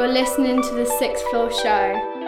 [0.00, 2.19] You're listening to the Sixth Floor Show.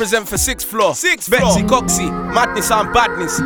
[0.00, 0.94] Represent for sixth floor.
[0.94, 1.82] Sixth Betsy floor.
[1.82, 3.38] Coxie, madness and badness.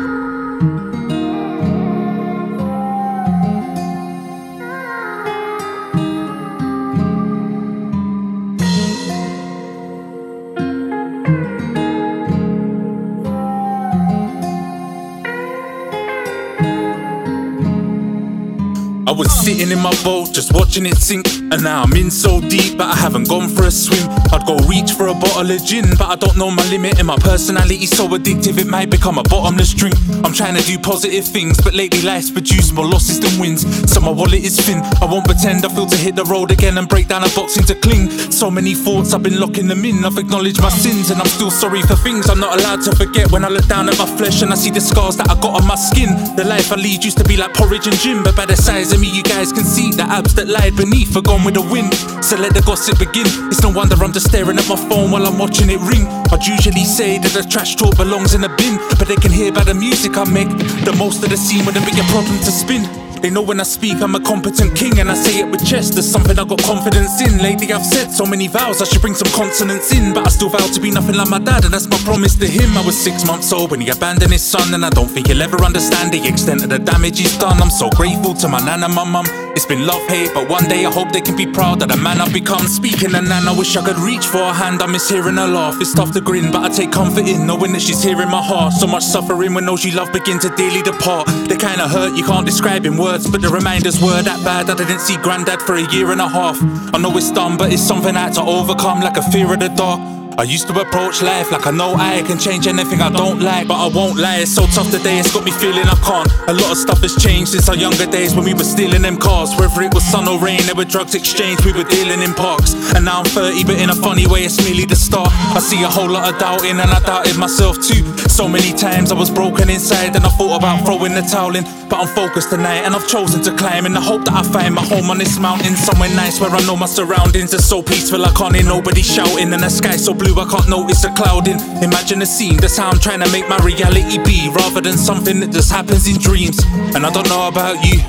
[19.05, 21.44] I was sitting in my boat, just watching it sink.
[21.55, 24.03] And now I'm in so deep, but I haven't gone for a swim.
[24.35, 26.99] I'd go reach for a bottle of gin, but I don't know my limit.
[26.99, 29.95] And my personality's so addictive, it might become a bottomless drink.
[30.25, 33.63] I'm trying to do positive things, but lately life's produced more losses than wins.
[33.89, 34.83] So my wallet is thin.
[34.99, 37.55] I won't pretend I feel to hit the road again and break down a box
[37.55, 38.09] into cling.
[38.33, 40.03] So many thoughts, I've been locking them in.
[40.03, 43.31] I've acknowledged my sins, and I'm still sorry for things I'm not allowed to forget.
[43.31, 45.55] When I look down at my flesh and I see the scars that I got
[45.61, 46.35] on my skin.
[46.35, 48.91] The life I lead used to be like porridge and gin, but by the size
[48.91, 51.61] of me, you guys can see the abs that lied beneath are gone with the
[51.61, 51.93] wind.
[52.25, 53.29] So let the gossip begin.
[53.47, 56.09] It's no wonder I'm just staring at my phone while I'm watching it ring.
[56.33, 59.51] I'd usually say that the trash talk belongs in a bin, but they can hear
[59.53, 60.49] by the music I make.
[60.83, 62.83] The most of the scene wouldn't be a problem to spin.
[63.21, 65.93] They know when I speak, I'm a competent king, and I say it with chest.
[65.93, 67.39] There's something I got confidence in.
[67.39, 70.13] Lately, I've said so many vows, I should bring some consonants in.
[70.13, 72.47] But I still vow to be nothing like my dad, and that's my promise to
[72.47, 72.77] him.
[72.77, 75.41] I was six months old when he abandoned his son, and I don't think he'll
[75.41, 77.61] ever understand the extent of the damage he's done.
[77.61, 79.44] I'm so grateful to my nan and my mum.
[79.55, 81.95] It's been love hate, but one day I hope they can be proud of the
[81.95, 82.67] man I've become.
[82.67, 84.81] Speaking of nan, I wish I could reach for a hand.
[84.81, 85.79] I miss hearing her laugh.
[85.79, 88.43] It's tough to grin, but I take comfort in knowing that she's here in my
[88.43, 88.73] heart.
[88.73, 91.27] So much suffering when those you love begin to dearly depart.
[91.47, 94.67] They kinda hurt, you can't describe in words, but the reminders were that bad.
[94.67, 96.61] That I didn't see granddad for a year and a half.
[96.93, 99.59] I know it's dumb, but it's something I had to overcome, like a fear of
[99.59, 100.01] the dark.
[100.37, 103.69] I used to approach life like I know I can change anything I don't like,
[103.69, 104.39] but I won't lie.
[104.43, 106.27] It's so tough today, it's got me feeling I can't.
[106.49, 109.15] A lot of stuff has changed since our younger days when we were stealing them
[109.15, 109.55] cars.
[109.55, 112.73] Whether it was sun or rain, there were drugs exchanged, we were dealing in parks.
[112.95, 115.31] And now I'm 30, but in a funny way, it's merely the start.
[115.55, 118.03] I see a whole lot of doubting, and I doubted myself too.
[118.27, 121.63] So many times I was broken inside, and I thought about throwing the towel in.
[121.87, 124.75] But I'm focused tonight, and I've chosen to climb in the hope that I find
[124.75, 125.75] my home on this mountain.
[125.77, 129.53] Somewhere nice where I know my surroundings are so peaceful, I can't hear nobody shouting.
[129.53, 131.59] And the sky so blue, I can't notice a cloud in.
[131.83, 135.39] Imagine a scene, that's how I'm trying to make my reality be, rather than something
[135.41, 136.63] that just happens in dreams.
[136.95, 138.01] And I don't know about you,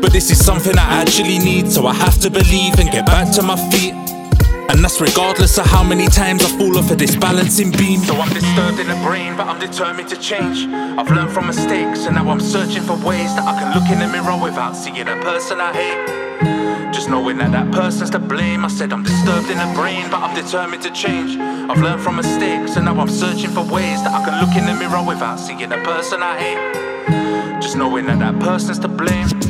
[0.00, 3.32] but this is something I actually need, so I have to believe and get back
[3.34, 4.09] to my feet.
[4.70, 7.98] And that's regardless of how many times I fall off of this balancing beam.
[8.00, 10.58] So I'm disturbed in the brain, but I'm determined to change.
[10.68, 13.98] I've learned from mistakes, and now I'm searching for ways that I can look in
[13.98, 16.94] the mirror without seeing a person I hate.
[16.94, 18.64] Just knowing that that person's to blame.
[18.64, 21.36] I said I'm disturbed in the brain, but I'm determined to change.
[21.36, 24.66] I've learned from mistakes, and now I'm searching for ways that I can look in
[24.66, 27.60] the mirror without seeing a person I hate.
[27.60, 29.49] Just knowing that that person's to blame.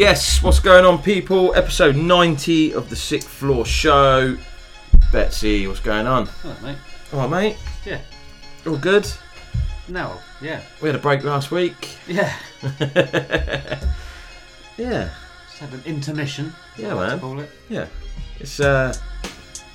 [0.00, 1.54] Yes, what's going on, people?
[1.54, 4.38] Episode 90 of the Sixth Floor Show.
[5.12, 6.26] Betsy, what's going on?
[6.42, 6.78] Oh, mate.
[7.12, 7.56] All right, mate.
[7.84, 8.00] Yeah.
[8.66, 9.06] All good.
[9.88, 10.16] No.
[10.40, 10.62] Yeah.
[10.80, 11.98] We had a break last week.
[12.08, 12.34] Yeah.
[14.78, 15.10] Yeah,
[15.48, 16.54] Just had an intermission.
[16.78, 17.20] Yeah, what I like man.
[17.20, 17.50] Call it.
[17.68, 17.86] yeah.
[18.38, 18.96] It's uh,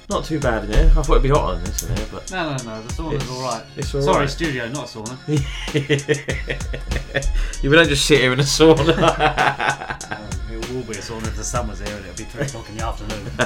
[0.09, 0.85] not too bad in here.
[0.95, 2.81] I thought it'd be hot on this in here, but No, no, no.
[2.83, 3.63] The sauna's It's- all right.
[3.75, 4.29] it's all Sorry, right.
[4.29, 5.17] studio, not a sauna.
[7.63, 10.01] you don't just sit here in a sauna.
[10.11, 10.29] Um,
[10.61, 12.67] it will be a sauna if the sun was here and it'll be three o'clock
[12.69, 13.25] in the afternoon.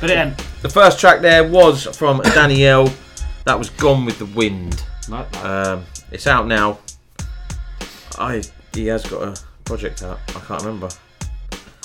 [0.00, 2.92] but um, the first track there was from Daniyyel.
[3.44, 4.82] That was Gone with the Wind.
[5.08, 5.42] no, no.
[5.74, 6.78] Um, it's out now.
[8.18, 8.42] I
[8.74, 9.34] he has got a
[9.64, 10.18] project out.
[10.28, 10.88] I can't remember.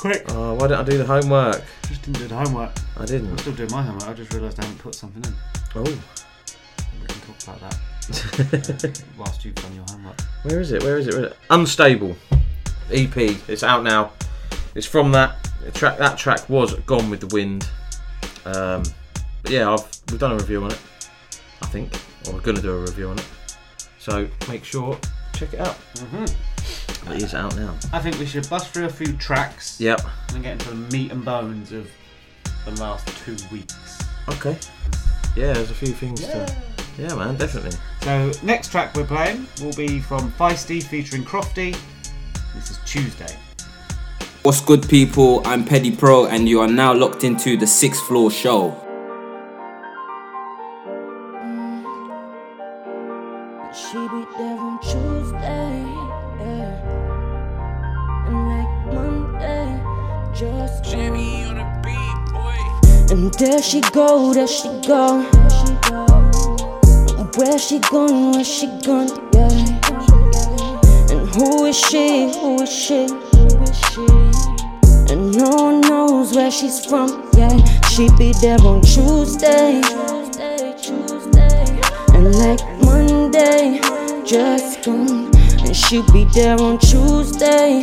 [0.06, 0.24] Quick.
[0.30, 1.63] Oh, why didn't I do the homework?
[1.88, 2.72] Just didn't do the homework.
[2.98, 3.31] I didn't.
[3.31, 4.07] I'm still doing my homework.
[4.07, 5.34] I just realised I haven't put something in.
[5.74, 10.22] Oh, We can talk about that whilst you've done your homework.
[10.44, 10.84] where is it?
[10.84, 11.16] Where is it?
[11.16, 11.38] Where is it?
[11.50, 12.16] Unstable
[12.92, 13.18] EP.
[13.50, 14.12] It's out now.
[14.75, 15.38] It's from that
[15.74, 15.98] track.
[15.98, 17.68] That track was Gone with the Wind.
[18.46, 18.84] Um,
[19.42, 20.80] but yeah, I've we've done a review on it.
[21.63, 21.92] I think,
[22.28, 23.25] or we're gonna do a review on it.
[23.98, 25.00] So make sure
[25.34, 25.75] check it out.
[25.96, 26.55] Mm-hmm.
[27.07, 27.75] It is out now.
[27.94, 30.02] I think we should bust through a few tracks Yep.
[30.34, 31.88] and get into the meat and bones of
[32.66, 34.00] the last two weeks.
[34.30, 34.57] Okay.
[35.36, 36.56] Yeah, there's a few things to.
[36.98, 37.78] Yeah, man, definitely.
[38.02, 41.78] So next track we're playing will be from Feisty featuring Crofty.
[42.56, 43.36] This is Tuesday.
[44.44, 45.42] What's good, people?
[45.46, 48.80] I'm Petty Pro, and you are now locked into the Sixth Floor Show.
[63.25, 65.24] And there she go, there she go.
[67.36, 69.50] Where she gone, where she gone, yeah.
[71.10, 73.07] And who is she, who is she,
[73.74, 74.06] she?
[75.12, 77.57] And no one knows where she's from, yeah.
[77.89, 79.81] She be there on Tuesday.
[82.13, 83.81] And like Monday,
[84.24, 85.36] just gone.
[85.66, 87.81] And she'll be there on Tuesday.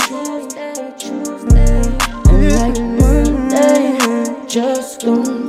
[2.30, 4.01] And like Monday,
[4.52, 5.48] just gone.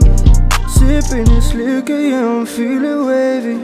[0.69, 3.59] Sipping this liquor, yeah, I'm feeling wavy.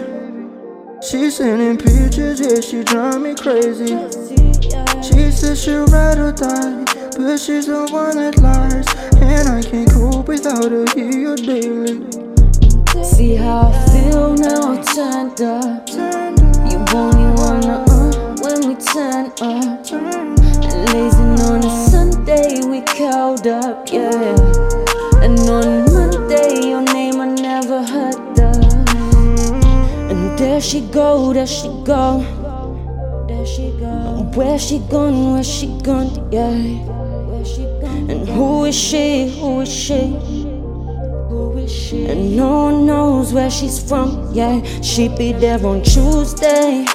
[1.01, 3.95] She sending pictures, yeah, she drive me crazy.
[5.01, 6.83] She says she'll ride or die,
[7.15, 8.85] but she's the one that lies.
[9.21, 12.03] And I can't cope without her here daily.
[13.01, 15.87] See how I feel now, I turned up.
[16.69, 19.87] You only wanna uh when we turn up.
[19.89, 24.78] And lazing on a Sunday, we curled up, yeah.
[25.49, 28.55] On Monday, your name I never heard of.
[30.11, 32.21] And there she go, there she go.
[33.27, 34.29] There she go.
[34.35, 36.51] Where she gone, where she gone, yeah.
[36.51, 38.11] Where she gone?
[38.11, 40.09] And who is she, who is she?
[41.29, 42.05] Who is she?
[42.05, 44.61] And no one knows where she's from, yeah.
[44.81, 46.85] She be there on Tuesday.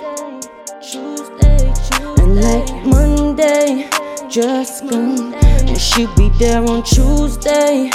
[2.19, 3.91] And like Monday,
[4.29, 5.35] just gone.
[5.35, 7.91] And she be there on Tuesday.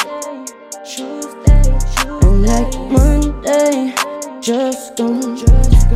[2.39, 3.93] Like Monday,
[4.39, 5.37] just gone.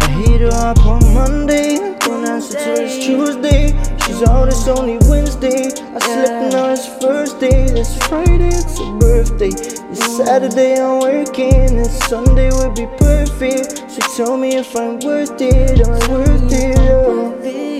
[0.01, 3.67] I hit her up on Monday, don't answer till it's Tuesday.
[4.05, 5.67] She's out, it's only Wednesday.
[5.67, 7.63] I slept now it's first day.
[7.67, 9.47] It's Friday, it's her birthday.
[9.47, 10.25] It's mm.
[10.25, 11.77] Saturday, I'm working.
[11.79, 13.89] And Sunday will be perfect.
[13.89, 16.77] So tell me if I'm worth it, I'm I worth it?
[16.77, 17.72] Oh.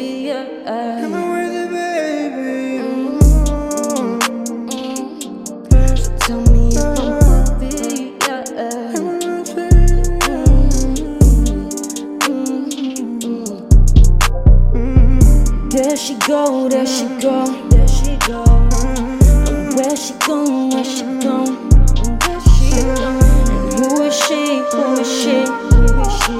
[16.04, 18.44] She go, there she go, there she go.
[19.78, 21.56] Where she gone, where she gone,
[22.20, 23.32] where she gone.
[23.48, 26.40] And who is she, who is she, who is she?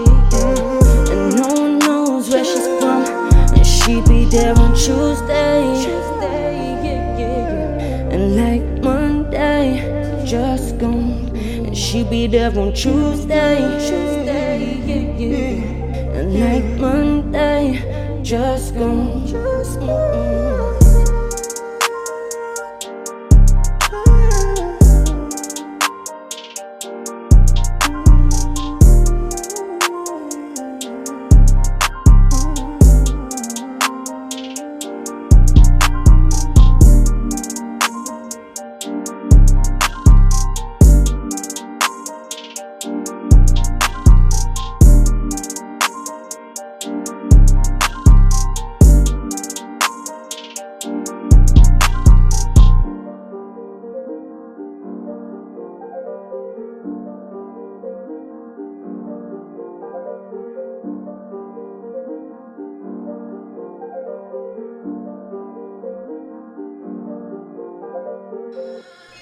[1.14, 3.06] And no one knows where she's from.
[3.56, 5.64] And she be there on Tuesday.
[8.12, 11.32] And like Monday, just gone.
[11.38, 13.64] And she be there on Tuesday.
[16.18, 19.03] And like Monday, just gone.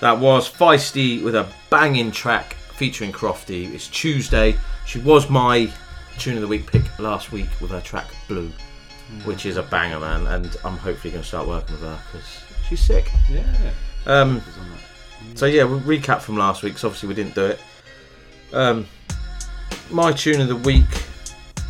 [0.01, 3.71] That was Feisty with a banging track featuring Crofty.
[3.73, 4.57] It's Tuesday.
[4.85, 5.71] She was my
[6.17, 8.51] tune of the week pick last week with her track Blue,
[9.25, 10.25] which is a banger, man.
[10.27, 12.27] And I'm hopefully going to start working with her because
[12.67, 13.11] she's sick.
[13.29, 13.43] Yeah.
[14.07, 14.41] Um,
[15.35, 16.73] so yeah, we'll recap from last week.
[16.73, 17.59] 'cause obviously we didn't do it.
[18.53, 18.87] Um,
[19.91, 20.87] my tune of the week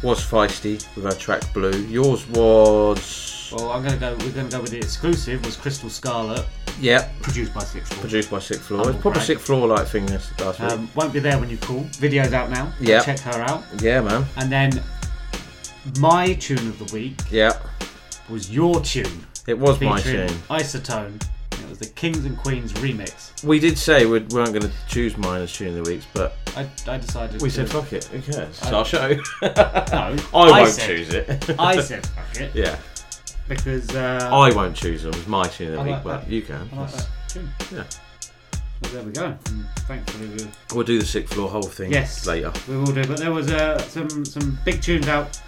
[0.01, 1.77] was Feisty with her track Blue.
[1.87, 4.15] Yours was Well, I'm gonna go.
[4.21, 5.45] We're gonna go with the exclusive.
[5.45, 6.45] Was Crystal Scarlet,
[6.79, 8.01] yeah, produced by Six Floor.
[8.01, 8.77] produced by Sixth Floor.
[8.79, 9.25] Humble It's proper brag.
[9.27, 10.71] Sixth Floor like thing this last week.
[10.71, 11.81] Um, won't be there when you call.
[11.99, 12.71] Video's out now.
[12.79, 13.01] Yeah.
[13.03, 13.63] Check her out.
[13.81, 14.25] yeah, man.
[14.37, 14.81] And then
[15.99, 17.53] my tune of the week Yeah,
[18.29, 19.25] was your tune.
[19.47, 20.27] it was my tune.
[20.49, 21.21] Isotone.
[21.53, 23.43] It was the Kings and Queens remix.
[23.43, 26.33] We did say we weren't going to choose mine as tune of the weeks, but
[26.57, 27.41] I, I decided.
[27.41, 28.05] we to, said fuck it.
[28.05, 28.49] Who cares?
[28.49, 29.09] It's I- our show.
[29.09, 29.17] No,
[29.53, 31.55] I won't said, choose it.
[31.59, 32.77] I said fuck it yeah,
[33.55, 35.13] because uh, I won't choose them.
[35.13, 36.29] It's my tune of the I week, like but that.
[36.29, 36.69] you can.
[36.73, 37.49] I like that tune.
[37.71, 37.83] Yeah.
[38.81, 39.25] Well, there we go.
[39.25, 42.25] And thankfully, we We'll do the sixth floor whole thing Yes.
[42.25, 42.51] later.
[42.67, 43.03] we will do.
[43.05, 45.39] But there was uh, some some big tunes out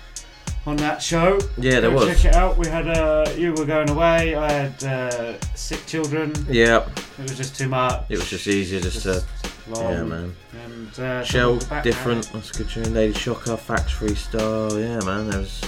[0.65, 1.39] on that show.
[1.57, 2.07] Yeah, there Go was.
[2.22, 2.57] Check it out.
[2.57, 4.36] We had uh, you were going away.
[4.36, 6.33] I had uh, sick children.
[6.50, 8.03] Yeah, It was just too much.
[8.10, 9.24] it was just easier just to.
[9.69, 9.91] long.
[9.91, 10.36] Yeah, man.
[10.65, 12.31] And uh, Shell, back different.
[12.33, 12.93] That's a good tune.
[12.93, 14.72] Lady Shocker, Fax Freestyle.
[14.79, 15.29] Yeah, man.
[15.29, 15.60] There's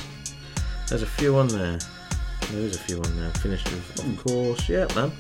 [0.88, 1.80] there's a few on there.
[2.52, 3.32] There is a few on there.
[3.32, 4.70] Finished with, of course.
[4.70, 5.12] Yeah, man.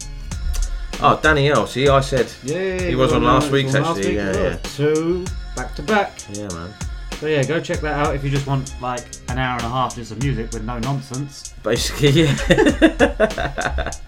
[1.02, 1.68] Oh, Daniyyel.
[1.68, 2.32] See, I said.
[2.44, 6.14] Yeah, He was on last week's, actually, yeah, week, Two back to back.
[6.32, 6.74] Yeah, man.
[7.20, 9.70] So yeah, go check that out if you just want like an hour and a
[9.70, 11.54] half just of music with no nonsense.
[11.64, 13.92] Basically, yeah.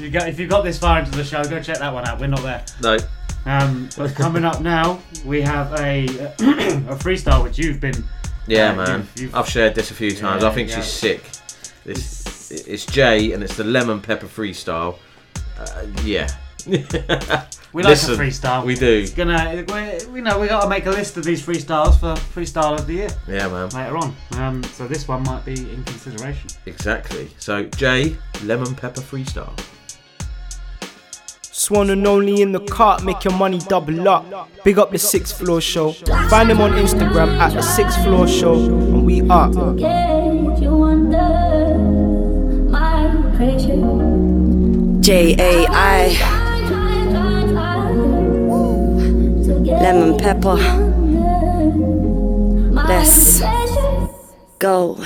[0.00, 2.18] You got if you got this far into the show, go check that one out.
[2.20, 2.64] We're not there.
[2.82, 2.98] no.
[3.46, 8.04] Um, but coming up now, we have a a freestyle which you've been.
[8.48, 8.98] Yeah, Uh, man.
[9.00, 10.42] you've- you've- I've shared this a few times.
[10.42, 10.76] Yeah, I think yeah.
[10.76, 11.22] she's sick.
[11.84, 12.19] This,
[12.50, 14.98] it's Jai, and it's the lemon pepper freestyle.
[15.58, 16.28] Uh, yeah.
[17.72, 18.64] We like Listen, a freestyle.
[18.64, 18.84] we do.
[19.04, 22.14] It's gonna, we, we know we got to make a list of these freestyles for
[22.34, 23.68] freestyle of the year Yeah, man.
[23.68, 24.16] later on.
[24.32, 26.50] Um, so this one might be in consideration.
[26.66, 27.30] Exactly.
[27.38, 29.56] So Jai, lemon pepper freestyle.
[31.42, 34.50] Swan and only in the cart, make your money double up.
[34.64, 35.92] Big up the sixth floor show.
[36.28, 39.48] Find them on Instagram at the sixth floor show, and we are.
[43.40, 46.08] J A I
[49.64, 50.56] lemon pepper.
[52.86, 53.40] Let's
[54.58, 54.98] go.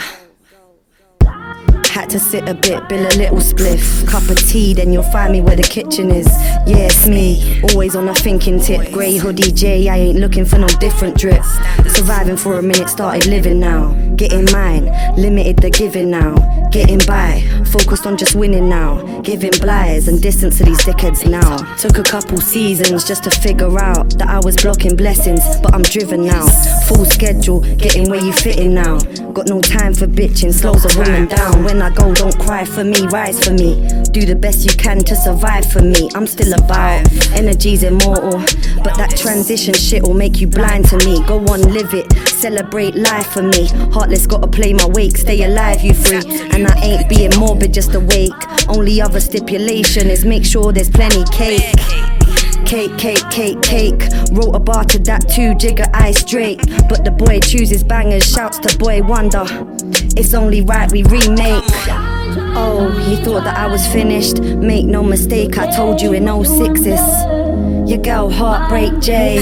[1.89, 4.05] Had to sit a bit, bill a little spliff.
[4.09, 6.27] Cup of tea, then you'll find me where the kitchen is.
[6.67, 8.91] Yeah, it's me, always on a thinking tip.
[8.93, 11.45] Grey hoodie J, I ain't looking for no different drip.
[11.95, 13.93] Surviving for a minute, started living now.
[14.17, 14.87] Getting mine,
[15.17, 16.35] limited the giving now.
[16.73, 19.21] Getting by, focused on just winning now.
[19.23, 21.59] Giving blights and distance to these dickheads now.
[21.77, 25.83] Took a couple seasons just to figure out that I was blocking blessings, but I'm
[25.83, 26.45] driven now.
[26.89, 28.99] Full schedule, getting where you fitting now.
[29.33, 31.63] Got no time for bitching, slows a woman down.
[31.63, 33.87] When I go, don't cry for me, rise for me.
[34.15, 36.09] Do the best you can to survive for me.
[36.15, 37.03] I'm still about
[37.33, 38.39] energy's immortal,
[38.85, 41.21] but that transition shit will make you blind to me.
[41.27, 43.67] Go on, live it, celebrate life for me.
[43.93, 46.23] Heartless, gotta play my wake, stay alive, you free.
[46.53, 48.31] And I ain't being morbid, just awake.
[48.69, 51.75] Only other stipulation is make sure there's plenty cake.
[52.65, 54.01] Cake, cake, cake, cake.
[54.31, 56.61] Wrote a bar to that too, Jigger Ice Drake.
[56.89, 59.45] But the boy chooses bangers, shouts to Boy Wonder.
[60.17, 61.65] It's only right we remake.
[62.57, 64.41] Oh, he thought that I was finished.
[64.41, 67.89] Make no mistake, I told you in 06s.
[67.89, 69.39] Your girl Heartbreak J.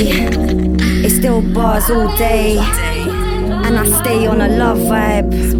[1.05, 2.59] It's still bars all day.
[2.59, 5.53] And I stay on a love vibe.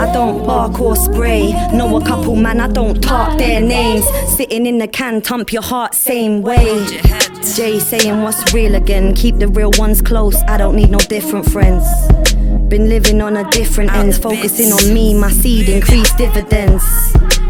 [0.00, 1.52] I don't bark or spray.
[1.72, 4.04] Know a couple man, I don't talk their names.
[4.36, 6.84] Sitting in the can, thump your heart same way.
[7.54, 9.14] Jai saying what's real again.
[9.14, 10.36] Keep the real ones close.
[10.48, 11.84] I don't need no different friends.
[12.68, 16.84] Been living on a different ends, focusing on me, my seed, increased dividends.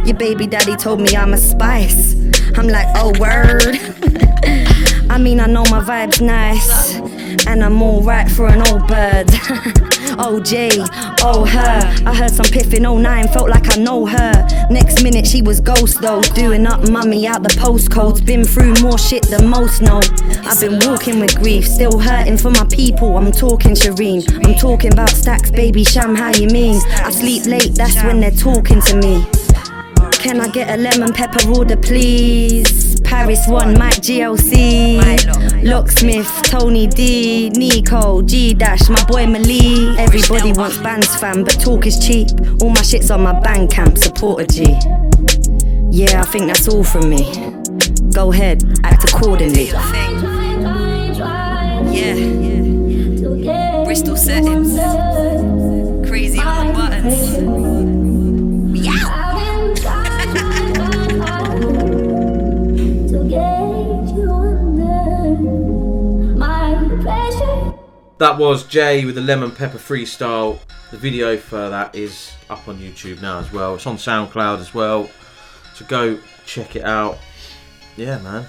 [0.05, 2.15] Your baby daddy told me I'm a spice.
[2.57, 3.79] I'm like, oh, word.
[5.11, 6.97] I mean, I know my vibe's nice,
[7.47, 9.31] and I'm alright for an old bird.
[10.41, 10.71] Jay,
[11.23, 12.05] oh, her.
[12.07, 14.67] I heard some piff in 09, felt like I know her.
[14.71, 18.25] Next minute, she was ghost though, doing up mummy out the postcodes.
[18.25, 20.01] Been through more shit than most know.
[20.45, 23.17] I've been walking with grief, still hurting for my people.
[23.17, 26.81] I'm talking Shireen, I'm talking about stacks, baby Sham, how you mean?
[27.05, 29.46] I sleep late, that's when they're talking to me.
[30.27, 33.01] Can I get a lemon pepper order, please?
[33.03, 34.99] Paris 1, Mike GLC.
[35.63, 39.97] Locksmith, Tony D, Nico, G Dash, my boy Mali.
[39.97, 42.31] Everybody wants bands, fam, but talk is cheap.
[42.61, 44.65] All my shit's on my Bandcamp, support a G.
[45.97, 47.23] Yeah, I think that's all from me.
[48.13, 49.67] Go ahead, act accordingly.
[53.47, 53.85] Yeah.
[53.85, 54.77] Bristol settings.
[68.19, 70.59] That was Jai with the lemon pepper freestyle.
[70.91, 73.75] The video for that is up on YouTube now as well.
[73.75, 75.11] It's on SoundCloud as well.
[75.75, 77.19] So go check it out.
[77.97, 78.47] Yeah, man.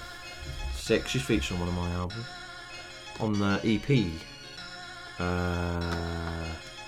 [0.73, 1.07] Sick.
[1.07, 2.25] She's featured on one of my albums.
[3.19, 4.07] On the EP.
[5.19, 6.45] Uh,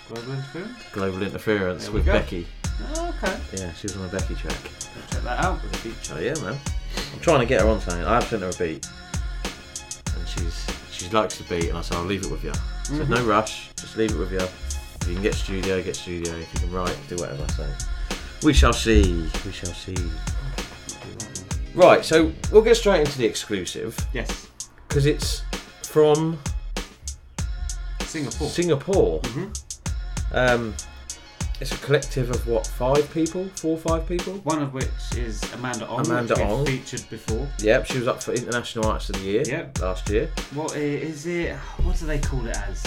[0.07, 0.83] Global interference.
[0.93, 2.13] Global Interference with go.
[2.13, 2.47] Becky.
[2.95, 3.37] Oh, okay.
[3.57, 4.57] Yeah, she was on a Becky track.
[5.11, 5.61] Check that out.
[5.61, 6.57] With a feature, yeah, man.
[7.13, 8.05] I'm trying to get her on something.
[8.05, 8.87] I have sent her a beat,
[10.15, 10.65] and she's
[10.99, 12.51] she likes the beat, and I said I'll leave it with you.
[12.51, 13.09] I said Mhm.
[13.09, 14.39] no rush, just leave it with you.
[14.39, 16.33] If you can get studio, get studio.
[16.35, 17.45] If you can write, do whatever.
[17.55, 17.67] So
[18.43, 19.29] we shall see.
[19.45, 19.95] We shall see.
[21.73, 24.47] Right, so we'll get straight into the exclusive Yes.
[24.87, 25.43] because it's
[25.83, 26.39] from
[28.05, 28.49] Singapore.
[28.49, 29.21] Singapore.
[29.21, 29.59] Mhm.
[30.31, 30.75] Um,
[31.61, 33.47] it's a collective of what, five people?
[33.55, 34.33] Four or five people?
[34.43, 34.87] One of which
[35.17, 36.65] is Amanda Ong, Amanda which Ong.
[36.65, 37.47] featured before.
[37.59, 39.79] Yep, she was up for International Artist of the Year Yep.
[39.81, 40.29] last year.
[40.53, 41.55] What is it?
[41.83, 42.85] What do they call it as?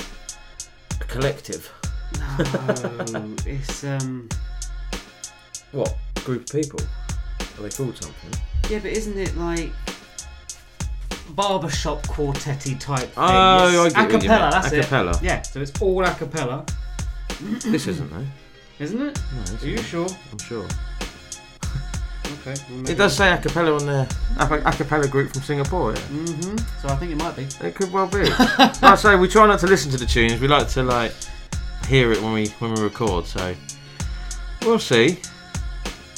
[1.00, 1.71] A collective.
[2.19, 4.29] No, it's um.
[5.73, 5.97] What?
[6.25, 6.81] Group of people?
[7.59, 8.31] Are they called something?
[8.71, 9.71] Yeah, but isn't it like
[11.31, 13.12] barbershop quartetty type thing?
[13.17, 13.93] Oh, I Yes.
[13.95, 14.50] get what you acapella.
[14.50, 15.17] That's Acapella.
[15.17, 15.23] it.
[15.23, 16.69] Yeah, so it's all acapella,
[17.64, 18.26] this isn't though.
[18.83, 19.21] Isn't it?
[19.35, 20.09] No, this Are you sure?
[20.31, 20.67] I'm sure.
[22.41, 22.61] Okay.
[22.91, 24.09] It does say acapella on there.
[24.39, 25.93] A acapella group from Singapore.
[25.93, 25.99] Yeah.
[26.01, 26.57] Mm-hmm.
[26.81, 27.47] So I think it might be.
[27.65, 28.25] It could well be.
[28.59, 30.41] like I say, we try not to listen to the tunes.
[30.41, 31.12] We like to like
[31.87, 33.27] hear it when we when we record.
[33.27, 33.55] So
[34.62, 35.21] we'll see.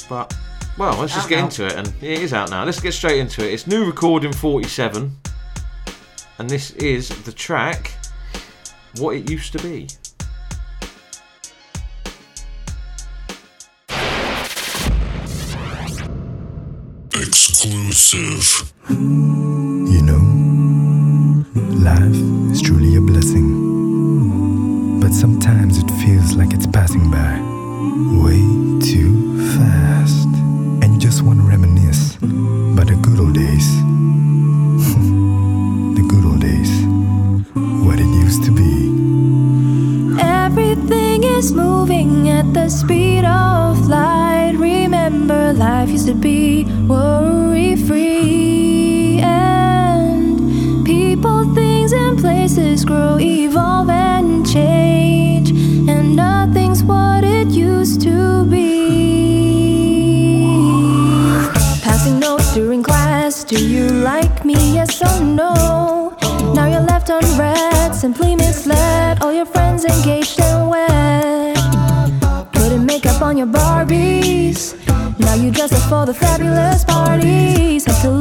[0.09, 0.35] But
[0.77, 1.45] well, let's just Out get now.
[1.45, 1.73] into it.
[1.73, 2.63] And it is out now.
[2.63, 3.53] Let's get straight into it.
[3.53, 5.15] It's new recording 47,
[6.39, 7.91] and this is the track
[8.97, 9.87] "What It Used to Be."
[17.65, 18.71] Exclusive.
[18.89, 20.21] You know,
[21.81, 22.15] life
[22.51, 24.99] is truly a blessing.
[24.99, 27.41] But sometimes it feels like it's passing by
[28.21, 28.37] way
[28.85, 30.27] too fast.
[30.83, 33.67] And you just want to reminisce about the good old days.
[35.97, 36.69] the good old days.
[37.83, 38.93] What it used to be.
[40.21, 44.53] Everything is moving at the speed of light.
[44.55, 47.44] Remember, life used to be worry
[52.55, 55.49] places grow, evolve, and change.
[55.89, 58.65] And nothing's what it used to be.
[61.83, 63.43] Passing notes during class.
[63.43, 64.55] Do you like me?
[64.73, 66.15] Yes or no?
[66.53, 69.21] Now you're left unread, simply misled.
[69.21, 71.57] All your friends engaged and wed.
[72.53, 74.75] Putting makeup on your Barbies.
[75.19, 77.83] Now you dress up for the fabulous parties.
[77.85, 78.11] Have to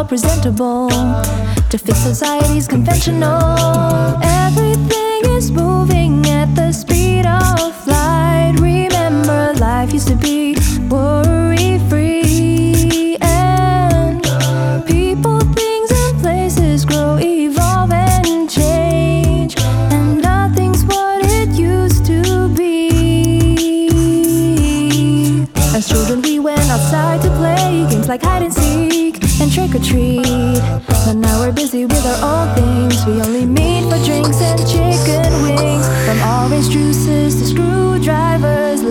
[0.00, 0.88] all presentable
[1.68, 4.16] to fit society's conventional.
[4.22, 8.54] Everything is moving at the speed of light.
[8.60, 10.39] Remember, life used to be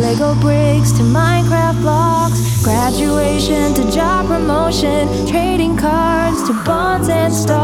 [0.09, 7.59] Lego bricks to Minecraft blocks, graduation to job promotion, trading cards to bonds and stocks.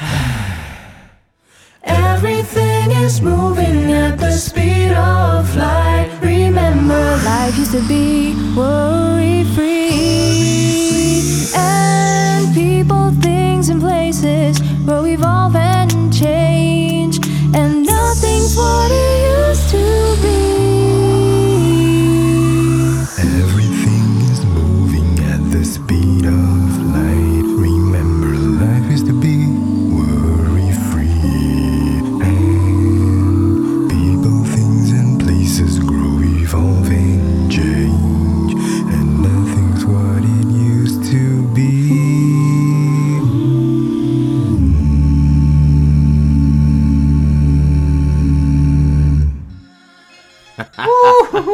[1.84, 6.10] Everything is moving at the speed of light.
[6.20, 11.22] Remember, life used to be worry free.
[11.54, 16.85] And people, things, and places grow, evolve, and change.
[18.56, 19.15] What it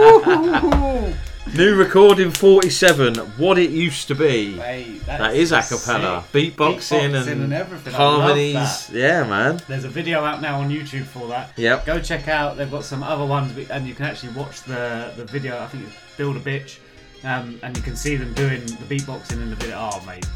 [0.03, 4.55] New recording 47, What It Used to Be.
[4.55, 6.25] Hey, that is a cappella.
[6.33, 6.57] Beatboxing,
[7.13, 7.93] Beatboxing and, and everything.
[7.93, 8.91] Harmonies.
[8.91, 9.61] Yeah, man.
[9.69, 11.57] There's a video out now on YouTube for that.
[11.57, 11.87] Yep.
[11.87, 12.57] Go check out.
[12.57, 15.57] They've got some other ones, and you can actually watch the the video.
[15.61, 16.79] I think it's Build a Bitch,
[17.23, 19.77] um, and you can see them doing the beatboxing in the video.
[19.79, 20.27] Oh, mate,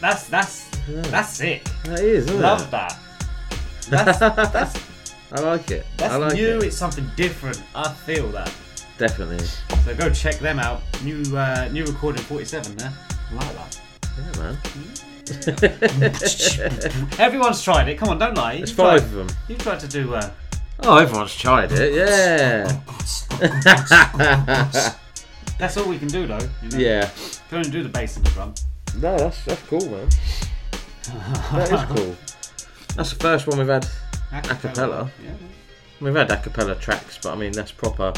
[0.00, 1.62] that's that's that's sick.
[1.84, 2.70] That is, Love it?
[2.72, 2.98] that.
[3.90, 4.18] That's
[4.52, 4.82] that's
[5.30, 5.86] I like it.
[5.98, 6.56] that's I like new.
[6.58, 6.64] it.
[6.64, 7.62] It's something different.
[7.76, 8.52] I feel that.
[8.98, 9.38] Definitely.
[9.84, 10.82] So go check them out.
[11.04, 12.92] New uh, new recording 47 there.
[13.30, 13.80] I like that.
[14.18, 14.56] Yeah, man.
[17.20, 17.96] Everyone's tried it.
[17.98, 18.56] Come on, don't lie.
[18.56, 19.28] There's five tried- of them.
[19.48, 20.14] You tried to do.
[20.14, 20.30] Uh,
[20.80, 21.92] Oh, everyone's tried it.
[21.92, 22.80] Yeah.
[25.58, 26.38] that's all we can do, though.
[26.62, 26.78] You know?
[26.78, 27.10] Yeah.
[27.48, 28.54] Can only do the bass and the drum.
[29.00, 30.08] No, that's that's cool, man.
[31.52, 32.14] That is cool.
[32.94, 33.88] That's the first one we've had
[34.32, 35.10] a cappella.
[35.24, 35.30] Yeah.
[36.00, 38.12] We've had a cappella tracks, but I mean that's proper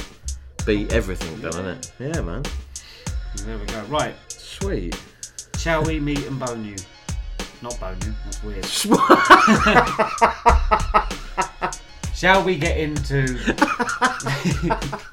[0.67, 1.93] beat everything done, isn't it?
[2.17, 2.43] Yeah, man.
[3.45, 3.83] There we go.
[3.85, 4.15] Right.
[4.29, 5.01] Sweet.
[5.59, 6.77] Shall we meet and bone you?
[7.63, 8.15] Not bone you.
[8.25, 8.65] That's weird.
[12.15, 13.23] Shall we get into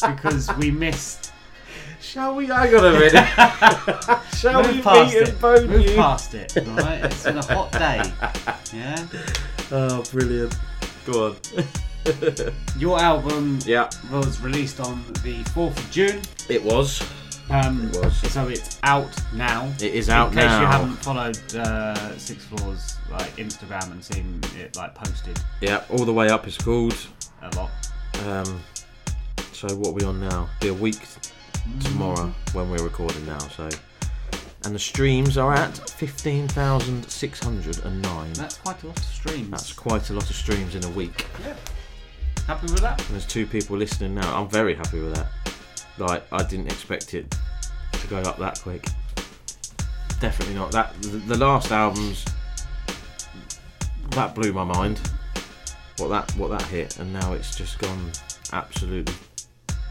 [0.01, 1.31] because we missed?
[2.01, 2.51] Shall we?
[2.51, 4.23] I got a minute.
[4.37, 5.29] Shall Move we past meet it.
[5.29, 5.95] and bone Move you?
[5.95, 6.57] past it.
[6.57, 7.05] All right.
[7.05, 8.01] It's been a hot day.
[8.73, 9.07] Yeah.
[9.71, 10.57] Oh, brilliant.
[11.05, 11.35] Go on.
[12.77, 13.89] Your album Yeah.
[14.11, 16.21] was released on the fourth of June.
[16.49, 17.01] It was.
[17.49, 18.15] Um, It was.
[18.31, 19.71] So it's out now.
[19.81, 20.41] It is out now.
[20.41, 20.61] In case now.
[20.61, 26.05] you haven't followed uh, Six Floors like Instagram and seen it like posted Yeah, all
[26.05, 26.95] the way up is called.
[27.41, 27.71] a lot.
[28.25, 28.61] Um,
[29.53, 30.49] so what are we on now?
[30.59, 30.99] Be a week
[31.81, 33.39] tomorrow when we're recording now.
[33.39, 33.69] So,
[34.65, 38.33] and the streams are at fifteen thousand six hundred and nine.
[38.33, 39.49] That's quite a lot of streams.
[39.51, 41.25] That's quite a lot of streams in a week.
[42.47, 42.99] Happy with that?
[43.01, 44.39] And there's two people listening now.
[44.39, 45.27] I'm very happy with that.
[45.97, 47.35] Like I didn't expect it
[47.91, 48.85] to go up that quick.
[50.21, 50.71] Definitely not.
[50.71, 52.25] That the, the last albums
[54.11, 54.99] that blew my mind.
[55.97, 58.11] What that what that hit, and now it's just gone
[58.53, 59.13] absolutely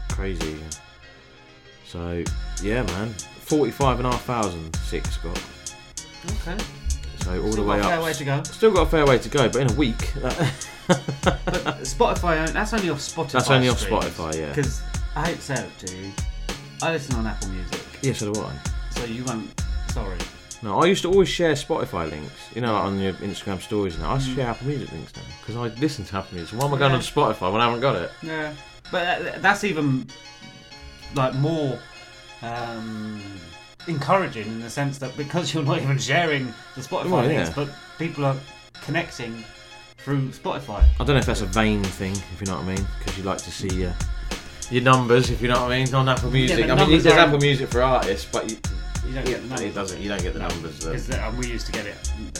[0.09, 0.57] crazy.
[1.85, 2.23] So
[2.63, 5.41] yeah, man, forty-five and a half thousand six got.
[6.25, 6.57] Okay.
[7.27, 7.91] So all Still the way got a up.
[7.95, 8.43] fair way to go.
[8.43, 10.13] Still got a fair way to go, but in a week.
[10.13, 13.31] That, But Spotify, that's only off Spotify.
[13.33, 14.53] That's only off Spotify, yeah.
[14.53, 14.81] Because
[15.13, 16.11] I hate to say it to you,
[16.81, 18.53] I listen on Apple Music, yeah, so do I.
[18.91, 19.61] so you won't.
[19.89, 20.17] Sorry.
[20.63, 23.95] No, I used to always share Spotify links, you know, like on your Instagram stories
[23.95, 24.09] and that.
[24.11, 24.35] I Mm.
[24.35, 26.57] share Apple Music links now because I listen to Apple Music.
[26.57, 26.97] Why am I going Yeah.
[26.97, 28.11] on Spotify when I haven't got it?
[28.23, 28.53] Yeah,
[28.89, 30.07] but that- that's even
[31.15, 31.77] like more
[32.41, 33.21] um,
[33.87, 37.53] encouraging in the sense that because you're not even sharing the Spotify Well, links, yeah.
[37.55, 38.35] but people are
[38.83, 39.43] connecting
[39.97, 40.83] through Spotify.
[40.99, 43.17] I don't know if that's a vain thing, if you know what I mean, because
[43.17, 43.93] you like to see your
[44.69, 46.57] your numbers, if you know what I mean, on Apple Music.
[46.57, 48.57] but I mean, numbers there's aren't- Apple Music for artists, but you,
[49.07, 49.61] You don't get the numbers.
[49.65, 50.01] it doesn't.
[50.01, 50.79] You don't get the numbers.
[50.79, 51.95] That, Because uh, we used to get it.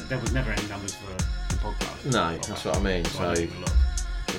[0.10, 2.12] There was never any numbers for the podcast.
[2.12, 3.05] no, that's what I mean.
[3.05, 3.73] So I didn't even look.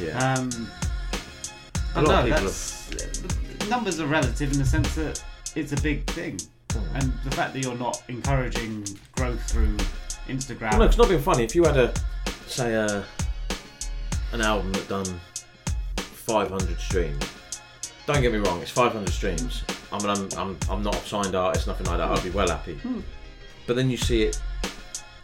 [0.02, 4.94] yeah, Um, A but lot no, of people that's, numbers are relative in the sense
[4.96, 5.22] that
[5.56, 6.38] it's a big thing.
[6.94, 9.76] And the fact that you're not encouraging growth through
[10.26, 10.70] Instagram.
[10.72, 11.44] Well, no, it's not being funny.
[11.44, 11.92] If you had a
[12.46, 13.04] say a
[14.32, 15.20] an album that done
[15.96, 17.24] 500 streams,
[18.06, 19.64] don't get me wrong, it's 500 streams.
[19.92, 22.10] I mean, I'm I'm, I'm not a signed artist, nothing like that.
[22.10, 22.74] I'd be well happy.
[22.74, 23.00] Hmm.
[23.66, 24.40] But then you see it.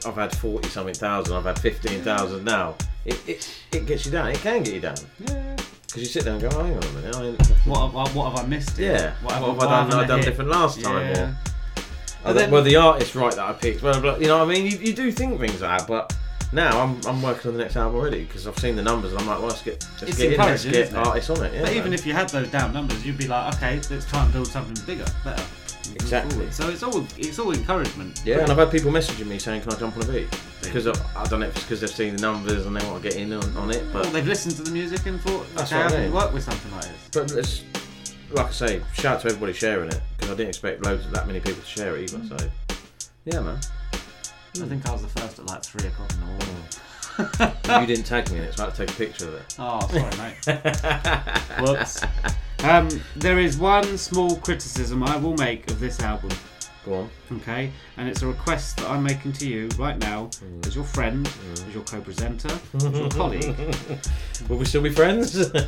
[0.07, 1.35] I've had 40 something thousand.
[1.35, 2.75] I've had 15,000 now.
[3.07, 4.29] It, it it gets you down.
[4.29, 5.54] It can get you down Yeah.
[5.95, 7.15] Because you sit there and go, oh, hang on a minute.
[7.17, 8.77] I ain't, What have, I- what have I missed?
[8.77, 8.93] here?
[8.93, 9.15] yeah.
[9.23, 9.93] What, have I done?
[9.93, 10.25] I done hit?
[10.27, 11.07] different last time.
[11.15, 11.29] Yeah.
[11.31, 11.37] Or,
[12.25, 13.81] But then- well, the artist right that I picked.
[13.81, 14.67] Well, blah, you know what I mean.
[14.67, 16.13] You, you do think things like that, but
[16.53, 19.21] now I'm, I'm working on the next album already because I've seen the numbers and
[19.21, 21.07] I'm like, well, let's get let's It's get in, let's encouraging, get isn't it?
[21.07, 21.55] artists on it.
[21.55, 21.93] Yeah, But even man.
[21.95, 24.85] if you had those down numbers, you'd be like, okay, let's try and build something
[24.85, 25.43] bigger, better.
[25.97, 26.33] Exactly.
[26.35, 26.55] forward.
[26.55, 28.21] So it's all it's all encouragement.
[28.25, 30.29] yeah, and I've had people messaging me saying, can I jump on a beat?
[30.63, 33.09] Because I, don't know if it's because they've seen the numbers and they want to
[33.09, 35.71] get in on, on it, Well, but they've listened to the music and thought, That's
[35.71, 36.13] okay, what I I can mean.
[36.13, 37.09] work with something like this.
[37.13, 37.65] but it's
[38.31, 41.13] like I say, shout out to everybody sharing it because I didn't expect loads of
[41.13, 42.25] that many people to share it either.
[42.27, 42.51] So mm.
[43.27, 43.59] yeah, man.
[44.57, 47.81] I think I was the first at like three o'clock in the morning.
[47.81, 49.57] you didn't tag me in it, so I had to take a picture of it.
[49.59, 50.47] Oh, sorry, mate.
[51.61, 52.03] Whoops.
[52.65, 56.31] Um, there is one small criticism I will make of this album,
[56.87, 57.11] Go on.
[57.33, 57.71] okay?
[57.99, 60.67] And it's a request that I'm making to you right now, Mm.
[60.67, 63.55] as your friend, as your co-presenter, as your colleague.
[64.49, 65.51] Will we still be friends?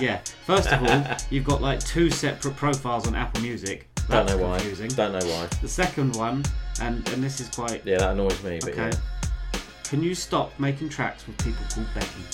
[0.00, 0.20] Yeah.
[0.46, 3.88] First of all, you've got like two separate profiles on Apple Music.
[3.96, 4.58] Don't That's know why.
[4.58, 4.88] confusing.
[4.90, 5.46] Don't know why.
[5.60, 6.44] The second one,
[6.80, 8.60] and and this is quite Yeah, that annoys me.
[8.62, 8.90] But okay.
[8.90, 9.60] yeah.
[9.84, 12.24] Can you stop making tracks with people called Becky?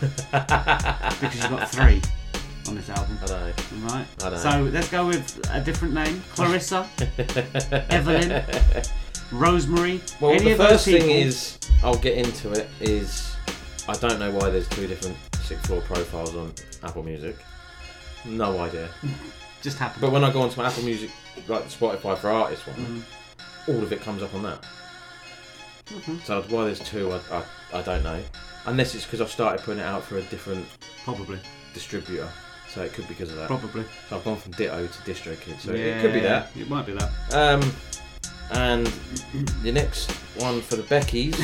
[1.20, 2.00] because you've got three
[2.70, 3.18] on this album.
[3.22, 3.52] I know.
[3.88, 4.06] Right.
[4.22, 4.36] I know.
[4.36, 6.88] So let's go with a different name: Clarissa,
[7.90, 8.42] Evelyn,
[9.32, 10.00] Rosemary.
[10.20, 12.68] Well, Any the of those first thing is, I'll get into it.
[12.80, 13.36] Is
[13.88, 16.52] I don't know why there's two different sixth floor profiles on
[16.84, 17.36] Apple Music.
[18.24, 18.88] No idea.
[19.62, 20.00] just happened.
[20.00, 21.10] But when I go onto my Apple Music,
[21.48, 22.76] like the Spotify for artists one,
[23.66, 23.74] Mhm.
[23.74, 24.64] all of it comes up on that.
[25.88, 26.22] Mhm.
[26.24, 27.20] So why there's two, I,
[27.72, 28.22] I, I don't know.
[28.66, 30.66] Unless it's because I've started putting it out for a different
[31.04, 31.38] Probably.
[31.74, 32.28] distributor.
[32.74, 33.48] So it could be because of that.
[33.48, 33.84] Probably.
[34.08, 35.60] So I've gone from Ditto to DistroKid.
[35.60, 36.50] So it could be that.
[36.56, 37.10] It might be that.
[37.34, 37.72] Um,
[38.52, 38.86] and
[39.62, 41.34] the next one for the Beckys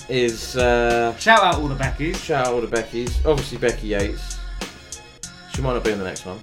[0.08, 2.16] is uh, Shout out all the Beckys.
[2.22, 3.24] shout out all the Beckys.
[3.26, 4.38] Obviously Becky Yates.
[5.54, 6.38] She might not be in the next one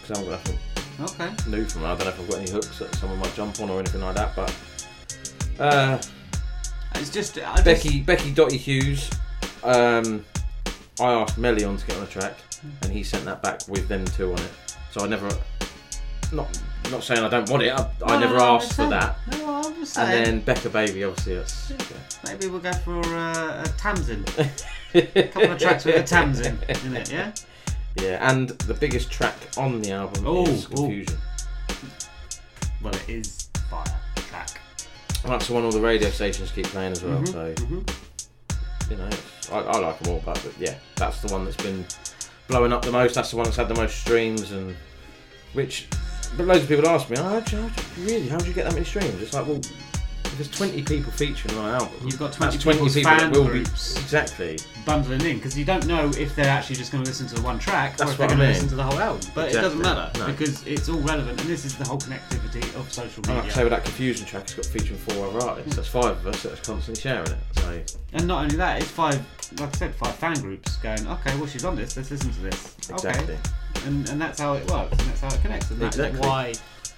[0.00, 0.58] because I haven't got nothing
[1.00, 1.50] Okay.
[1.50, 1.88] new from her.
[1.88, 4.00] I don't know if I've got any hooks that someone might jump on or anything
[4.00, 4.36] like that.
[4.36, 4.54] But
[5.58, 5.98] uh,
[6.96, 9.10] It's just I just- Becky Becky Dottie Hughes.
[9.62, 10.24] Um,
[11.00, 12.34] I asked Melion to get on the track,
[12.82, 14.50] and he sent that back with them two on it.
[14.92, 15.28] So I never
[16.32, 17.72] not not saying I don't want it.
[17.72, 19.16] I, I never no, no, asked for that.
[19.32, 21.72] No, I'm just And then Bekah Baby, obviously, that's
[22.24, 24.24] Maybe we'll go for uh, a Tamsin.
[24.94, 27.32] a couple of tracks with a Tamsin in it, yeah?
[28.00, 28.30] yeah.
[28.30, 30.66] And the biggest track on the album Oh, is.
[30.66, 31.16] Confusion.
[32.82, 33.84] Well, it is fire
[34.16, 34.60] track.
[35.24, 37.18] And that's the one all the radio stations keep playing as well.
[37.20, 37.94] Mhm, So mhm.
[38.90, 39.08] You know,
[39.52, 41.84] I, I like them all, but, but yeah, that's the one that's been
[42.48, 43.14] blowing up the most.
[43.14, 44.76] That's the one that's had the most streams, and
[45.52, 45.88] which.
[46.36, 48.74] But loads of people ask me, oh, how you, really, how do you get that
[48.74, 49.22] many streams?
[49.22, 49.60] It's like, well,
[50.34, 53.10] if there's 20 people featuring on an album, You've got 20 that's 20 people's people
[53.12, 53.94] that fan will groups.
[53.94, 54.58] be exactly.
[54.84, 57.42] bundling in because you don't know if they're actually just going to listen to the
[57.42, 58.54] one track That's or if they're what I going to mean.
[58.54, 59.30] listen to the whole album.
[59.34, 59.94] But it doesn't Exactly.
[59.94, 60.26] matter No.
[60.36, 63.40] because it's all relevant, and this is the whole connectivity of social And like I
[63.42, 63.52] media.
[63.52, 65.76] say, with that confusion track, it's got featuring four other artists.
[65.76, 67.38] That's five of us that's constantly sharing it.
[67.56, 67.82] So
[68.14, 69.20] And not only that, it's five,
[69.60, 72.40] like I said, five fan groups going, okay, well, she's on this, let's listen to
[72.40, 72.76] this.
[72.90, 73.34] Exactly.
[73.34, 73.38] Okay.
[73.86, 75.70] And, and that's how it works, and that's how it connects.
[75.70, 76.20] And that's Exactly.
[76.20, 76.54] why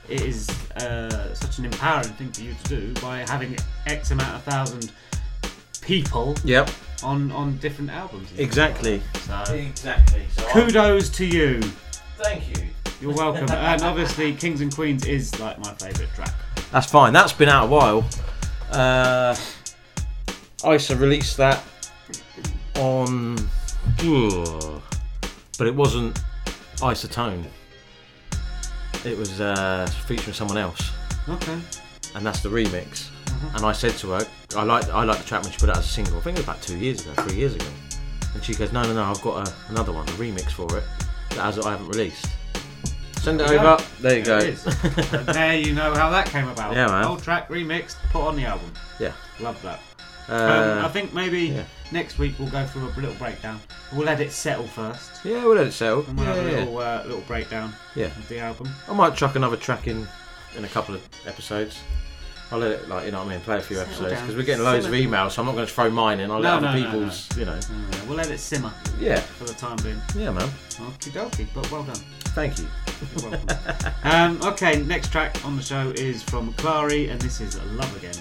[0.08, 4.34] it is uh, such an empowering thing for you to do by having X amount
[4.34, 4.92] of thousand
[5.80, 6.70] people Yep.
[7.02, 8.28] on, on different albums.
[8.38, 9.00] Exactly.
[9.22, 9.46] stuff.
[9.48, 10.22] So, Exactly.
[10.30, 11.60] So kudos to you.
[12.18, 12.66] Thank you.
[13.00, 13.48] You're welcome.
[13.50, 16.32] and obviously, Kings and Queens is like my favourite track.
[16.72, 17.12] That's fine.
[17.12, 18.04] That's been out a while.
[18.70, 19.36] Uh,
[20.66, 21.62] ISA released that
[22.76, 23.36] on,
[25.58, 26.18] but it wasn't
[26.76, 27.44] Isotone.
[29.04, 30.90] It was uh, featuring someone else,
[31.28, 31.58] Okay.
[32.14, 33.08] and that's the remix.
[33.54, 35.72] And I said to her, I like I like the track when she put it
[35.72, 36.16] out as a single.
[36.18, 37.66] I think it was about two years ago, three years ago.
[38.34, 40.84] And she goes, No, no, no, I've got a, another one, a remix for it
[41.30, 42.26] that has, I haven't released.
[43.20, 43.76] Send it There you over.
[43.76, 43.84] go.
[44.00, 44.38] There you go.
[44.40, 44.66] There it is.
[45.12, 46.74] And there you know how that came about.
[46.74, 47.04] Yeah, man.
[47.04, 48.72] Old track remixed, put on the album.
[49.00, 49.12] Yeah.
[49.40, 49.80] Love that.
[50.28, 51.64] Uh, um, I think maybe yeah.
[51.92, 53.60] Next week we'll go through a little breakdown.
[53.92, 55.24] We'll let it settle first.
[55.24, 56.04] Yeah, we'll let it settle.
[56.06, 56.58] And we'll Yeah, have a yeah.
[56.58, 58.06] little, uh, little breakdown Yeah.
[58.06, 58.68] of the album.
[58.88, 60.06] I might chuck another track in
[60.56, 61.78] in a couple of episodes.
[62.50, 64.36] I'll let it, like, you know what I mean, play a few Settle episodes because
[64.36, 64.96] we're getting loads Simmer.
[64.96, 66.30] of emails, so I'm not going to throw mine in.
[66.30, 66.90] I'll No, let no, other no, no.
[66.92, 67.58] people's, you know.
[68.06, 68.72] We'll let it simmer.
[69.00, 69.18] Yeah.
[69.18, 70.00] For the time being.
[70.16, 70.48] Yeah, man.
[70.78, 71.96] Okie dokie, but well done.
[72.36, 72.66] Thank you.
[73.20, 73.58] You're welcome.
[74.04, 78.14] um, okay, next track on the show is from Klary, and this is Love Again.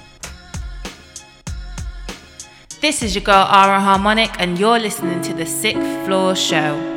[2.85, 6.94] This is your girl Ara Harmonic, and you're listening to the Sixth Floor Show.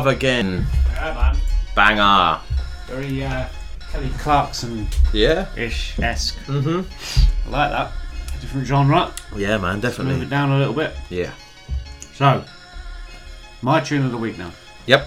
[0.00, 0.64] Love Again.
[0.94, 1.36] Yeah, man.
[1.76, 2.40] Banger.
[2.86, 3.44] Very uh,
[3.92, 5.44] Kelly Clarkson Yeah.
[5.58, 6.38] ish esque.
[6.46, 6.86] Mhm.
[7.46, 7.92] I like that.
[8.40, 9.12] Different genre.
[9.36, 10.14] Yeah, man, definitely.
[10.14, 10.26] Move definitely.
[10.26, 10.94] it down a little bit.
[11.10, 11.32] Yeah.
[12.14, 12.42] So,
[13.60, 14.52] my tune of the week now.
[14.86, 15.06] Yep.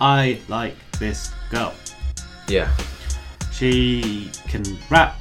[0.00, 1.74] I like this girl.
[2.48, 2.70] Yeah.
[3.52, 5.20] She can rap,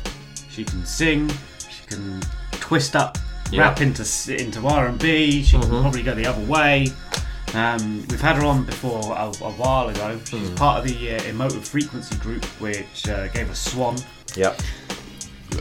[0.50, 1.30] she can sing,
[1.70, 3.18] she can twist up
[3.52, 3.64] Yeah.
[3.64, 5.44] rap into s- into R and B.
[5.44, 6.88] She can probably go the other way.
[7.54, 10.20] Um, we've had her on before a, a while ago.
[10.26, 10.56] She's Mm.
[10.56, 13.98] part of the uh, Emotive Frequency group, which uh, gave us Swan.
[14.36, 14.60] Yep.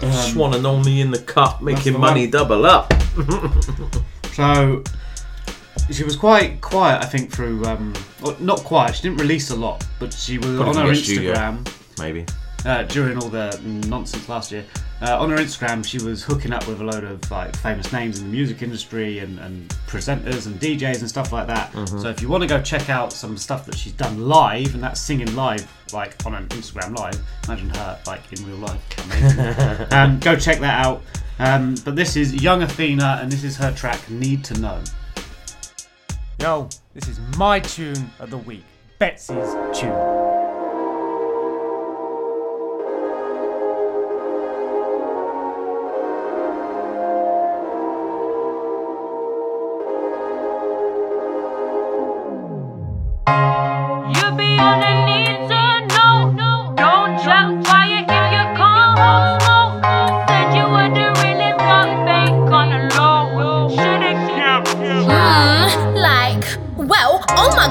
[0.02, 2.30] Um, Swan and only in the cup, making the money one.
[2.30, 2.92] double up.
[4.34, 4.82] So
[5.90, 8.94] she was quite quiet, I think, through um, well, not quiet.
[8.94, 11.72] She didn't release a lot, but she was Probably on her the studio, Instagram.
[11.98, 12.26] Maybe.
[12.64, 14.64] uh, during all the nonsense last year.
[15.02, 18.18] Uh, on her Instagram, she was hooking up with a load of like famous names
[18.18, 21.72] in the music industry and, and presenters and DJs and stuff like that.
[21.72, 22.02] Mhm.
[22.02, 24.82] So if you want to go check out some stuff that she's done live, and
[24.82, 27.18] that's singing live, like on an Instagram live.
[27.46, 29.90] Imagine her like in real life.
[29.92, 31.02] Um, go check that out.
[31.38, 34.78] Um, but this is Young Athena, and this is her track "Need to Know."
[36.38, 38.64] Yo, this is my tune of the week.
[38.98, 40.19] Betsy's tune.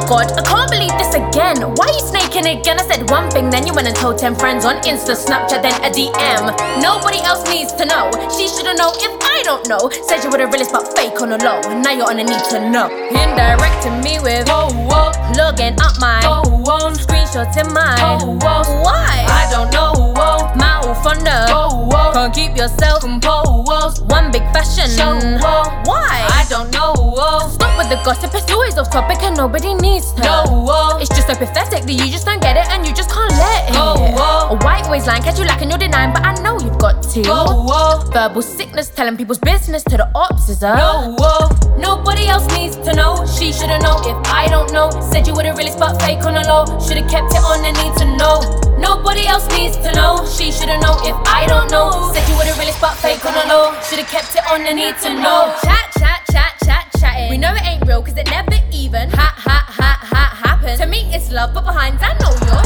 [0.10, 1.62] God, I can't believe this again.
[1.78, 2.82] Why are you snaking again?
[2.82, 5.78] I said one thing, then you went and told 10 friends on Insta, Snapchat, then
[5.86, 6.50] a DM.
[6.82, 8.10] Nobody else needs to know.
[8.34, 9.90] She should've known if I don't know.
[10.04, 11.64] Said you were the realest, but fake on the low.
[11.80, 12.92] Now you're on the need to know.
[12.92, 18.68] Indirecting me with, oh, whoa, looking up my, oh, whoa, screenshots in my, oh, whoa,
[18.84, 19.24] why?
[19.32, 24.04] I don't know, whoa, mouth on the, oh, whoa, can't keep yourself composed.
[24.12, 26.28] One big fashion show, whoa, why?
[26.36, 27.48] I don't know, whoa.
[27.48, 30.44] Stop with the gossip, it's always off topic and nobody needs to know.
[30.52, 31.00] Whoa.
[31.00, 33.74] It's just so pathetic that you just don't get it and you just can't let.
[33.74, 34.56] Go, whoa.
[34.56, 37.22] A white lying, catch you lacking, you're denying, but I know you've got to.
[37.22, 38.10] Go, whoa.
[38.12, 40.76] Verbal sickness, telling people's business to the ops is a.
[40.76, 41.78] No, whoa.
[41.78, 43.26] Nobody else needs to know.
[43.26, 44.90] She should've known if I don't know.
[45.12, 46.66] Said you wouldn't really spot fake on the low.
[46.80, 48.42] Should've kept it on the need to know.
[48.78, 50.26] Nobody else needs to know.
[50.26, 52.12] She should've known if I don't know.
[52.14, 53.74] Said you wouldn't really spot fake on the low.
[53.82, 55.56] Should've kept it on the need to know.
[55.64, 57.30] Chat, chat, chat, chat, chatting.
[57.30, 60.80] We know it ain't real, cause it never even ha ha ha ha happened.
[60.80, 62.64] To me, it's love, but behind I know you're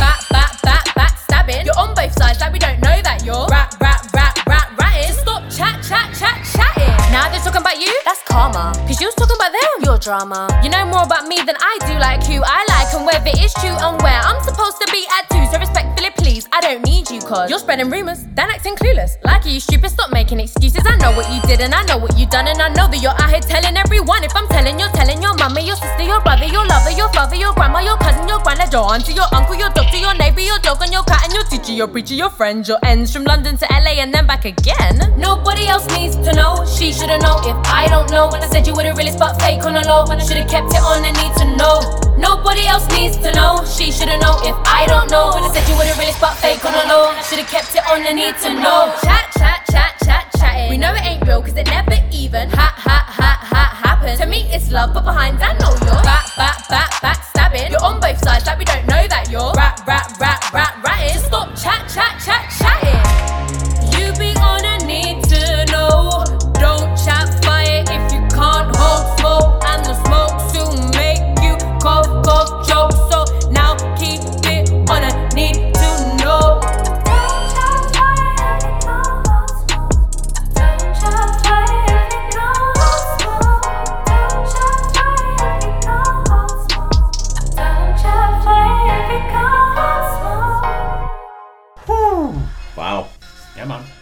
[1.73, 4.02] You're on both sides, like we don't know that you're rap, rap,
[7.13, 8.73] Now they're talking about you, that's karma.
[8.89, 10.49] Cause you was talking about them, your drama.
[10.65, 13.53] You know more about me than I do, like who I like and whether it's
[13.61, 15.45] true and where I'm supposed to be at too.
[15.53, 19.21] So respectfully, please, I don't need you, cause you're spreading rumors, then acting clueless.
[19.23, 20.81] Like you stupid, stop making excuses.
[20.89, 22.97] I know what you did and I know what you done, and I know that
[22.97, 24.23] you're out here telling everyone.
[24.23, 27.37] If I'm telling, you're telling your mama, your sister, your brother, your lover, your father,
[27.37, 30.57] your grandma, your cousin, your granddad, your auntie, your uncle, your doctor, your neighbor, your
[30.65, 33.53] dog, and your cat, and your teacher, your preacher, your friend, your ends from London
[33.61, 34.97] to LA and then back again.
[35.21, 36.65] Nobody else needs to know.
[36.65, 38.31] She should've known if I don't know.
[38.31, 41.03] When I said you wouldn't really spot fake on the low, should've kept it on
[41.03, 41.83] the need to know.
[42.15, 43.59] Nobody else needs to know.
[43.67, 45.35] She should've known if I don't know.
[45.35, 48.07] When I said you wouldn't really spot fake on the low, should've kept it on
[48.07, 48.95] the need to know.
[49.03, 50.69] Chat, chat, chat, chat, chatting.
[50.71, 54.19] We know it ain't real, cause it never even ha ha ha ha happened.
[54.23, 57.67] To me, it's love, but behind I know you're back, back, back, back stabbing.
[57.67, 61.19] You're on both sides, like we don't know that you're rap, rap, rap, rap, ratting.
[61.19, 63.42] Stop chat, chat, chat, chatting.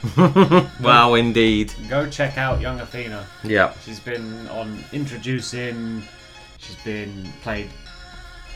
[0.82, 1.74] wow, indeed.
[1.90, 3.26] Go check out Young Athena.
[3.44, 3.74] Yeah.
[3.86, 6.04] She's been on introducing.
[6.58, 7.70] She's been played.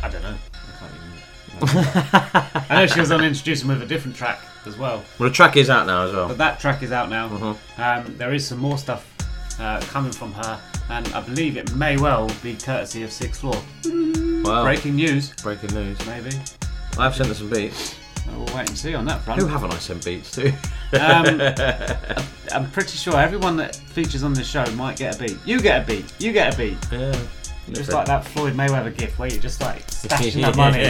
[0.01, 0.35] I don't know.
[0.53, 1.15] I can't even.
[2.69, 5.03] I know she was on introducing with a different track as well.
[5.19, 6.27] Well, the track is out now as well.
[6.27, 7.29] But that track is out now.
[7.29, 7.81] Mm-hmm.
[7.81, 9.07] Um, there is some more stuff
[9.59, 13.61] uh, coming from her, and I believe it may well be courtesy of Sixth Floor.
[14.43, 14.63] Wow.
[14.63, 15.33] Breaking news.
[15.41, 16.03] Breaking news.
[16.05, 16.31] Maybe.
[16.97, 17.95] I've sent her some beats.
[18.27, 19.41] We'll wait and see on that front.
[19.41, 20.49] Who haven't I sent beats to?
[20.93, 21.41] Um,
[22.51, 25.37] I'm pretty sure everyone that features on this show might get a beat.
[25.45, 26.05] You get a beat.
[26.19, 26.77] You get a beat.
[26.91, 27.17] Yeah.
[27.71, 30.83] Just like that Floyd Mayweather gift where you're just like stashing that money,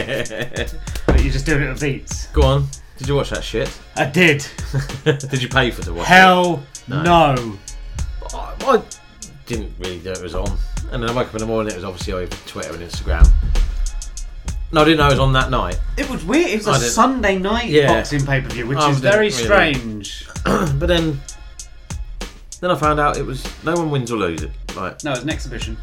[1.07, 2.27] but you're just doing it with beats.
[2.27, 2.67] Go on.
[2.97, 3.71] Did you watch that shit?
[3.95, 4.45] I did.
[5.03, 6.89] did you pay for to watch Hell it?
[6.89, 7.57] no.
[8.33, 8.81] I, I
[9.45, 10.57] didn't really know it was on.
[10.91, 13.29] And then I woke up in the morning, it was obviously over Twitter and Instagram.
[14.75, 15.79] No, I didn't know it was on that night.
[15.95, 16.49] It was weird.
[16.49, 17.87] It was I a didn't- Sunday night Yeah.
[17.93, 20.27] boxing pay per view, which I is didn't very really- strange.
[20.43, 21.21] but then,
[22.59, 24.49] then I found out it was no one wins or loses.
[24.75, 25.77] Like, No, it's an exhibition.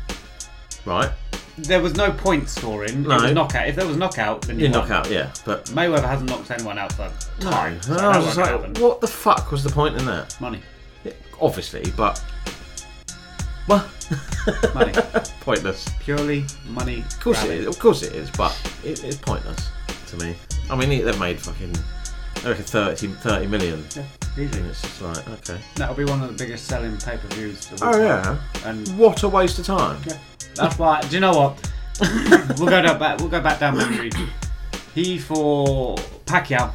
[0.85, 1.09] right?
[1.57, 3.05] There was no point scoring.
[3.05, 3.17] No.
[3.17, 3.67] It was knockout.
[3.69, 4.81] If there was knockout, then you You won.
[4.87, 5.31] knock out, yeah.
[5.47, 7.81] But Mayweather hasn't knocked anyone out for time.
[7.81, 8.83] so And that I was just won't like, happen.
[8.83, 10.39] what the fuck was the point in that?
[10.39, 10.61] Money.
[11.41, 12.23] Obviously, but
[13.67, 13.87] what?
[14.75, 14.93] Money.
[15.41, 15.89] pointless.
[16.01, 17.01] Purely money.
[17.01, 17.67] Of course it is.
[17.67, 18.53] Of course it is, but
[18.85, 19.71] it, it's pointless
[20.09, 20.35] to me.
[20.71, 21.75] I mean, they've made fucking,
[22.45, 23.85] I reckon 30, 30 million.
[23.95, 24.05] Yeah,
[24.39, 24.61] easily.
[24.61, 25.61] And it's just like, okay.
[25.77, 27.71] That'll be one of the biggest selling pay per views.
[27.83, 28.39] Oh yeah.
[28.65, 30.01] And what a waste of time.
[30.07, 30.19] Yeah.
[30.55, 31.01] That's why.
[31.03, 31.71] Do you know what?
[32.59, 33.19] we'll go down back.
[33.21, 34.11] We'll go back down memory.
[34.95, 35.97] He for
[36.27, 36.73] Pacquiao.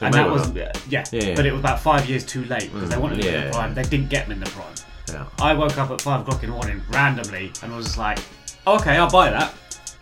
[0.00, 1.34] And that was yeah, Yeah, yeah.
[1.36, 3.52] but it was about five years too late because they Mm, wanted him in the
[3.52, 3.74] prime.
[3.74, 4.74] They didn't get him in the prime.
[5.08, 5.26] Yeah.
[5.40, 8.18] I woke up at five o'clock in the morning randomly and was just like,
[8.66, 9.54] okay, I'll buy that.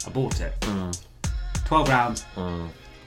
[0.07, 0.59] I bought it.
[0.61, 0.98] Mm.
[1.64, 2.24] Twelve rounds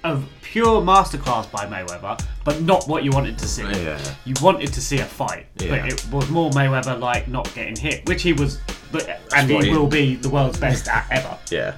[0.04, 3.64] of pure masterclass by Mayweather, but not what you wanted to see.
[3.64, 4.00] Yeah.
[4.26, 5.70] You wanted to see a fight, Yeah.
[5.82, 8.60] but it was more Mayweather like not getting hit, which he was,
[8.92, 11.38] but and he he- will be the world's best at ever.
[11.52, 11.76] Yeah.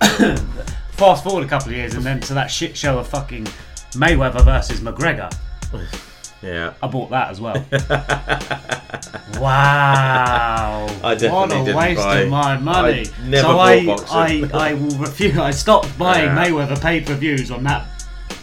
[0.92, 3.44] Fast forward a couple of years, and then to that shit show of fucking
[3.92, 5.32] Mayweather versus McGregor.
[6.42, 6.74] Yeah.
[6.82, 7.54] I bought that as well.
[9.40, 10.86] wow.
[11.02, 13.06] I definitely what a waste buy- of my money.
[13.08, 14.52] I never so bought I, boxing.
[14.54, 15.38] I, I will refuse.
[15.38, 16.44] I stopped buying Yeah.
[16.46, 17.86] Mayweather pay per views on that.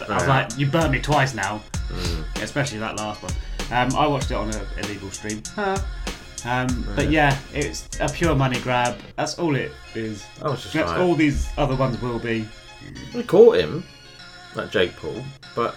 [0.08, 0.28] I was Yeah.
[0.28, 1.62] like, you burnt me twice now.
[1.88, 2.42] Mm.
[2.42, 3.32] Especially that last one.
[3.70, 5.42] Um, I watched it on an illegal stream.
[5.54, 5.76] Huh.
[6.44, 8.96] Um, but yeah, it's a pure money grab.
[9.16, 10.24] That's all it is.
[10.40, 12.46] Just That's like- all these other ones will be.
[13.14, 13.82] We caught him,
[14.54, 15.24] that Jake Paul,
[15.56, 15.74] but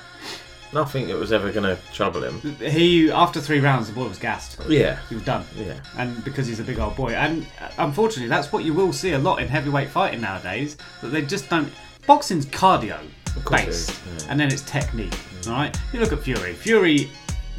[0.74, 2.40] nothing that was ever going to trouble him.
[2.58, 4.60] He after three rounds, the boy was gassed.
[4.68, 5.00] Yeah.
[5.10, 5.46] he was done.
[5.56, 5.80] Yeah.
[5.98, 9.12] and because he's a big old boy, and uh, unfortunately, that's what you will see
[9.14, 10.78] a lot in heavyweight fighting nowadays.
[11.02, 11.72] That they just don't.
[12.08, 13.00] Boxing's cardio
[13.44, 14.32] course it based, is, yeah.
[14.32, 15.18] and then it's technique.
[15.48, 16.54] All right, you look at Fury.
[16.54, 17.10] Fury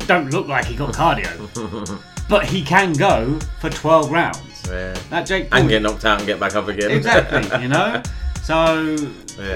[0.06, 4.38] don't look like he got cardio, but he can go for twelve rounds.
[4.68, 4.96] Yeah.
[5.10, 6.90] That Jake Paul, And get knocked out and get back up again.
[6.90, 7.62] exactly.
[7.62, 8.02] You know.
[8.42, 8.96] So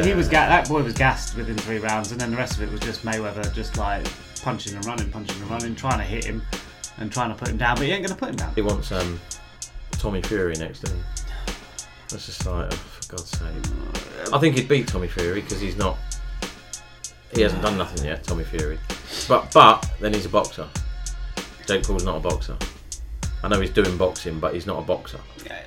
[0.03, 2.63] he was ga- that boy was gassed within three rounds, and then the rest of
[2.63, 4.07] it was just Mayweather just like
[4.43, 6.43] punching and running, punching and running, trying to hit him
[6.99, 8.55] and trying to put him down, but he ain't gonna put him down.
[8.55, 9.21] He wants um,
[9.93, 11.03] Tommy Fury next to him.
[12.11, 14.33] That's just like, oh, for God's sake.
[14.33, 15.97] I think he'd beat Tommy Fury because he's not.
[17.35, 18.79] He hasn't done nothing yet, Tommy Fury.
[19.29, 20.69] But but then he's a boxer.
[21.67, 22.57] Jake Paul's not a boxer.
[23.43, 25.19] I know he's doing boxing, but he's not a boxer.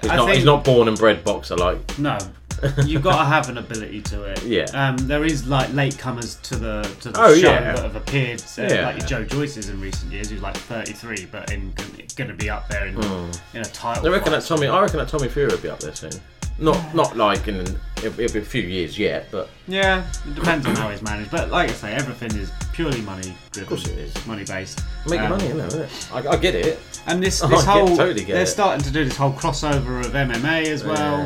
[0.02, 0.34] He's I not.
[0.34, 2.00] He's not born and bred boxer like.
[2.00, 2.18] No,
[2.86, 4.44] you've got to have an ability to it.
[4.44, 4.66] Yeah.
[4.74, 7.74] Um, there is like latecomers to the to the Oh, show yeah.
[7.74, 8.86] that have appeared, uh, Yeah.
[8.88, 11.74] like Joe Joyce's in recent years, who's like 33, but in
[12.16, 13.40] going to be up there in Mm.
[13.54, 14.08] in a title.
[14.08, 14.68] I reckon that Tommy.
[14.68, 16.12] I reckon that Tommy Fury will be up there soon.
[16.60, 20.66] Not not like in it'll, it'll be a few years yet, but Yeah, it depends
[20.66, 23.62] on how he's managed, but like I say, everything is purely money driven.
[23.74, 24.26] Of course it is.
[24.26, 24.80] money based.
[25.08, 25.66] make money, isn't it?
[25.68, 26.10] isn't it?
[26.12, 26.80] I, I get it.
[27.06, 28.48] And this, this get- whole totally get they're it.
[28.48, 31.24] starting to do this whole crossover of MMA as well.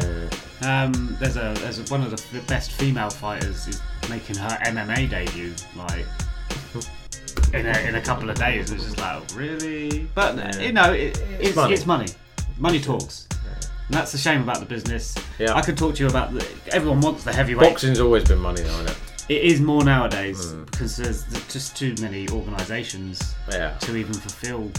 [0.63, 4.49] Um, there's a there's a, one of the f- best female fighters is making her
[4.65, 6.05] MMA debut like
[7.53, 8.71] in a, in a couple of days.
[8.71, 11.73] It's just like really, but uh, you know it, it's, money.
[11.73, 12.07] it's money.
[12.57, 13.27] Money talks.
[13.87, 15.15] And that's the shame about the business.
[15.37, 15.53] Yeah.
[15.53, 17.71] I could talk to you about the, everyone wants the heavyweight.
[17.71, 18.97] Boxing's always been money, though, isn't it?
[19.27, 23.75] It is more nowadays because there's just too many organisations Yeah.
[23.79, 24.71] to even fulfil.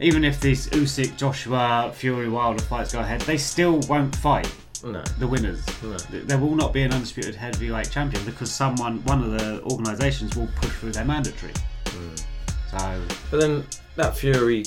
[0.00, 4.52] Even if these Usyk, Joshua, Fury, Wilder fights go ahead, they still won't fight
[4.84, 5.02] No.
[5.18, 5.64] the winners.
[6.10, 10.36] Th- There will not be an undisputed heavyweight champion because someone, one of the organisations,
[10.36, 11.52] will push through their mandatory.
[11.86, 12.24] Mm.
[12.70, 13.64] So But then
[13.96, 14.64] that Fury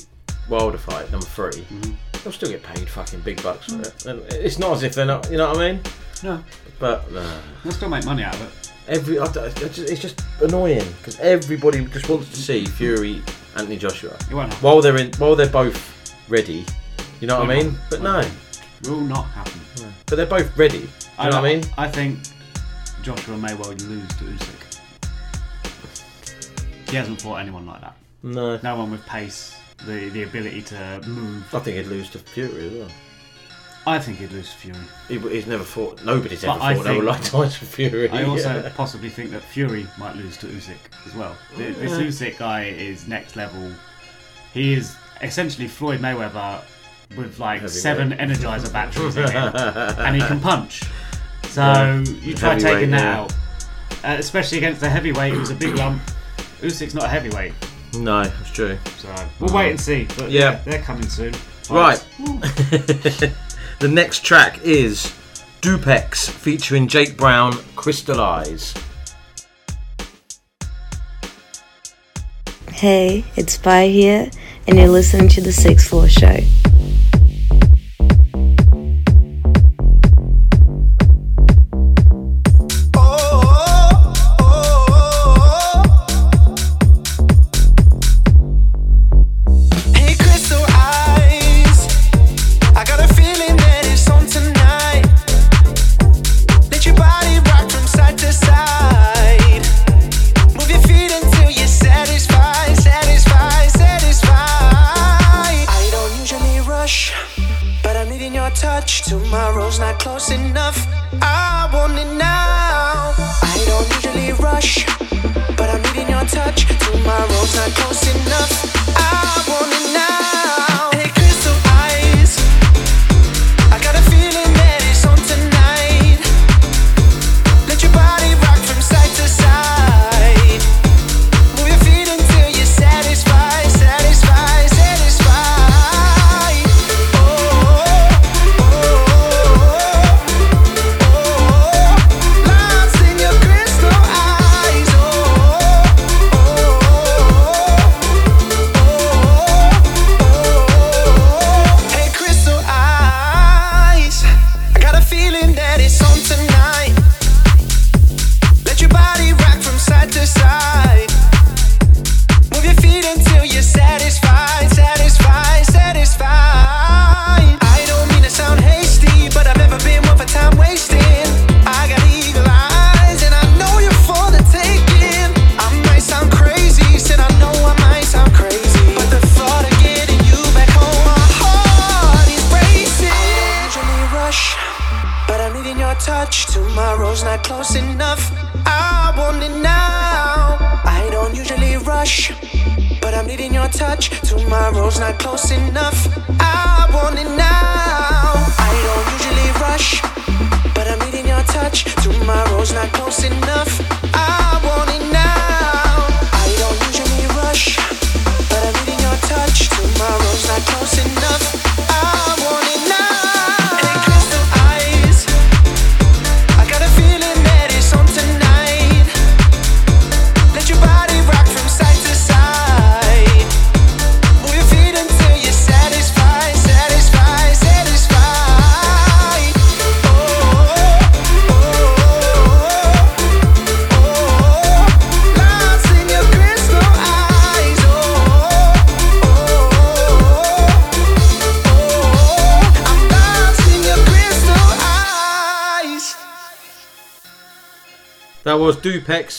[0.50, 1.92] Wilder fight, number 3 mm-hmm.
[2.24, 3.88] they'll still get paid fucking big bucks for mm.
[3.88, 4.06] it.
[4.06, 5.82] And it's not as if they're not, you know what I mean?
[6.24, 6.44] No.
[6.80, 7.40] But no.
[7.64, 8.72] they'll still make money out of it.
[8.88, 13.22] Every, I, I just, it's just annoying because everybody just wants to see Fury,
[13.56, 14.16] Anthony Joshua.
[14.32, 14.66] It won't happen.
[14.66, 16.66] While they're in, while they're both ready,
[17.20, 17.74] you know what I mean?
[17.74, 17.90] not.
[17.90, 18.24] But no.
[18.84, 19.62] Will not happen.
[20.08, 20.80] But they're both ready.
[20.80, 21.64] Do you know what I mean?
[21.78, 22.20] I think
[23.04, 24.64] Joshua may well lose to Usyk.
[26.90, 27.96] He hasn't fought anyone like that.
[28.24, 28.58] No.
[28.64, 31.54] No one with pace, the the ability to move.
[31.54, 32.92] I think he'd lose to Fury as well.
[33.86, 34.80] I think he'd lose to Fury.
[35.08, 36.04] He, he's never fought.
[36.04, 38.10] Nobody's But ever I fought no think- like Tyson Fury.
[38.10, 38.70] I also Yeah.
[38.76, 41.38] possibly think that Fury might lose to Usyk as well.
[41.56, 42.30] Th- This Yeah.
[42.32, 43.72] Usyk guy is next level.
[44.54, 46.62] He is essentially Floyd Mayweather
[47.16, 50.84] with like seven Energizer batteries in it, and he can punch.
[51.50, 53.20] So you try taking that yeah.
[53.20, 53.34] out,
[54.04, 56.02] uh, especially against the heavyweight who's a big lump.
[56.62, 57.54] Usyk's not a heavyweight.
[57.98, 58.78] No, that's true.
[58.98, 60.08] So we'll wait and see.
[60.18, 61.34] But yeah, they're coming soon.
[61.70, 62.04] Right.
[62.20, 65.14] the next track is
[65.62, 68.74] Dupex featuring Jake Brown, Crystal Eyes.
[72.72, 74.30] Hey, it's Spy here,
[74.68, 76.38] and you're listening to The Sixth Floor Show.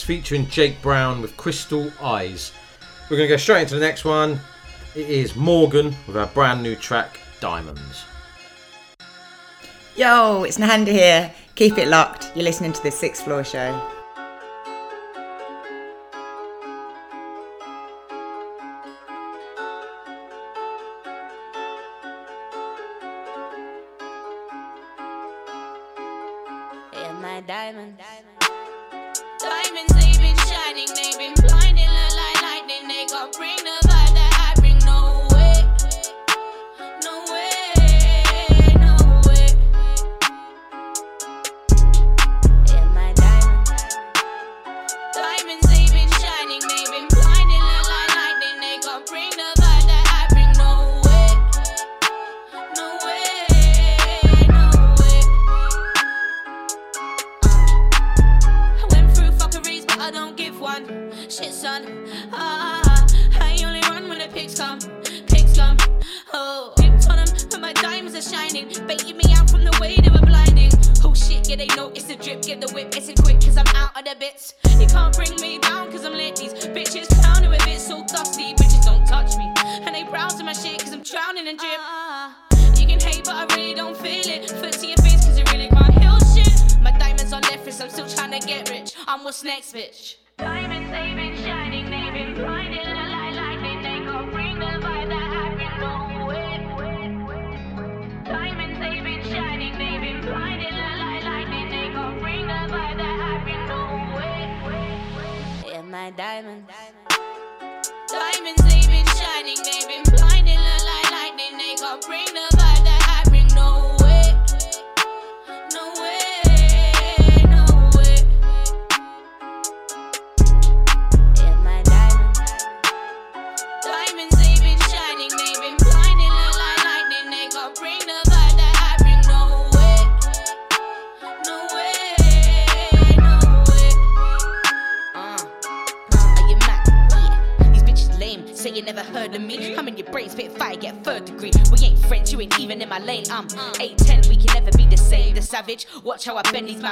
[0.09, 2.51] featuring Jake Brown with Crystal Eyes.
[3.11, 4.39] We're going to go straight into the next one.
[4.95, 8.05] It is Morgan with our brand new track, Diamonds.
[9.95, 11.31] Yo, it's Nahanda here.
[11.53, 12.31] Keep it locked.
[12.33, 13.98] You're listening to the Sixth Floor Show.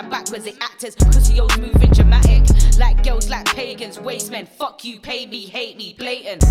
[0.02, 0.46] Man backwards.
[0.46, 2.44] They actors, cause old moving dramatic.
[2.78, 4.46] Like girls, like pagans, waste men.
[4.46, 6.44] Fuck you, pay me, hate me, blatant.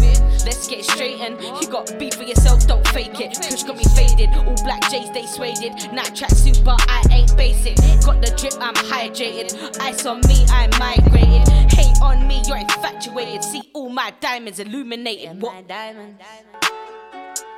[0.45, 1.41] Let's get straightened.
[1.41, 3.37] You got beef for yourself, don't fake it.
[3.37, 5.73] Kush got me faded, all black J's, they suede.
[5.93, 7.77] Night track suit, but I ain't basic.
[8.05, 9.79] Got the drip, I'm hydrated.
[9.81, 11.49] Ice on me, I migrated.
[11.73, 13.45] Hate on me, you're infatuated.
[13.45, 15.41] See all my diamonds illuminated.
[15.41, 15.69] What?
[15.69, 16.19] diamond.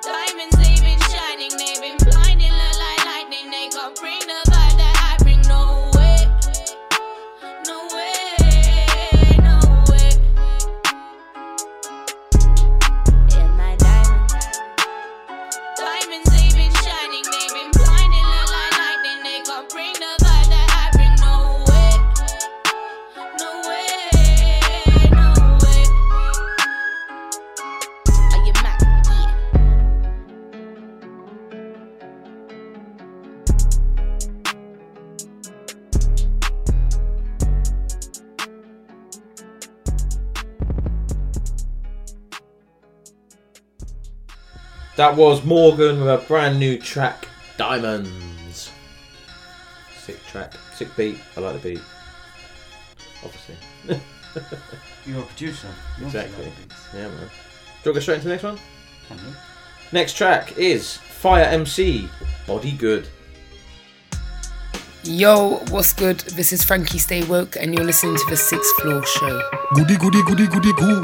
[0.03, 3.51] Diamonds, they've been shining, they've been blinding, look like lightning.
[3.51, 4.88] They can't bring the vibe
[44.99, 48.73] That was Morgan with a brand new track, Diamonds.
[49.97, 51.21] Sick track, sick beat.
[51.37, 51.83] I like the beat.
[53.25, 53.55] Obviously.
[55.07, 55.69] You're a producer.
[56.01, 56.47] You exactly.
[56.47, 56.99] like the.
[56.99, 57.11] Yeah, man.
[57.11, 58.59] Do you want to go straight into the next one?
[59.07, 59.35] Can you?
[59.93, 62.09] Next track is Fiyah MC,
[62.49, 63.07] Body Good.
[65.05, 66.19] Yo, what's good?
[66.35, 69.41] This is Frankie Stay Woke, and you're listening to the Sixth Floor Show.
[69.75, 71.03] Goody goody goody goody goo.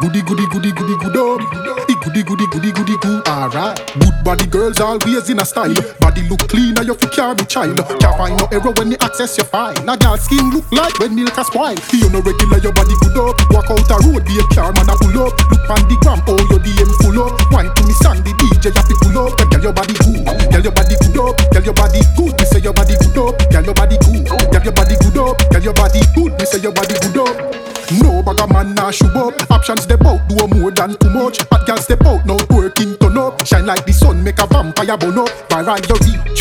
[0.00, 1.86] Goody goody goody goody good up.
[1.86, 3.22] The goody goody goody goody goo.
[3.26, 3.78] Alright.
[3.98, 5.74] Good body girls always in a style.
[6.00, 7.78] Body look clean and you fi carry child.
[7.78, 9.76] Can't find no error when you access your file.
[9.88, 11.78] A girl skin look like when milk a spoil.
[11.92, 13.38] You no regular your body good up.
[13.54, 15.32] Walk out a road be a car man a pull up.
[15.50, 17.38] Look on the gram oh your DM full up.
[17.54, 19.38] Wine to me song the DJ happy pull up.
[19.38, 20.26] Girl your body good.
[20.26, 21.38] Girl your body good up.
[21.54, 22.34] Girl your body good.
[22.34, 23.38] Me say your body good up.
[23.50, 24.26] Girl your body good.
[24.26, 25.38] Girl your body good up.
[25.50, 26.32] Girl your body good.
[26.34, 27.62] Me say your body good up.
[28.00, 29.34] No bag a man nah shoot up.
[29.50, 31.44] Options they out, do a more than too much.
[31.50, 33.44] Hot girl step out, now working turn up.
[33.44, 35.28] Shine like the sun, make a vampire burn up.
[35.48, 35.98] Viral your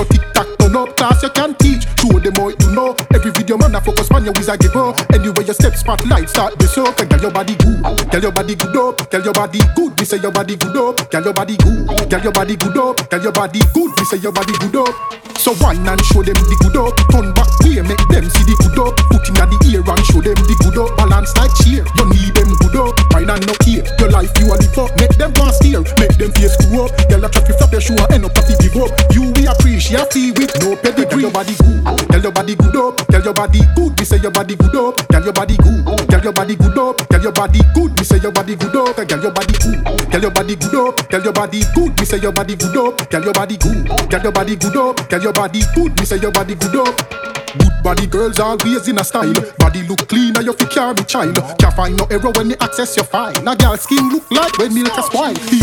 [0.07, 0.95] tic tac turn up.
[0.95, 2.95] Class you can teach, show them all you know.
[3.13, 4.95] Every video man a focus man, your wizard give up.
[5.11, 6.95] Anyway your step spotlight start this up.
[6.95, 9.11] Girl your body good, girl your body good up.
[9.11, 11.11] Girl your body good, me say your body good up.
[11.11, 13.09] Girl your body good, girl your body good up.
[13.09, 14.95] Girl your body good, me say your body good up.
[15.35, 16.95] So wine and show them the good up.
[17.11, 18.95] Turn back way, make them see the good up.
[19.11, 20.95] Put in the ear and show them the good up.
[20.95, 23.13] Balance like cheer, you need them good up.
[23.13, 24.91] Wine and no here, your life you a live up.
[24.99, 26.91] Make them want steer, make them face screw up.
[27.07, 28.91] Girl a traffic flap your shoe and end up happy give up.
[29.13, 31.07] You we appreciate fee with no pedigree.
[31.07, 33.07] Girl your body good, girl your body good up.
[33.07, 35.07] Girl your body good, me say your body good up.
[35.07, 37.09] Girl your body good, girl your body good up.
[37.09, 38.95] Girl your body good, me say your body good up.
[38.95, 41.09] Girl your body good, girl your body good up.
[41.09, 43.09] Girl your body good, me say your body good up.
[43.09, 45.09] Girl your body good, girl your body good up.
[45.09, 46.95] Girl your body good, me say your body good up.
[47.51, 49.33] Good body girls always in a style.
[49.57, 51.35] Body look clean and you fi carry child.
[51.59, 53.37] Can't find no error when access your fine.
[53.45, 54.89] A girl skin look like when milk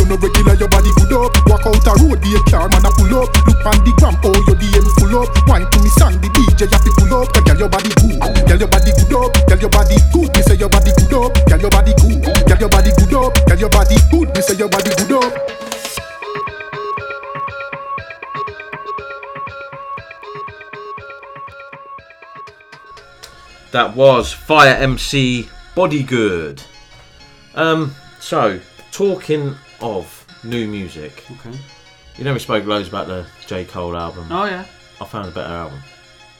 [0.07, 1.35] no regular your body good up.
[1.51, 2.41] Walk out a road be a
[2.87, 3.29] a pull up.
[3.51, 4.87] Look on the gram oh your DM
[5.19, 5.27] up.
[5.51, 5.91] Wine to me
[6.23, 7.35] the DJ happy pull up.
[7.59, 9.35] Your body good, your body good up.
[9.59, 11.35] Your body good, me say your body good up.
[11.59, 12.23] Your body good,
[12.61, 13.59] your body good up.
[13.59, 15.35] Your body good, me say your body good up.
[23.73, 26.61] That was Fiyah MC Body Good.
[27.55, 28.59] Um, so
[28.91, 31.25] talking of new music.
[31.31, 31.57] Okay.
[32.17, 34.27] You know we spoke loads about the J Cole album.
[34.29, 34.67] Oh, yeah.
[35.01, 35.79] I found a better album.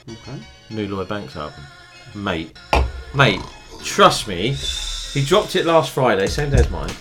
[0.09, 0.41] Okay.
[0.71, 1.63] New Lloyd Banks album.
[2.13, 2.59] Mate.
[3.13, 3.39] Mate,
[3.81, 4.51] trust me,
[5.13, 6.91] he dropped it last Friday, same day as mine.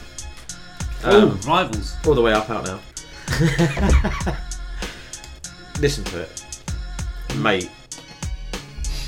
[1.12, 1.96] Ooh, rivals.
[2.06, 2.78] All the way up out now.
[5.80, 6.46] Listen to it.
[7.34, 7.68] Mate.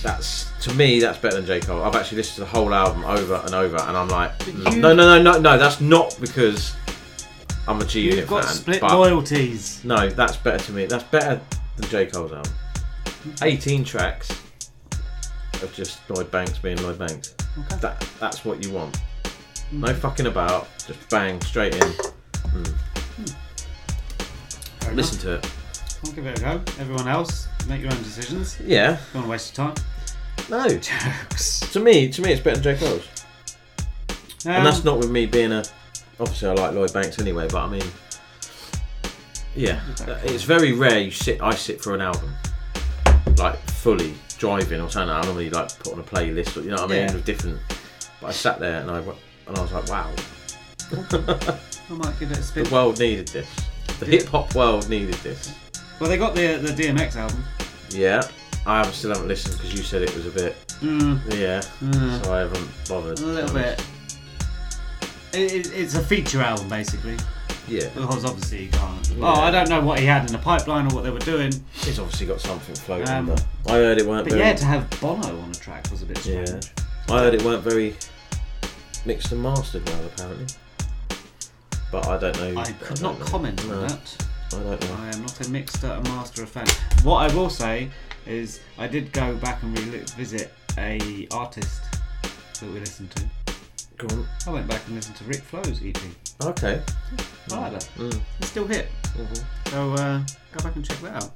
[0.03, 1.61] That's to me that's better than J.
[1.61, 1.83] Cole.
[1.83, 4.81] I've actually listened to the whole album over and over and I'm like mm, you-
[4.81, 6.75] No no no no no that's not because
[7.69, 8.55] I'm a G Unit got fan.
[8.55, 9.83] split loyalties.
[9.85, 10.87] No, that's better to me.
[10.87, 11.41] That's better
[11.77, 12.07] than J.
[12.07, 12.53] Cole's album.
[13.43, 14.31] 18 tracks
[15.63, 17.35] of just Lloyd Banks being Lloyd Banks.
[17.81, 18.99] That that's what you want.
[19.73, 20.67] No fucking about.
[20.87, 21.81] Just bang straight in.
[21.83, 22.75] Mm.
[24.93, 25.51] Listen to it.
[26.05, 26.51] I'll give it a go.
[26.81, 28.59] Everyone else, make your own decisions.
[28.65, 28.99] Yeah.
[29.13, 29.85] Don't waste your time.
[30.49, 30.66] No.
[30.68, 33.07] to me, to me, it's better than J Cole's.
[34.47, 35.62] Um, and that's not with me being a.
[36.18, 37.84] Obviously, I like Lloyd Banks anyway, but I mean,
[39.55, 39.80] yeah,
[40.24, 41.41] it's very rare you sit.
[41.43, 42.32] I sit for an album,
[43.38, 45.11] like fully driving or something.
[45.14, 47.12] I normally like put on a playlist, or you know what I mean, Yeah.
[47.14, 47.59] with different.
[48.20, 50.11] But I sat there and I and I was like, wow,
[50.93, 52.64] I might give it a spin.
[52.64, 53.49] the world needed this.
[53.99, 55.53] The hip hop world needed this.
[55.99, 57.45] Well, they got the the DMX album.
[57.91, 58.22] Yeah,
[58.67, 60.57] I still haven't listened because you said it was a bit.
[60.81, 61.21] Mm.
[61.39, 62.25] Yeah, Mm.
[62.25, 63.19] so I haven't bothered.
[63.21, 63.83] A little bit.
[65.33, 67.17] It, it, it's a feature album, basically.
[67.69, 67.89] Yeah.
[67.95, 69.09] Because obviously you can't.
[69.11, 69.27] Yeah.
[69.27, 71.53] Oh, I don't know what he had in the pipeline or what they were doing.
[71.73, 73.09] He's obviously got something floating.
[73.09, 74.45] Um, but I heard it weren't But very.
[74.45, 76.49] yeah, to have Bono on a track was a bit strange.
[76.51, 76.61] Yeah.
[77.15, 77.95] I heard it weren't very
[79.07, 80.47] mixed and mastered well, apparently.
[81.93, 82.61] But I don't know.
[82.61, 83.25] I could don't know.
[83.27, 84.27] comment No, on that.
[84.53, 84.97] I don't know.
[85.01, 86.67] I am not a mixer, a master, a fan.
[87.05, 87.91] What I will say
[88.27, 91.81] is, I did go back and revisit a artist
[92.61, 93.25] that we listened to.
[93.97, 94.27] Go on.
[94.47, 95.97] I went back and listened to Rick Flow's EP.
[96.43, 96.81] Okay.
[97.53, 97.89] I like that.
[97.99, 98.21] Mm.
[98.39, 98.89] It's still hit.
[99.66, 100.23] So uh,
[100.57, 101.31] go back and check that out.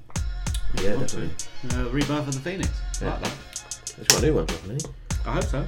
[0.76, 1.16] Yeah, If you want to.
[1.28, 1.80] definitely.
[1.86, 2.70] Uh, Rebirth of the Phoenix.
[3.00, 3.10] I Yeah.
[3.12, 3.32] like that.
[3.98, 4.78] It's got a new one, probably.
[5.26, 5.58] I hope so.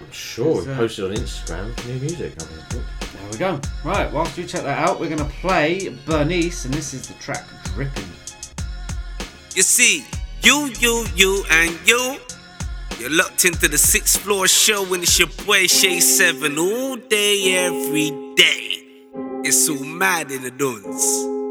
[0.00, 0.64] I'm sure.
[0.64, 1.86] We uh, posted on Instagram.
[1.86, 2.32] New music.
[2.40, 2.84] I think.
[3.00, 3.60] There we go.
[3.84, 7.14] Right, whilst you check that out, we're going to play Bernice, and this is the
[7.14, 8.04] track Drippin.
[9.54, 10.04] You see,
[10.42, 12.18] you, you, you, and you.
[12.98, 17.66] You're locked into the sixth floor show, and it's your boy Shay Seven all day,
[17.66, 18.84] every day.
[19.44, 21.41] It's so mad in the dunes.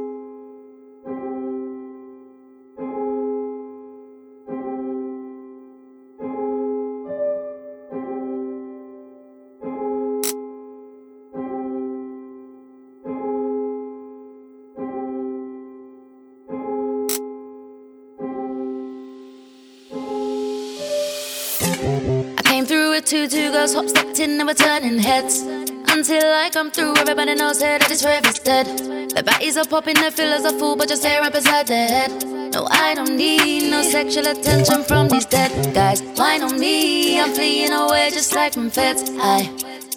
[23.12, 25.42] Two two girls, hop stepped in and we're turning heads.
[25.42, 28.66] Until I come through, everybody knows here that this rave is dead.
[29.10, 32.24] The bodies are popping, the fillers are full, but just stare up inside their head.
[32.54, 36.02] No, I don't need no sexual attention from these dead guys.
[36.16, 39.04] Wine on me, I'm fleeing away just like from feds.
[39.20, 39.52] I,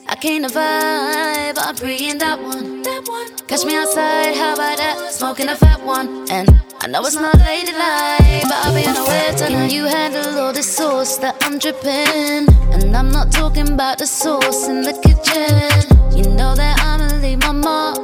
[0.09, 2.83] I came to vibe, I'm in that one.
[2.83, 3.47] That one.
[3.47, 5.13] Catch me outside, how about that?
[5.13, 6.49] Smoking a fat one, and
[6.85, 9.49] I know it's not ladylike, but I'll be on the way tonight.
[9.49, 12.45] Can you handle all this sauce that I'm dripping?
[12.75, 15.89] And I'm not talking about the sauce in the kitchen.
[16.15, 17.97] You know that I'ma leave my mark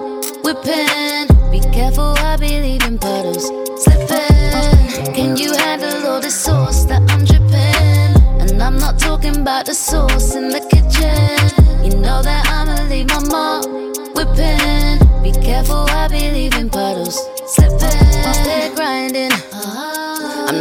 [0.43, 1.29] whipping.
[1.51, 3.49] Be careful, I be leaving puddles
[3.85, 5.13] slipping.
[5.13, 8.41] Can you handle all this sauce that I'm dripping?
[8.41, 10.80] And I'm not talking about the sauce in the kitchen.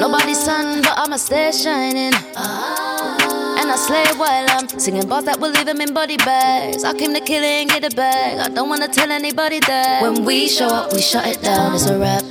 [0.10, 2.14] Nobody's son, but I'ma stay shining.
[3.60, 6.84] And I slay while I'm singing bars that will leave them in body bags.
[6.84, 8.39] I came to kill it and get it back.
[8.39, 10.01] I don't wanna tell anybody that.
[10.01, 11.76] When we show up, we shut it down.
[11.76, 12.24] It's a wrap.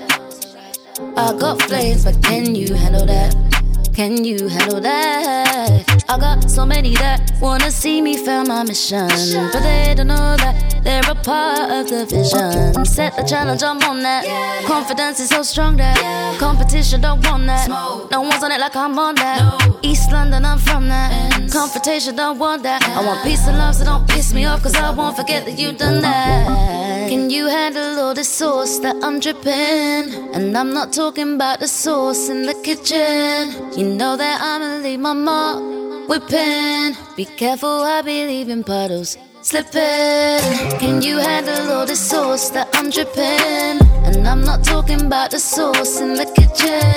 [1.17, 3.58] I got flames, but can you handle that?
[3.99, 6.05] Can you handle that?
[6.09, 9.09] I got so many that wanna see me fail my mission,
[9.53, 12.85] but they don't know that they're a part of the vision.
[12.87, 14.25] Set the challenge, I'm on that.
[14.67, 15.99] Confidence is so strong that
[16.39, 17.69] competition don't want that.
[17.69, 19.77] No one's on it like I'm on that.
[19.83, 21.51] East London, I'm from that.
[21.51, 22.85] Confrontation don't want that.
[22.85, 25.59] I want peace and love, so don't piss me off, cause I won't forget that
[25.59, 26.88] you done that.
[27.09, 30.35] Can you handle all the sauce that I'm dripping?
[30.35, 33.55] And I'm not talking about the sauce in the kitchen.
[33.79, 35.59] You know that I'ma leave my mark
[36.07, 36.95] whipping.
[37.17, 40.45] Be careful, I be leaving puddles slipping.
[40.81, 43.81] Can you handle all the sauce that I'm dripping?
[44.05, 46.93] And I'm not talking about the sauce in the kitchen.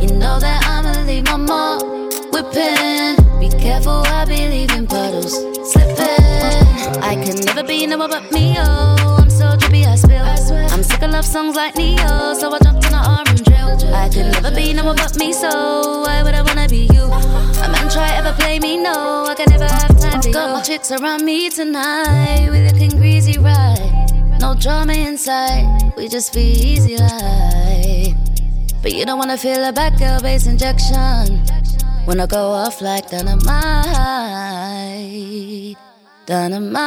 [0.00, 1.82] You know that I'ma leave my mark
[2.32, 3.16] whipping.
[3.38, 5.34] Be careful, I be leaving puddles
[5.70, 7.02] slipping.
[7.02, 9.19] I can never be no one but me, oh.
[9.40, 10.22] I'm so drippy, I spill.
[10.22, 13.94] I'm sick of love songs like Ne-Yo, so I jumped in the orange drill.
[13.94, 17.04] I could never be no one but me, so why would I wanna be you?
[17.04, 20.34] A man try ever play me, no, I can never have time for you.
[20.34, 24.08] Got my chicks around me tonight, we looking greasy, right?
[24.40, 28.14] No drama inside, we just be easy like.
[28.82, 31.40] But you don't wanna feel a back girl base injection
[32.04, 33.38] when I go off like dynamite,
[36.26, 36.80] dynamite.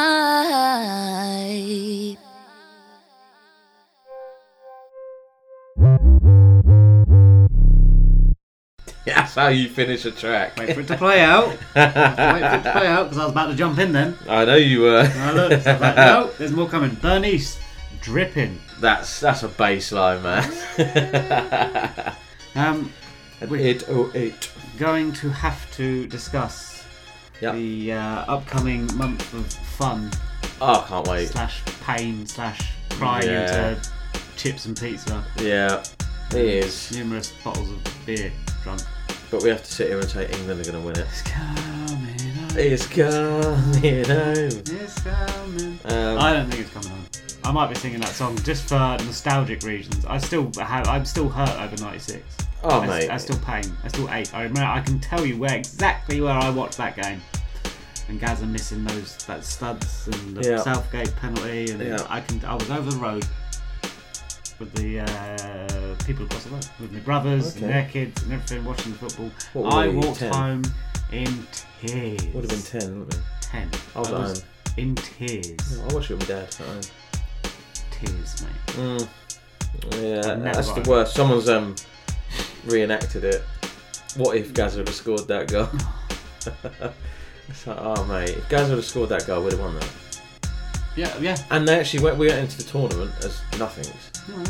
[9.06, 10.56] That's how you finish a track.
[10.56, 11.48] Wait for it to play out.
[11.48, 14.16] Wait for it to play out because I was about to jump in then.
[14.28, 15.00] I know you were.
[15.00, 15.66] And I looked.
[15.66, 16.96] I was like, no, there's more coming.
[17.02, 17.58] Bernice,
[18.00, 18.58] dripping.
[18.80, 20.50] That's that's a bass line, man.
[22.56, 22.92] Um,
[23.52, 24.50] eight oh eight.
[24.78, 26.84] going to have to discuss
[27.40, 30.10] the uh, upcoming month of fun.
[30.60, 31.28] Oh, I can't wait.
[31.30, 33.68] Slash pain slash crying Yeah.
[33.70, 33.90] into
[34.36, 35.24] chips and pizza.
[35.40, 35.82] Yeah,
[36.30, 36.92] it is.
[36.96, 38.32] Numerous bottles of beer
[38.62, 38.80] drunk.
[39.30, 41.06] But we have to sit here and say England are going to win it.
[41.08, 42.56] It's coming home.
[42.56, 44.62] It's coming home.
[44.66, 45.78] It's coming.
[45.86, 47.04] Um, I don't think it's coming on.
[47.42, 48.74] I might be singing that song just for
[49.04, 50.04] nostalgic reasons.
[50.06, 50.86] I still have.
[50.88, 52.22] I'm still hurt over '96.
[52.62, 53.10] Oh, I, mate.
[53.10, 53.64] I still pain.
[53.82, 54.32] I still ache.
[54.32, 54.62] I remember.
[54.64, 57.20] I can tell you where exactly where I watched that game.
[58.08, 60.58] And Gazza missing those that studs and the Yeah.
[60.58, 62.06] Southgate penalty, and Yeah.
[62.08, 62.42] I can.
[62.44, 63.26] I was over the road
[64.58, 67.64] with the uh, people across the road, with my brothers Okay.
[67.64, 69.30] and their kids and everything, watching the football.
[69.52, 70.32] What I walked 10?
[70.32, 70.62] home
[71.12, 71.46] in
[71.80, 72.22] tears.
[72.34, 73.20] Would have been 10, wouldn't it?
[73.40, 73.70] Ten.
[73.94, 74.48] I was at home.
[74.76, 75.80] in tears.
[75.80, 76.44] I watched it with my dad.
[76.44, 76.80] at home.
[77.90, 78.74] Tears, mate.
[78.76, 79.08] Mm.
[79.92, 81.14] Yeah, that's the worst.
[81.14, 81.74] Someone's um
[82.66, 83.42] reenacted it.
[84.16, 85.68] What if Gazza would have scored that goal?
[87.48, 89.88] it's like, oh mate, if would have scored that goal, we'd have won that.
[90.96, 91.36] Yeah, yeah.
[91.50, 92.16] And they actually went.
[92.18, 94.10] We went into the tournament as nothings.
[94.30, 94.44] Oh,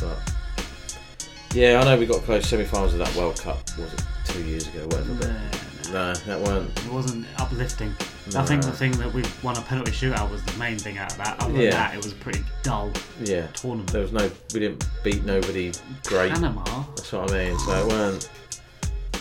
[0.00, 3.58] But yeah, I know we got close semi-finals of that World Cup.
[3.78, 4.84] Was it two years ago?
[4.86, 5.14] Whatever.
[5.14, 6.70] But no, that weren't.
[6.86, 7.94] It wasn't uplifting.
[8.34, 11.12] I think the thing that we won a penalty shootout was the main thing out
[11.12, 11.38] of that.
[11.42, 11.70] Other than Yeah.
[11.72, 12.90] that, it was a pretty dull
[13.20, 13.92] Yeah, tournament.
[13.92, 14.30] there was no.
[14.54, 15.72] We didn't beat nobody
[16.06, 16.32] great.
[16.32, 16.64] Panama.
[16.96, 17.58] That's what I mean.
[17.58, 18.30] So it weren't.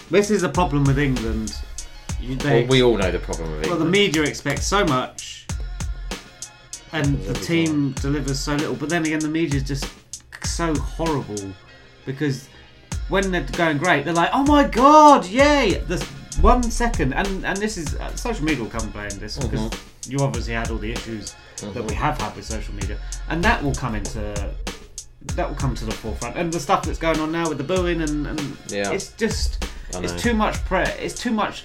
[0.09, 1.53] This is a problem with England.
[2.21, 3.79] You, they Well, we all know the problem with England.
[3.79, 5.40] Well, the media expects so much,
[6.93, 8.75] and the team delivers so little.
[8.75, 9.85] But then again, the media is just
[10.43, 11.51] so horrible
[12.05, 12.47] because
[13.09, 16.03] when they're going great, they're like, "Oh my god, yay!" This
[16.41, 19.59] one second, and and this is uh, social media will come play in this because
[19.69, 19.77] Mhm.
[20.11, 22.03] you obviously had all the issues that we Mhm.
[22.05, 22.97] have had with social media,
[23.29, 24.53] and that will come into
[25.35, 27.63] that will come to the forefront, and the stuff that's going on now with the
[27.63, 28.89] booing and, and Yeah.
[28.91, 29.63] it's just
[29.93, 31.63] it's too much pre it's too much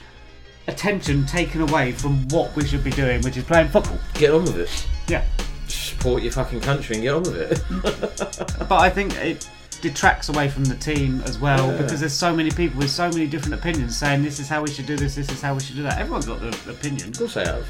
[0.68, 3.98] attention taken away from what we should be doing, which is playing football.
[4.14, 4.86] Get on with it.
[5.08, 5.24] Yeah.
[5.68, 8.58] Support your fucking country and get on with it.
[8.68, 9.48] But I think it
[9.80, 11.82] detracts away from the team as well Yeah.
[11.82, 14.70] because there's so many people with so many different opinions saying this is how we
[14.70, 15.98] should do this, this is how we should do that.
[15.98, 17.10] Everyone's got their opinion.
[17.10, 17.66] Of course they have.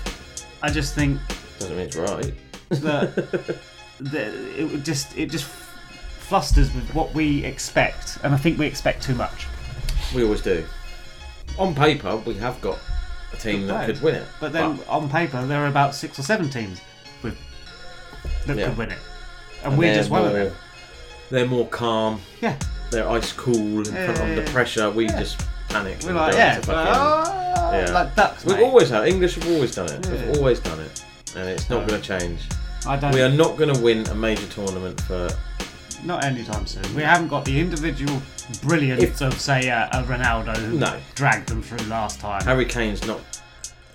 [0.63, 1.19] I just think
[1.59, 2.33] Doesn't mean it's right.
[2.71, 3.15] that,
[4.01, 9.03] that it just it just flusters with what we expect, and I think we expect
[9.03, 9.47] too much.
[10.15, 10.65] We always do.
[11.59, 12.79] On paper, we have got
[13.33, 14.27] a team that could win it.
[14.41, 16.81] But then on paper, there are about six or seven teams
[17.23, 17.37] with,
[18.47, 18.69] that Yeah.
[18.69, 18.99] could win it,
[19.65, 20.55] and, we're they're just one of more- them.
[21.31, 22.21] They're more calm.
[22.41, 22.55] Yeah.
[22.91, 24.53] They're ice cool in front of the Yeah.
[24.53, 24.91] pressure.
[24.91, 25.99] We just panic.
[26.03, 28.65] We're and like, go yeah, into we're fucking- like, "Ah," like ducks, We've mate.
[28.65, 29.35] always had English.
[29.35, 30.07] have always done it.
[30.07, 30.13] Yeah.
[30.27, 31.03] We've always done it,
[31.35, 31.87] and it's not No.
[31.89, 32.41] going to change.
[32.87, 35.29] I don't- We are not going to win a major tournament for.
[36.07, 36.95] Not anytime soon.
[36.95, 38.23] We haven't got the individual
[38.63, 40.97] brilliance If- of, say, a, a Ronaldo who No.
[41.17, 42.43] dragged them through last time.
[42.45, 43.21] Harry Kane's not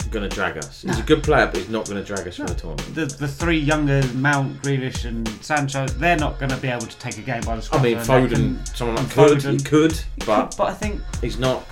[0.10, 0.82] going to drag us.
[0.82, 2.94] He's a good player, but he's not going to drag us through the tournament.
[2.96, 6.98] the, the three younger Mount, Grealish, and Sancho, they're not going to be able to
[6.98, 7.82] take a game by the I scruff.
[7.84, 9.52] mean, of the neck Foden, and- someone like could, Foden.
[9.52, 11.66] he could, but but I think he's not.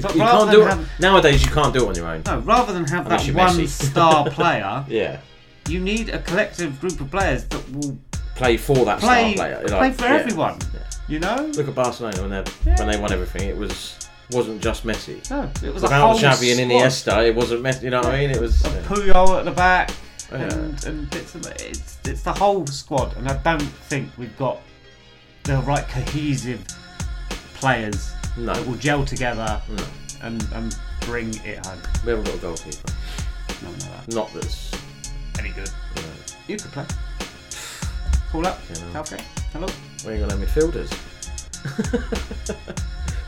[0.00, 1.44] But you rather can't do it have- nowadays.
[1.44, 2.22] You can't do it on your own.
[2.24, 3.68] No, rather than have Unless that you're one Messi.
[3.90, 5.18] star player, yeah,
[5.68, 7.98] you need a collective group of players that will
[8.42, 9.62] play for that play, star player.
[9.66, 10.14] play like, for yeah.
[10.14, 10.58] everyone.
[11.08, 11.50] You know?
[11.54, 13.48] Look at Barcelona when they when they won everything.
[13.48, 15.28] It was wasn't just Messi.
[15.30, 17.16] No, it was a Without whole Xavi and squad.
[17.20, 17.82] Iniesta, it wasn't Messi.
[17.82, 18.30] You know what I mean?
[18.30, 18.62] It was.
[18.64, 18.82] yeah.
[18.82, 19.90] Puyol at the back,
[20.30, 20.42] Yeah.
[20.54, 24.58] and, and it's, it's it's the whole squad, and I don't think we've got
[25.44, 26.64] the right cohesive
[27.54, 28.54] players No.
[28.54, 29.84] that will gel together No.
[30.22, 31.78] and, and bring it home.
[32.04, 32.92] We haven't got a goalkeeper.
[33.62, 34.14] No, no, that.
[34.14, 34.70] Not that's.
[35.38, 35.70] Any good?
[35.96, 36.02] No.
[36.48, 36.86] You could play.
[38.32, 38.58] Call up.
[38.70, 38.74] Know.
[38.92, 39.20] Southgate.
[39.52, 39.66] Hello.
[40.06, 40.90] We ain't got no midfielders.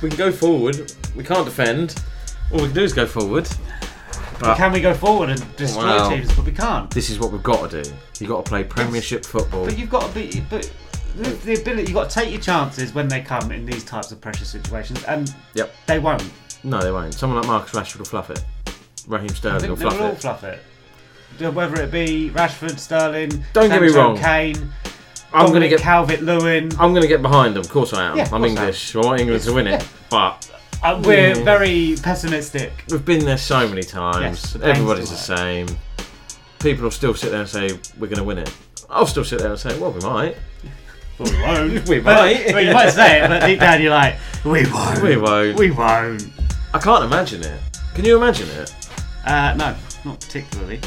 [0.02, 0.92] we can go forward.
[1.14, 1.94] We can't defend.
[2.50, 3.46] All we can do is go forward.
[4.40, 6.34] But can we go forward and destroy Well, teams?
[6.34, 6.90] But we can't.
[6.90, 7.92] This is what we've got to do.
[8.18, 9.66] You've got to play Premiership football.
[9.66, 10.42] But you've got to be.
[10.48, 10.72] But
[11.16, 14.10] the, the ability, you've got to take your chances when they come in these types
[14.10, 15.74] of pressure situations, and Yep.
[15.86, 16.24] they won't.
[16.64, 17.12] No, they won't.
[17.14, 18.42] Someone like Marcus Rashford will fluff it.
[19.06, 20.18] Raheem Sterling will fluff will all it.
[20.20, 20.60] fluff it.
[21.38, 24.16] Whether it be Rashford, Sterling, Don't get me wrong.
[24.16, 24.72] Kane,
[25.34, 26.70] I'm going to get Calvert Lewin.
[26.78, 27.60] I'm going to get behind them.
[27.62, 28.16] Of course I am.
[28.16, 28.56] Yeah, I'm course I am.
[28.58, 28.96] English.
[28.96, 29.82] I want England to win it.
[29.82, 29.86] yeah.
[30.10, 30.50] But
[30.82, 31.44] Uh, we're Mm.
[31.44, 32.72] very pessimistic.
[32.90, 34.54] We've been there so many times.
[34.54, 35.66] Yes, Everybody's the same.
[36.60, 38.52] People will still sit there and say we're going to win it.
[38.90, 40.36] I'll still sit there and say, well, we might.
[41.18, 41.88] Well, we won't.
[41.88, 42.46] We But- might.
[42.54, 45.00] well, you might say it, but deep down you're like, we won't.
[45.02, 45.56] We won't.
[45.58, 46.24] We won't.
[46.74, 47.60] I can't imagine it.
[47.94, 48.74] Can you imagine it?
[49.24, 50.80] Uh, no, not particularly.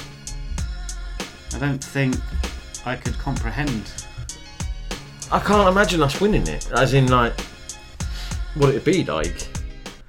[1.56, 2.16] I don't think
[2.86, 3.90] I could comprehend.
[5.32, 6.72] I can't imagine us winning it.
[6.72, 7.40] As in, like,
[8.56, 9.48] what it'd be like.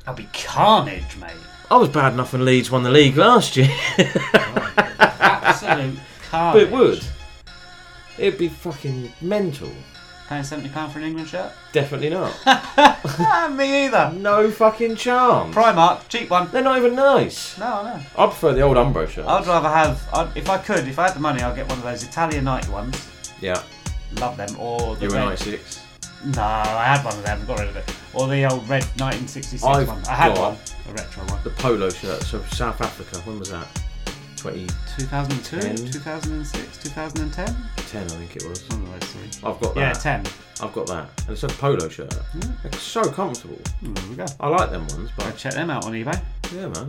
[0.04, 1.32] That'd be carnage, mate.
[1.70, 3.68] I was bad enough when Leeds won the league last year.
[4.98, 5.96] Absolute
[6.30, 6.62] but carnage.
[6.62, 7.04] it would.
[8.16, 9.70] It'd be fucking mental.
[10.28, 11.52] Paying seventy pound for an England shirt?
[11.72, 12.32] Definitely not.
[13.56, 14.12] Me either.
[14.14, 15.54] No fucking chance.
[15.54, 16.50] Primark, cheap one.
[16.50, 17.56] They're not even nice.
[17.58, 18.00] No, I know.
[18.16, 19.26] I prefer the old Umbro shirt.
[19.26, 21.78] I'd rather have, I'd, if I could, if I had the money, I'd get one
[21.78, 23.08] of those Italian 90 ones.
[23.40, 23.62] Yeah.
[24.20, 24.56] Love them.
[24.58, 25.80] Or the You were red- 96.
[26.24, 27.94] No, I had one of them, got rid of it.
[28.12, 30.04] Or the old red 1966 I've one.
[30.06, 30.56] I had one,
[30.88, 31.38] a retro one.
[31.44, 32.22] The polo shirt.
[32.22, 33.18] So South Africa.
[33.20, 33.66] When was that?
[34.36, 34.66] 20.
[34.98, 37.56] 2002, 2006, 2010?
[37.76, 38.64] 10, I think it was.
[38.70, 39.48] Oh, one of those three.
[39.48, 39.80] I've got that.
[39.80, 40.26] Yeah, 10.
[40.60, 41.08] I've got that.
[41.22, 42.12] And it's a polo shirt.
[42.12, 42.66] Hmm.
[42.66, 43.58] It's so comfortable.
[43.80, 44.26] Hmm, there we go.
[44.40, 46.20] I like them ones, but check them out on eBay.
[46.52, 46.88] yeah, man.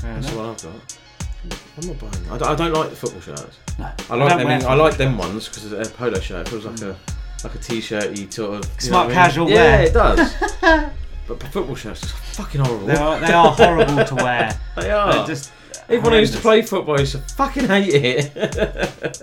[0.00, 0.36] Fair That's enough.
[0.36, 0.98] what I've got.
[1.44, 2.30] I'm not buying.
[2.30, 3.58] I don't, I don't like the football shirts.
[3.78, 3.84] No.
[3.84, 4.68] I I like don't them.
[4.70, 6.46] I like them ones because they're a polo shirt.
[6.46, 6.96] It feels like a
[7.44, 9.14] like a t-shirty sort of you Smart know what I mean?
[9.14, 10.34] casual Yeah, it does.
[11.28, 12.86] but football shirts are fucking horrible.
[12.86, 14.60] They are, they are horrible to wear.
[14.76, 15.12] They are.
[15.12, 15.52] They're just
[15.88, 18.32] Everyone who used to play football used to fucking hate it.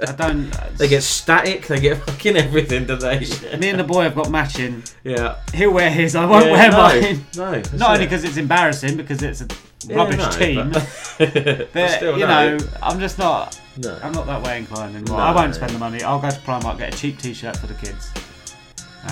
[0.08, 0.52] I don't.
[0.78, 1.68] They get static.
[1.68, 3.20] They get fucking everything, do they?
[3.60, 4.84] Me and the boy have got matching.
[5.04, 5.38] Yeah.
[5.54, 6.16] He'll wear his.
[6.16, 7.26] I won't Yeah, wear no, mine.
[7.72, 9.48] no, Not only because it's embarrassing, because it's a
[9.88, 10.72] Yeah, rubbish no, team.
[10.72, 10.88] but-
[11.74, 12.58] But, still, you no.
[12.58, 13.60] know, I'm just not.
[13.78, 13.98] No.
[14.04, 15.20] I'm not that way inclined anymore.
[15.20, 15.24] No.
[15.24, 16.02] I won't spend the money.
[16.02, 18.12] I'll go to Primark, get a cheap T-shirt for the kids.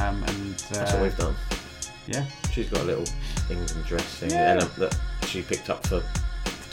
[0.01, 1.35] Um, and uh, That's what we've done.
[2.07, 2.25] Yeah.
[2.51, 3.05] She's got a little
[3.49, 4.55] England dress thing Yeah.
[4.79, 4.97] that
[5.27, 6.03] she picked up for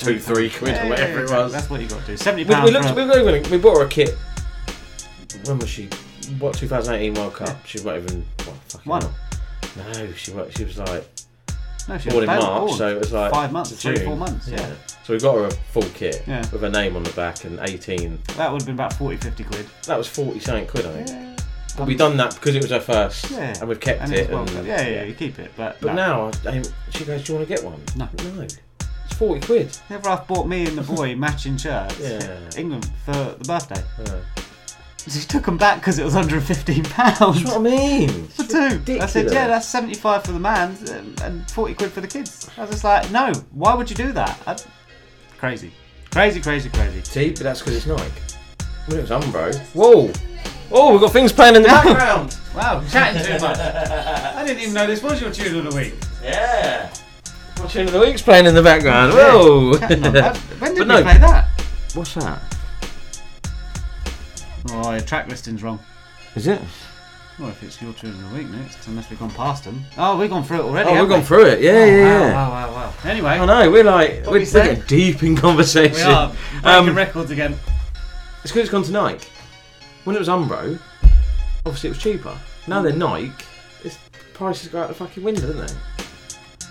[0.01, 1.53] two, three quid Yeah, or whatever yeah, it was.
[1.53, 2.17] That's what you got to do.
[2.17, 2.65] Seventy We, pounds.
[2.67, 4.17] we, looked, we, got even, we bought her a kit.
[5.45, 5.89] When was she?
[6.39, 7.65] What 2018 World Cup?
[7.67, 9.03] She wasn't even what, fucking Won.
[9.03, 9.15] hell.
[9.77, 11.07] No, she wa- she was like
[11.89, 12.79] No, she was born in barely March, born.
[12.79, 14.05] so it was like Five months, three, June.
[14.07, 14.73] four months, yeah.
[15.05, 16.41] So we got her a full kit Yeah.
[16.53, 18.19] with her name on the back and 18.
[18.37, 19.67] That would have been about 40, 50 quid.
[19.87, 21.41] That was 40 something quid, I think.
[21.77, 23.55] But we done that because it was her first, Yeah.
[23.61, 24.19] and we've kept And it.
[24.21, 24.67] it's well and- kept.
[24.67, 26.31] Yeah, yeah, you keep it, but But no.
[26.31, 28.09] now, I, I- she goes, "Do you want to get one?" No.
[28.37, 28.47] no.
[29.21, 29.79] It's 40 quid.
[29.91, 31.99] Never have bought me and the boy matching shirts.
[32.01, 32.39] Yeah.
[32.57, 33.83] England for the birthday.
[34.07, 34.21] Yeah.
[35.09, 37.19] She took them back because it was under fifteen pounds.
[37.43, 38.29] That's what I mean.
[38.29, 38.99] For two.
[39.01, 42.51] I said, yeah, that's seventy-five for the man and- and forty quid for the kids.
[42.59, 44.39] I was just like, no, why would you do that?
[44.47, 44.57] I,
[45.39, 45.73] crazy,
[46.11, 47.03] crazy, crazy, crazy.
[47.03, 48.05] See, but that's because it's Nike.
[48.87, 49.59] When it was Umbro.
[49.75, 50.13] Whoa!
[50.71, 52.37] Oh, we've got things playing in the background.
[52.55, 53.59] Wow, chatting too much.
[53.59, 55.95] I didn't even know this was your tune of the week.
[56.23, 56.93] Yeah.
[57.61, 59.13] What tune of the week's playing in the background?
[59.13, 59.75] Whoa!
[59.79, 60.03] Chatting.
[60.03, 60.19] When did
[60.61, 61.03] But we no.
[61.03, 61.49] play that?
[61.95, 62.41] What's that?
[64.71, 65.79] Oh, your track listing's wrong.
[66.37, 66.61] Is it?
[67.39, 69.83] Well, if it's your tune of the week next, unless we've gone past them.
[69.97, 70.89] Oh, we've gone through it already.
[70.89, 71.61] Oh, we've haven't gone through it.
[71.61, 72.33] Yeah, Oh, yeah, wow, yeah.
[72.35, 72.93] Wow, wow, wow.
[73.11, 73.71] Anyway, I know.
[73.71, 75.95] We're like we're, we we're getting deep in conversation.
[75.97, 76.29] we are
[76.63, 77.53] breaking Um, records again.
[78.43, 79.27] It's because it's gone to Nike.
[80.05, 80.79] When it was Umbro,
[81.67, 82.39] obviously it was cheaper.
[82.67, 83.33] Now they're Nike.
[83.85, 83.99] It's
[84.35, 86.00] prices go out the fucking window, don't they?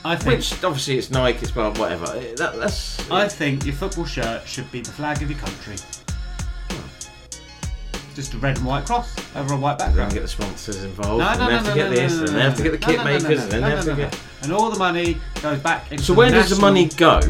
[0.06, 0.38] I think.
[0.38, 1.74] Which obviously it's Nike as well.
[1.74, 2.06] Whatever.
[2.18, 3.10] Eh, That, that's.
[3.12, 5.76] I think your football shirt should be the flag of your country.
[8.16, 10.14] Just a red and white cross over a white background.
[10.14, 11.20] get the sponsors involved.
[11.20, 12.42] No, and no, they no, have no, to get no, this, no, and no, they
[12.44, 13.86] have to get the no, kit no, no, makers, no, and then no, they have
[13.86, 14.20] no, to no, get.
[14.44, 17.22] And all the money goes back into So where does the national- money go?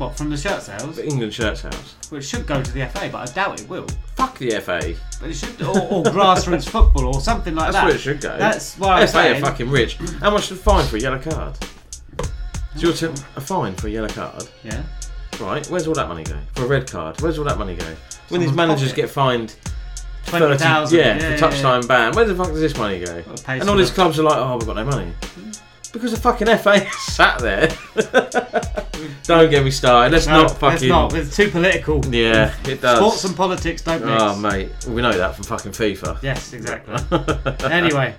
[0.00, 0.96] What from the shirt sales?
[0.96, 1.94] The England shirt sales.
[2.10, 3.86] Well, it should go to the FA, but I doubt it will.
[4.16, 4.94] Fuck the FA.
[5.20, 7.72] But it should, or, or grassroots football, or something like that.
[7.72, 7.86] That's that.
[7.86, 8.38] where it should go.
[8.38, 9.42] That's why I'm FA saying.
[9.42, 9.96] are fucking rich.
[10.20, 11.54] How much the fine for a yellow card?
[12.76, 14.48] So you're t- a fine for a yellow card.
[14.64, 14.82] Yeah.
[15.38, 15.66] Right.
[15.66, 16.38] Where's all that money go?
[16.54, 17.20] For a red card.
[17.20, 17.84] Where's all that money go?
[18.30, 19.02] When these Someone's managers pocket.
[19.02, 19.54] get fined.
[20.26, 22.14] 20,000, Yeah, yeah, for yeah, touchline ban.
[22.14, 23.22] Where the fuck does this money go?
[23.48, 25.12] And all these clubs are like, oh, we've got no money.
[25.92, 27.68] Because the fucking FA sat there.
[29.24, 30.12] don't get me started.
[30.12, 30.68] Let's No, not fucking.
[30.70, 31.14] Let's not.
[31.14, 32.04] It's too political.
[32.06, 32.98] Yeah, it does.
[32.98, 34.22] Sports and politics don't mix.
[34.22, 34.70] Oh, mate.
[34.86, 36.22] We know that from fucking FIFA.
[36.22, 36.94] Yes, exactly.
[37.70, 38.14] anyway,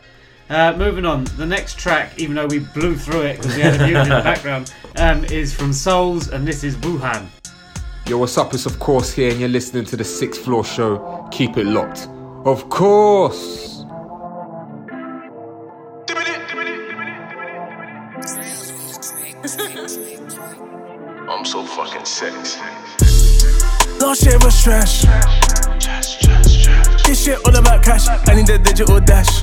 [0.49, 1.23] uh, moving on.
[1.37, 4.09] The next track, even though we blew through it because we had a music in
[4.09, 7.27] the background, um, is from Souls, and this is Wuhan.
[8.07, 8.53] Yo, what's up?
[8.53, 11.27] It's of course here, and you're listening to the Sixth Floor Show.
[11.31, 12.09] Keep it locked.
[12.45, 13.70] Of course.
[24.61, 25.01] Trash.
[27.05, 28.07] This shit all about cash.
[28.07, 29.41] I need the digital dash.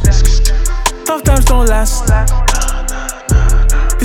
[1.04, 2.47] Tough times don't last.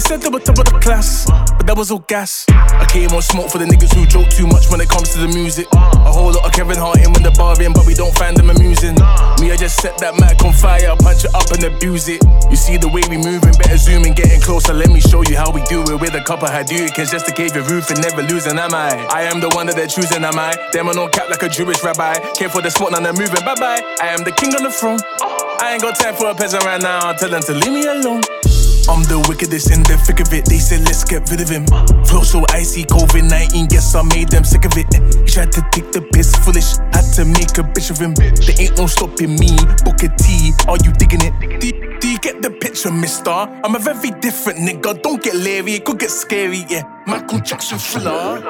[0.04, 1.24] Said they were top of the class,
[1.56, 2.44] but that was all gas.
[2.52, 5.20] I came on smoke for the niggas who joke too much when it comes to
[5.24, 5.64] the music.
[5.72, 8.36] A whole lot of Kevin Hart in when the bar in, but we don't find
[8.36, 9.00] them amusing.
[9.40, 12.20] Me, I just set that mic on fire, punch it up and abuse it.
[12.52, 14.76] You see the way we moving, better zoom in, getting closer.
[14.76, 17.32] Let me show you how we do it with a couple of Hadoukens just to
[17.32, 18.60] cave your roof and never losing.
[18.60, 18.92] Am I?
[19.08, 20.28] I am the one that they're choosing.
[20.28, 20.52] Am I?
[20.76, 22.20] Them on cap like a Jewish rabbi.
[22.36, 23.40] Came for the spot, now they're moving.
[23.48, 23.80] Bye bye.
[24.04, 25.00] I am the king on the throne.
[25.64, 27.16] I ain't got time for a peasant right now.
[27.16, 28.20] Tell them to leave me alone.
[28.90, 30.46] I'm the wickedest in the thick of it.
[30.46, 31.66] They said, let's get rid of him.
[32.04, 34.92] Flow so icy, COVID 19, guess I made them sick of it.
[35.24, 36.76] He tried to take the piss, foolish.
[36.92, 38.14] Had to make a bitch of him.
[38.14, 39.56] There ain't no stopping me.
[39.88, 41.34] Book a T, are you digging it?
[41.62, 43.32] Do, do you get the picture, mister?
[43.32, 45.02] I'm a very different nigga.
[45.02, 46.84] Don't get leery, it could get scary, yeah.
[47.08, 48.42] Michael Jackson thriller.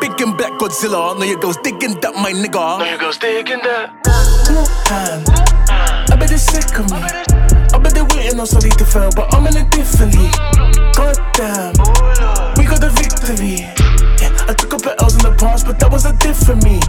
[0.00, 1.16] Big and black Godzilla.
[1.18, 2.78] Know your girls digging that, my nigga.
[2.78, 3.94] Know your girls digging that.
[6.10, 7.49] I bet they're sick of me.
[8.00, 10.32] They're waiting on something to fail, but I'm in a different league.
[10.96, 11.76] God damn,
[12.56, 13.68] we got the victory.
[14.16, 16.80] Yeah, I took up L's in the past, but that was a different me.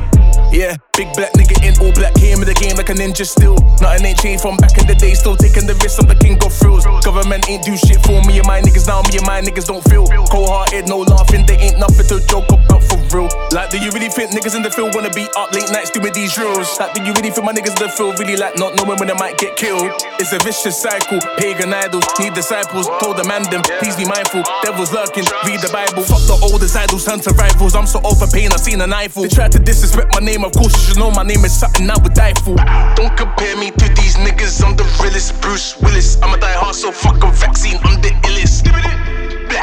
[0.52, 3.56] Yeah, big black nigga in all black came in the game like a ninja still.
[3.80, 6.00] Nothing ain't changed from back in the day, still taking the risk.
[6.00, 6.84] I'm the king of thrills.
[7.04, 9.00] Government ain't do shit for me and my niggas now.
[9.08, 11.48] Me and my niggas don't feel cold hearted, no laughing.
[11.48, 13.32] They ain't nothing to joke about for real.
[13.56, 16.12] Like, do you really think niggas in the field wanna be up late nights doing
[16.12, 16.68] these drills?
[16.80, 19.08] Like, do you really think my niggas in the field really like not knowing when
[19.08, 19.88] they might get killed?
[20.20, 21.24] It's a vicious cycle.
[21.40, 22.92] Pagan idols need disciples.
[23.00, 24.44] Told the man them, please be mindful.
[24.68, 26.04] Devils lurking, read the Bible.
[26.04, 27.72] Fuck the oldest idols, turn to rivals.
[27.72, 29.24] I'm so over pain, I seen an eyeful.
[29.24, 31.90] They tried to disrespect my name, of course you should know my name is something
[31.90, 32.56] I would die for.
[32.96, 35.42] Don't compare me to these niggas, I'm the realest.
[35.42, 38.68] Bruce Willis, I'm a die hard, so fuck a vaccine, I'm the illest.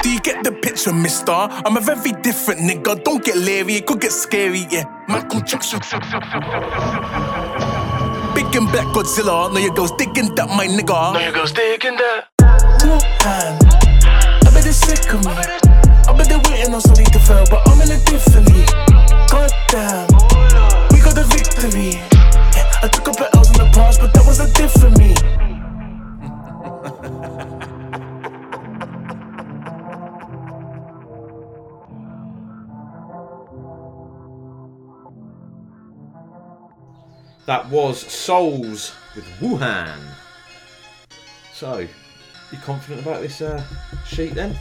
[0.02, 1.32] Do you get the picture, mister?
[1.32, 3.02] I'm a very different nigga.
[3.02, 4.84] Don't get leery, it could get scary, yeah.
[5.08, 5.80] Michael Jackson.
[8.34, 9.52] Big and black Godzilla.
[9.52, 11.14] Know your girls digging that, my nigga.
[11.14, 12.28] Know your girls digging that.
[12.80, 13.58] Wuhan.
[14.46, 15.77] I bet they're sick of me.
[16.68, 18.68] I bet they're waiting on something to fail, but I'm in a different league.
[19.30, 20.06] God damn,
[20.92, 21.92] we got the victory.
[22.54, 25.14] Yeah, I took up L's in the past, but that was a different me.
[37.46, 39.98] That was Souls with Wuhan.
[41.54, 43.64] So, you confident about this uh,
[44.06, 44.54] sheet then?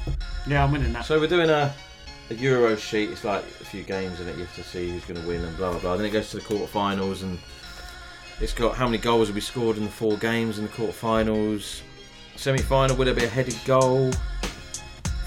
[0.47, 1.03] Yeah, I'm winning that.
[1.03, 1.75] So we're doing a,
[2.29, 3.09] a Euro sheet.
[3.09, 4.35] It's like a few games in it.
[4.37, 5.97] You have to see who's going to win and blah blah blah.
[5.97, 7.39] Then it goes to the quarterfinals and
[8.39, 11.81] it's got how many goals will be scored in the four games in the quarterfinals.
[12.35, 14.11] Semi-final will there be a headed goal?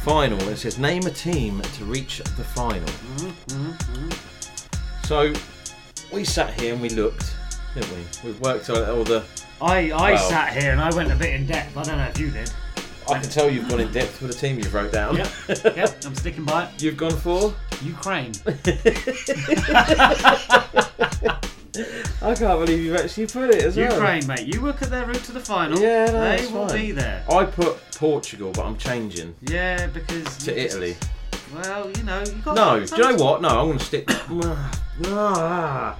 [0.02, 0.38] Final.
[0.48, 2.80] It says name a team to reach the final.
[3.18, 4.10] Mm-hmm,
[5.04, 5.32] So
[6.12, 7.34] we sat here and we looked,
[7.74, 8.04] didn't we?
[8.30, 9.24] We've worked out all the.
[9.60, 11.76] I, I Well, sat here and I went a bit in depth.
[11.76, 12.50] I don't know if you did.
[13.10, 15.16] I can tell you've gone in depth with the team you've wrote down.
[15.16, 15.28] Yep,
[15.76, 16.82] yep, I'm sticking by it.
[16.82, 18.32] You've gone for Ukraine.
[22.22, 23.92] I can't believe you've actually put it as well.
[23.92, 24.46] Ukraine, mate.
[24.46, 25.78] You look at their route to the final.
[25.80, 26.76] Yeah, no, they that's will fine.
[26.78, 27.24] be there.
[27.30, 30.96] I put Portugal, but I'm changing Yeah, because to you just- Italy.
[31.54, 32.54] Well, you know, you got.
[32.54, 33.42] No, do you know what?
[33.42, 34.08] No, I'm going to stick.
[35.06, 35.98] Ah,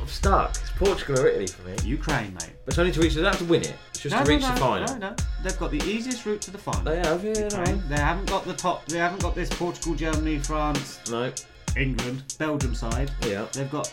[0.00, 0.50] I'm stuck.
[0.50, 1.76] It's Portugal or Italy for me.
[1.88, 2.50] Ukraine, mate.
[2.64, 3.14] But it's only to reach.
[3.14, 3.76] They don't have to win it.
[4.04, 4.98] It's just no, to reach no, no, the final.
[4.98, 6.82] No, no, they've got the easiest route to the final.
[6.82, 7.76] They have, yeah, Ukraine.
[7.78, 7.88] no.
[7.88, 8.84] They haven't got the top.
[8.84, 11.32] They haven't got this Portugal, Germany, France, No.
[11.74, 13.10] England, Belgium side.
[13.22, 13.46] Yeah.
[13.54, 13.90] They've got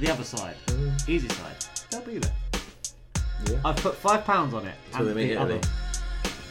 [0.00, 1.10] the other side, mm-hmm.
[1.10, 1.56] easy side.
[1.90, 2.32] They'll be there.
[3.48, 3.60] Yeah.
[3.64, 4.74] I've put five pounds on it.
[4.92, 5.54] Till they meet the Italy.
[5.54, 5.68] other-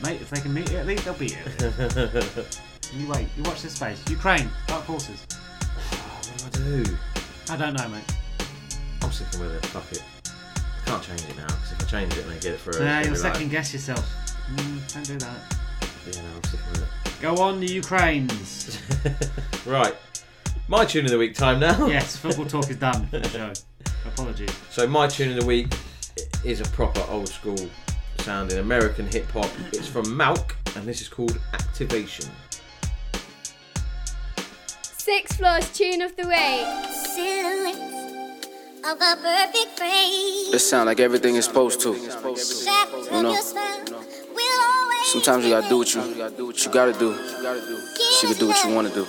[0.01, 2.59] Mate, if they can meet Italy, they'll beat it.
[2.95, 3.27] you wait.
[3.37, 4.03] You watch this space.
[4.09, 5.27] Ukraine, dark horses.
[6.43, 6.97] What do I do?
[7.51, 8.03] I don't know, mate.
[9.03, 9.65] I'm sticking with it.
[9.67, 10.03] Fuck it.
[10.85, 12.79] I can't change it now because if I change it and they get it through,
[12.83, 14.05] Nah, it's you'll gonna second guess yourself.
[14.55, 15.55] Mm, don't do that.
[16.05, 17.21] Yeah, no, I'm sticking with it.
[17.21, 18.79] Go on, the Ukraines.
[19.65, 19.95] Right.
[20.67, 21.87] My tune of the week time now.
[21.87, 23.53] yes, football talk is done for the show.
[24.05, 24.51] Apologies.
[24.69, 25.73] So my tune of the week
[26.43, 27.57] is a proper old school
[28.19, 29.49] sounding American hip hop.
[29.71, 32.25] It's from Malc and this is called Activation.
[34.81, 37.92] Six Floors Tune of the Week.
[38.85, 40.51] Of a perfect frame.
[40.51, 41.93] This sound like everything is supposed to.
[41.93, 43.31] You know.
[43.31, 43.79] your smile
[44.35, 46.15] will Sometimes you gotta do what you, you
[46.69, 47.11] gotta do.
[47.11, 49.05] You can do what you wanna do.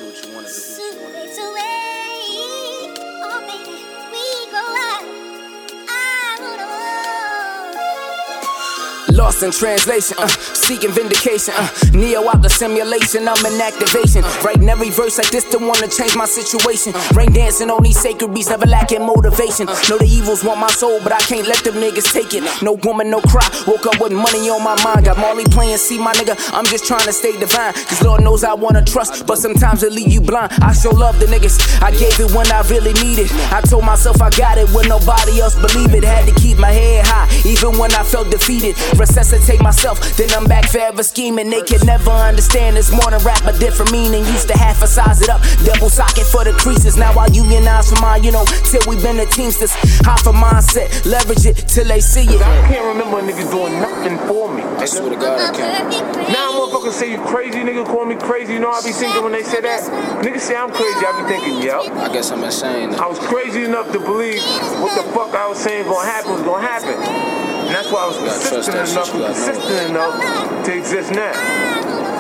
[9.15, 11.55] Lost in translation, uh, seeking vindication.
[11.57, 14.23] Uh, Neo out the simulation, I'm in activation.
[14.43, 16.93] Writing every verse like this to wanna change my situation.
[17.15, 19.67] Rain dancing on these sacred beats, never lacking motivation.
[19.89, 22.43] Know the evils want my soul, but I can't let them niggas take it.
[22.61, 23.47] No woman, no cry.
[23.69, 25.05] Woke up with money on my mind.
[25.07, 26.35] Got Marley playing, see my nigga.
[26.53, 27.73] I'm just trying to stay divine.
[27.87, 30.51] Cause Lord knows I wanna trust, but sometimes it leave you blind.
[30.59, 31.55] I show love to niggas.
[31.81, 33.31] I gave it when I really needed.
[33.55, 36.03] I told myself I got it when nobody else believed it.
[36.03, 38.75] Had to keep my head high, even when I felt defeated.
[39.05, 41.51] Resuscitate myself, then I'm back forever scheming.
[41.51, 44.25] They can never understand this more than rap, a different meaning.
[44.25, 46.97] Used to half a size it up, double socket for the creases.
[46.97, 49.73] Now I unionize for mine, you know, till we been the teamsters.
[50.09, 52.41] Half a mindset, leverage it till they see it.
[52.41, 54.63] I can't remember a nigga doing nothing for me.
[54.81, 55.93] I swear to God, I can't.
[56.33, 58.55] Now motherfuckers say you crazy, nigga call me crazy.
[58.55, 59.85] You know I be thinking when they say that.
[60.25, 61.93] Niggas say I'm crazy, I be thinking, yo.
[62.01, 62.95] I guess I'm insane.
[62.95, 64.41] I was crazy enough to believe
[64.81, 67.45] what the fuck I was saying gonna happen was gonna happen.
[67.75, 71.33] And that's why I was You persistent enough and consistent enough to exist now.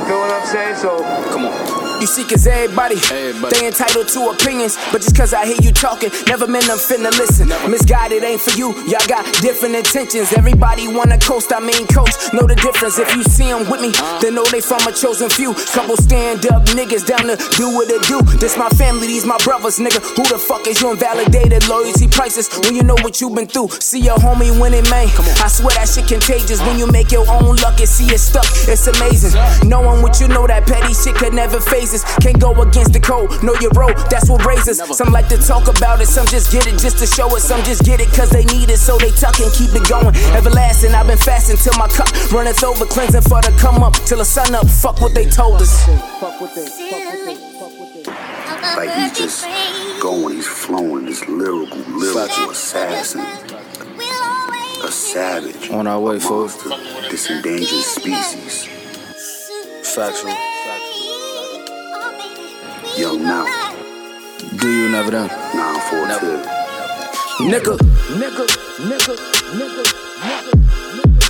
[0.09, 0.74] Feel what I'm saying?
[0.74, 0.98] So
[1.31, 1.84] come on.
[2.01, 4.77] You see, cause everybody, they entitled to opinions.
[4.93, 7.49] But just cause I hear you talking, never meant I'm finna listen.
[7.71, 10.33] Misguided ain't for you, y'all got different intentions.
[10.33, 12.12] Everybody wanna coast, I mean coach.
[12.35, 12.99] Know the difference.
[12.99, 15.55] If you see them with me, then know they from a chosen few.
[15.73, 18.21] Couple stand up niggas down to do what they do.
[18.37, 20.03] This my family, these my brothers, nigga.
[20.16, 21.69] Who the fuck is you invalidated?
[21.69, 23.69] Loyalty prices when you know what you've been through.
[23.81, 25.09] See your homie when it may.
[25.41, 26.61] I swear that shit contagious.
[26.61, 29.33] When you make your own luck and see it stuck, it's amazing.
[29.69, 32.03] Knowing what you know, that petty shit could never phase us.
[32.19, 34.83] Can't go against the code, know your road, that's what raises.
[34.97, 37.41] Some like to talk about it, some just get it just to show it.
[37.41, 40.15] Some just get it cause they need it, so they tuck and keep it going.
[40.35, 44.19] Everlasting, I've been fasting till my cup runneth over, cleansing for the come up till
[44.19, 44.66] the sun up.
[44.69, 45.89] Fuck what they told us.
[48.77, 49.47] Like he's just
[50.01, 53.21] going, he's flowing, this lyrical, lyrical assassin.
[54.85, 55.71] A savage.
[55.71, 56.62] On our way, folks.
[57.11, 58.69] This endangered species.
[59.95, 60.53] Factual.
[62.97, 63.45] Young now.
[64.57, 65.27] Do you never done?
[65.27, 66.47] Nah, for a tip.
[67.41, 67.77] Nigga,
[68.15, 68.47] nigga,
[68.79, 69.16] nigga,
[69.59, 69.85] nigga,
[70.23, 71.21] nigga.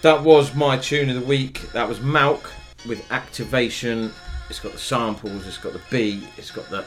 [0.00, 1.60] That was my tune of the week.
[1.72, 2.40] That was Malc
[2.86, 4.12] with Activation.
[4.50, 6.84] It's got the samples, it's got the beat, it's got the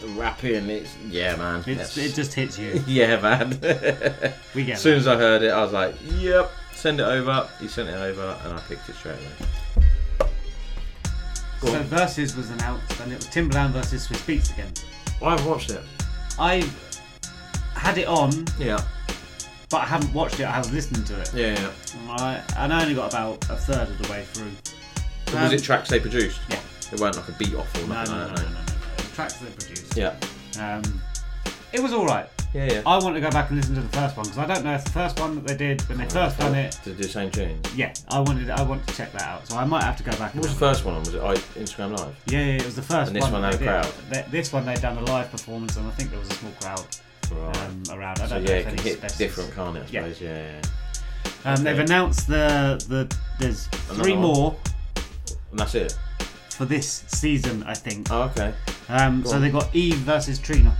[0.00, 0.68] the rapping.
[0.70, 1.62] It's yeah, man.
[1.66, 2.82] It's, it just hits you.
[2.86, 3.50] yeah, man.
[4.54, 4.98] We get As soon that.
[5.00, 8.38] as I heard it, I was like, "Yep, send it over." He sent it over,
[8.44, 9.48] and I picked it straight away.
[11.60, 11.82] Go So on.
[11.84, 14.72] Versus was announced, and it was Timbaland versus Swizz Beatz again.
[15.20, 15.82] I haven't watched it.
[16.38, 16.68] I
[17.74, 18.80] had it on, Yeah,
[19.72, 20.44] but I haven't watched it.
[20.44, 21.32] I haven't listened to it.
[21.34, 22.12] yeah, yeah.
[22.12, 24.52] I, and I only got about a third of the way through.
[25.28, 26.38] So was Um, it tracks they produced?
[26.48, 26.60] Yeah.
[26.92, 29.04] It weren't like a beat off or No, nothing no, no, no, no, no, no.
[29.14, 29.96] Tracks they produced.
[29.96, 30.14] Yeah.
[30.60, 30.82] Um,
[31.72, 32.28] it was all right.
[32.52, 32.82] Yeah, yeah.
[32.84, 34.74] I want to go back and listen to the first one because I don't know
[34.74, 36.72] if the first one that they did when they first done it.
[36.84, 37.74] To do the same tunes.
[37.74, 38.50] Yeah, I wanted.
[38.50, 39.48] I want to check that out.
[39.48, 40.34] So I might have to go back.
[40.34, 41.00] What was the first one on?
[41.00, 42.14] Was it I, Instagram Live?
[42.26, 43.32] Yeah, yeah, it was the first And this one.
[43.32, 43.94] one that had a crowd?
[44.12, 46.52] Th- This one they'd done a live performance, and I think there was a small
[46.60, 46.84] crowd
[47.54, 48.20] um, around.
[48.20, 49.18] I so don't yeah, know it if can hit specials.
[49.18, 49.82] different, can't it?
[49.82, 50.20] I suppose.
[50.20, 50.60] Yeah,
[51.44, 51.50] yeah.
[51.52, 54.22] Um, They've announced the the there's Another three one?
[54.22, 54.56] more
[55.50, 55.96] And that's it.
[56.50, 58.08] for this season, I think.
[58.10, 58.54] Oh, okay.
[58.88, 59.42] Um, Go so on.
[59.42, 60.76] they got Eve versus Trina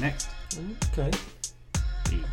[0.00, 0.28] next.
[0.92, 1.10] Okay.
[2.12, 2.24] Eve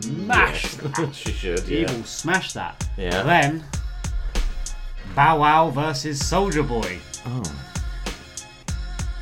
[0.00, 0.76] smash.
[0.82, 1.10] Yeah.
[1.12, 1.68] she should.
[1.68, 1.80] Yeah.
[1.80, 2.86] Eve will smash that.
[2.96, 3.22] Yeah.
[3.22, 3.64] Then
[5.14, 6.98] Bow Wow versus Soulja Boy.
[7.26, 7.42] Oh.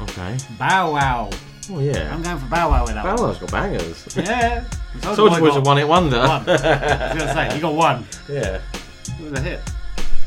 [0.00, 0.36] Okay.
[0.58, 1.30] Bow Wow.
[1.70, 2.14] Oh yeah.
[2.14, 3.22] I'm going for Bow Wow with that Bow one.
[3.24, 4.16] Wow's got bangers.
[4.16, 4.64] Yeah.
[5.00, 6.18] Soulja Boy's a one-hit wonder.
[6.18, 6.48] One.
[6.48, 8.06] I was gonna say he got one.
[8.28, 8.60] Yeah.
[9.20, 9.60] It was a hit.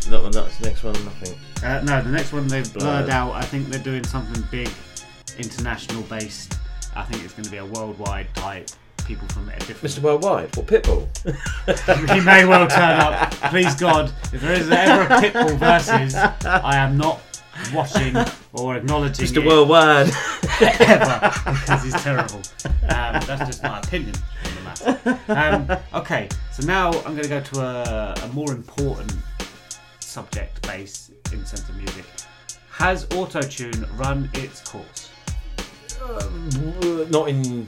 [0.10, 0.94] Not the next one.
[0.94, 1.38] Nothing.
[1.64, 3.10] Uh, no, the next one they've blurred Blurred.
[3.10, 3.32] out.
[3.34, 4.70] I think they're doing something big,
[5.38, 6.58] international based.
[6.96, 8.70] I think it's going to be a worldwide type.
[9.06, 9.82] People from a different.
[9.82, 10.00] Mr.
[10.00, 10.56] Worldwide.
[10.56, 11.08] What Pitbull?
[12.14, 13.32] he may well turn up.
[13.50, 17.20] Please God, if there is ever a Pitbull versus, I am not
[17.74, 18.16] watching
[18.54, 19.46] or acknowledging Mr.
[19.46, 20.08] Worldwide.
[20.62, 22.42] ever because he's terrible.
[22.84, 24.16] Um, that's just my opinion
[24.46, 25.20] on the matter.
[25.94, 29.14] Um, okay, so now I'm going to go to a, a more important
[30.00, 32.06] subject base in sense of music.
[32.72, 35.10] Has autotune run its course?
[37.12, 37.68] Not in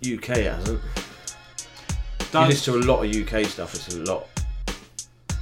[0.00, 0.80] UK, it hasn't.
[0.80, 3.74] You Does- listen to a lot of UK stuff.
[3.74, 4.26] It's a lot.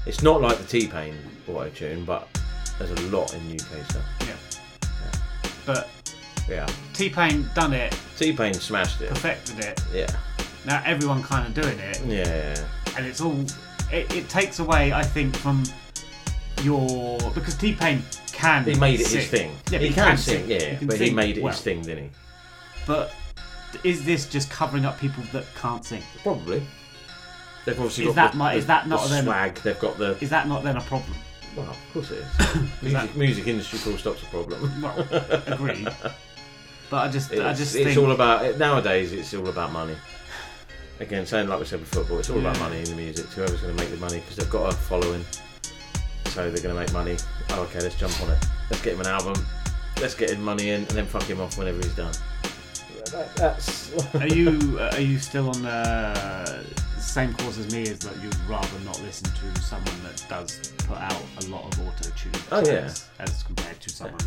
[0.07, 1.15] It's not like the T Pain
[1.49, 2.29] auto tune, but
[2.79, 4.05] there's a lot in UK stuff.
[4.27, 4.37] Yeah.
[5.65, 5.89] But
[6.49, 6.67] Yeah.
[6.93, 9.09] T Pain done it, T Pain smashed it.
[9.11, 9.81] perfected it.
[9.93, 10.07] Yeah.
[10.65, 12.57] now everyone kind of doing it, Yeah.
[12.97, 13.39] and it's all.
[13.93, 15.65] It, it takes away, I think, from
[16.63, 18.65] your because T Pain can.
[18.65, 19.21] He made it sing.
[19.21, 19.57] his thing.
[19.71, 21.53] Yeah, he but can sing, yeah, He can but he made it well.
[21.53, 22.11] his thing, didn't he?
[22.87, 23.13] But
[23.85, 26.03] is this just covering up people that can't sing?
[26.23, 26.63] Probably.
[27.65, 29.55] They've obviously Is got that the, my- the, is that not the then- swag.
[29.57, 30.17] They've got the.
[30.21, 31.17] Is that not then a problem?
[31.57, 32.83] Well, of course it is.
[32.83, 34.71] music, music industry full stop's a problem.
[34.83, 34.99] Well,
[35.47, 35.89] agreed.
[36.91, 39.13] But I just, It's, I just it's think all about nowadays.
[39.13, 39.97] It's all about money.
[41.01, 42.63] Again, saying like we said with football, it's all about Yeah.
[42.63, 43.27] money in the music.
[43.27, 45.25] Whoever's going to make the money because they've got a following,
[46.27, 47.17] so they're going to make money.
[47.51, 48.39] Oh, okay, let's jump on it.
[48.71, 49.35] Let's get him an album.
[50.01, 52.13] Let's get him money in, and then fuck him off whenever he's done.
[53.13, 54.15] That, that's.
[54.15, 56.65] are you uh, are you still on the
[56.99, 57.83] same course as me?
[57.83, 61.87] Is that you'd rather not listen to someone that does put out a lot of
[61.87, 62.33] auto tune?
[62.53, 62.85] Oh, yeah.
[62.85, 64.19] as, as compared to someone.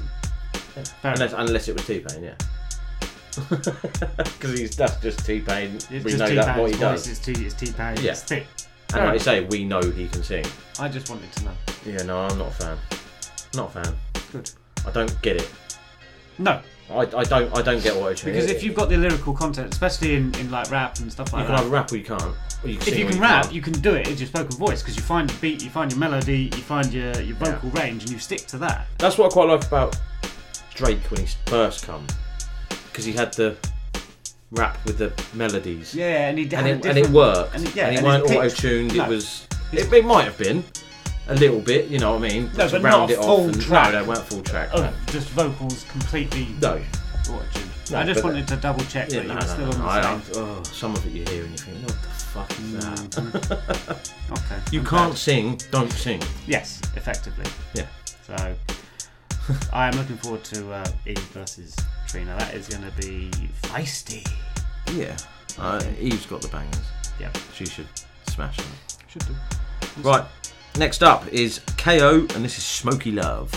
[1.01, 2.35] Fair unless, unless it was T Pain, yeah.
[4.17, 5.77] Because he's that's just T Pain.
[5.91, 7.07] We know that T-Pain's what he voice, does.
[7.07, 7.97] It's T, it's T-Pain.
[8.01, 8.11] Yeah.
[8.11, 8.47] It's thick.
[8.91, 10.45] And Fair like you say, we know he can sing.
[10.79, 11.51] I just wanted to know.
[11.85, 12.77] Yeah, no, I'm not a fan.
[13.55, 13.95] Not a fan.
[14.31, 14.51] Good.
[14.85, 15.51] I don't get it.
[16.37, 16.61] No.
[16.91, 19.71] I, I don't I don't get what it Because if you've got the lyrical content,
[19.71, 21.51] especially in, in like rap and stuff like that.
[21.51, 22.21] you can that, either rap or you can't.
[22.63, 23.53] Or you can if sing you or can rap, can't.
[23.55, 24.07] you can do it.
[24.07, 26.91] It's your spoken voice because you find the beat, you find your melody, you find
[26.91, 28.87] your, your vocal range, and you stick to that.
[28.97, 29.99] That's what I quite like about
[30.73, 32.05] Drake when he first come,
[32.87, 33.55] because he had the
[34.51, 35.93] rap with the melodies.
[35.93, 37.55] Yeah, and he had and a it, and it different- worked.
[37.55, 38.95] and it- yeah, and it and weren't pitch- auto tuned.
[38.97, 39.03] no.
[39.05, 39.47] It was.
[39.71, 40.63] It, it might have been
[41.29, 41.87] a little bit.
[41.87, 42.49] You know what I mean?
[42.57, 43.93] No, but round not it off full and- track.
[43.93, 44.69] No, they weren't full track.
[44.73, 44.93] Oh, no.
[45.07, 46.47] just vocals completely.
[46.61, 46.81] No.
[47.29, 47.63] Watching.
[47.91, 49.87] No, I just wanted to double check Yeah, that no, you were no, still no,
[49.87, 50.43] on the same.
[50.43, 54.11] Oh, some of it you hear and you think, what the fuck is that?
[54.31, 54.61] Okay.
[54.71, 55.17] You I'm can't glad.
[55.17, 56.21] sing, don't sing.
[56.45, 57.45] Yes, effectively.
[57.73, 57.87] Yeah.
[58.27, 58.55] So
[59.73, 61.75] I am looking forward to uh, Eve versus
[62.07, 62.35] Trina.
[62.37, 63.31] That is going to be
[63.63, 64.27] feisty.
[64.93, 65.17] Yeah.
[65.57, 66.79] Uh, Eve's got the bangers.
[67.19, 67.31] Yeah.
[67.55, 67.87] She should
[68.27, 68.67] smash them.
[69.07, 69.35] Should do.
[70.03, 70.25] Right.
[70.77, 73.51] Next up is Kaio, and this is Smokey Love.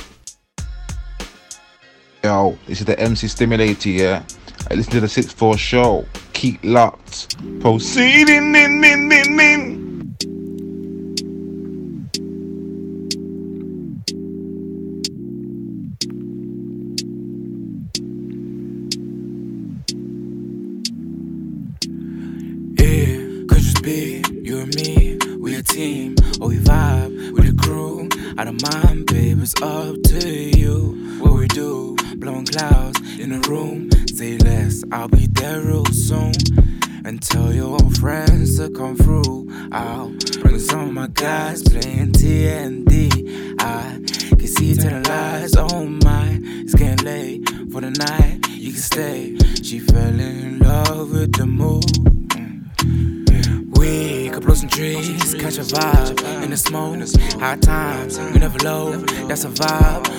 [2.24, 4.22] Yo, this is the MC Stimulator, yeah?
[4.70, 6.06] I listen to the 6 4 show.
[6.32, 7.36] Keep locked.
[7.60, 9.81] Proceeding in, in, in, in.
[59.44, 60.11] Low.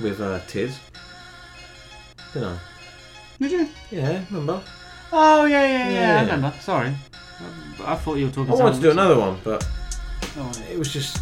[0.00, 0.78] With uh, Tiz.
[2.32, 2.58] Didn't I?
[3.40, 3.68] Did you?
[3.90, 4.62] Yeah, remember?
[5.12, 5.92] Oh yeah, yeah, yeah.
[6.00, 6.18] Yeah.
[6.18, 6.52] I remember.
[6.60, 6.92] Sorry,
[7.80, 8.52] I, I thought you were talking.
[8.52, 9.66] I wanted to do another one, but
[10.36, 11.18] Oh, it was just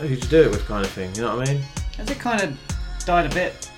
[0.00, 1.14] who'd you do it with kind of thing.
[1.14, 1.62] You know what I mean?
[1.98, 2.58] Has it kind of
[3.04, 3.68] died a bit?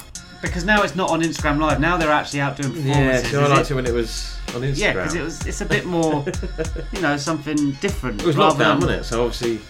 [0.40, 1.80] Because now it's not on Instagram Live.
[1.80, 2.82] Now they're actually out doing Yeah,
[3.22, 3.30] performances.
[3.30, 3.70] so I is liked it?
[3.70, 4.76] it when it was on Instagram.
[4.78, 5.46] Yeah, because it was.
[5.46, 6.24] It's a bit more,
[6.92, 8.20] you know, something different.
[8.22, 9.04] It was rather lockdown, than- wasn't it?
[9.04, 9.60] So obviously,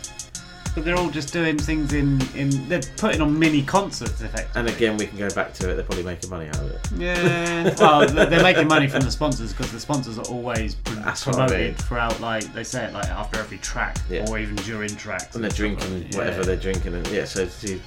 [0.74, 2.68] But they're all just doing things in in.
[2.68, 4.60] They're putting on mini concerts, effectively.
[4.60, 5.76] and again, we can go back to it.
[5.76, 6.80] They're probably making money out of it.
[6.98, 11.24] Yeah, well, they're making money from the sponsors because the sponsors are always pr- That's
[11.26, 11.74] what I promoted mean.
[11.76, 12.20] throughout.
[12.20, 14.26] Like they say it like after every track, Yeah.
[14.28, 15.34] or even during tracks.
[15.36, 16.18] and they're drinking Yeah.
[16.18, 17.24] whatever they're drinking, and yeah.
[17.24, 17.80] So see,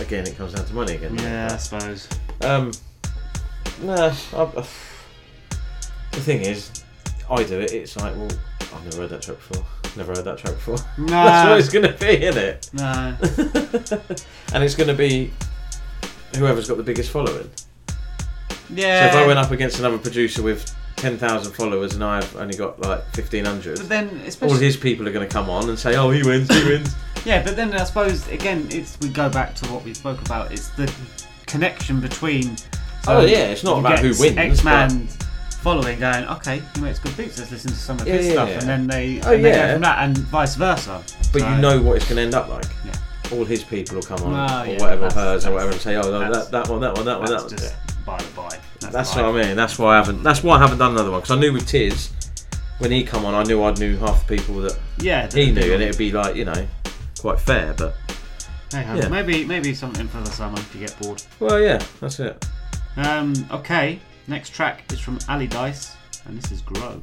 [0.00, 1.16] again, it comes down to money again.
[1.16, 1.30] doesn't it?
[1.30, 2.08] Yeah, I suppose.
[2.40, 2.72] Um,
[3.82, 3.94] no,
[4.32, 4.44] I,
[6.12, 6.70] the thing is,
[7.30, 7.72] I do it.
[7.72, 8.30] It's like, well,
[8.74, 9.64] I've never heard that track before.
[9.96, 10.76] Never heard that track before.
[10.98, 11.24] Nah.
[11.24, 12.70] That's what it's gonna be, isn't it?
[12.72, 13.16] No.
[14.54, 15.32] and it's gonna be
[16.36, 17.50] whoever's got the biggest following.
[18.68, 19.10] Yeah.
[19.10, 22.56] So if I went up against another producer with ten thousand followers and I've only
[22.56, 25.78] got like fifteen hundred, But then, all his people are going to come on and
[25.78, 26.94] say, "Oh, he wins, he wins."
[27.26, 30.52] Yeah, but then I suppose again, it's we go back to what we spoke about.
[30.52, 30.90] It's the
[31.46, 32.56] connection between.
[33.06, 35.06] Oh, um, yeah, it's not about who wins, X Man
[35.62, 37.38] following, going, okay, he makes good beats.
[37.38, 38.58] Let's listen to some of his yeah, stuff, yeah.
[38.60, 41.02] and then they, Oh, and they go from that, and vice versa.
[41.32, 42.64] But So- you know what it's going to end up like.
[42.84, 42.92] Yeah.
[43.32, 46.50] All his people will come on, or whatever hers, or whatever, and say, "Oh, that,
[46.50, 47.74] that one, that one, that one, that that's one." just
[48.04, 48.58] by the by.
[48.80, 49.56] That's, That's what I mean.
[49.56, 50.24] That's why I haven't.
[50.24, 52.10] That's why I haven't done another one because I knew with Tiz,
[52.78, 55.72] when he come on, I knew I knew half the people that Yeah, he knew,
[55.74, 56.66] and it'd be like you know,
[57.20, 57.72] quite fair.
[57.74, 57.94] But
[58.72, 59.08] Hey, Yeah.
[59.08, 61.22] Maybe maybe something for the summer if you get bored.
[61.38, 62.44] well, yeah, that's it.
[62.96, 64.00] Um, okay,
[64.30, 65.94] next track is from Allydice,
[66.24, 67.02] and this is Grow.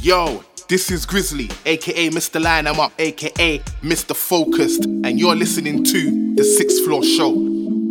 [0.00, 2.40] Yo, this is Grizzly, aka Mr.
[2.40, 4.14] Line I'm Up, aka Mr.
[4.14, 7.34] Focused, and you're listening to the Sixth Floor Show.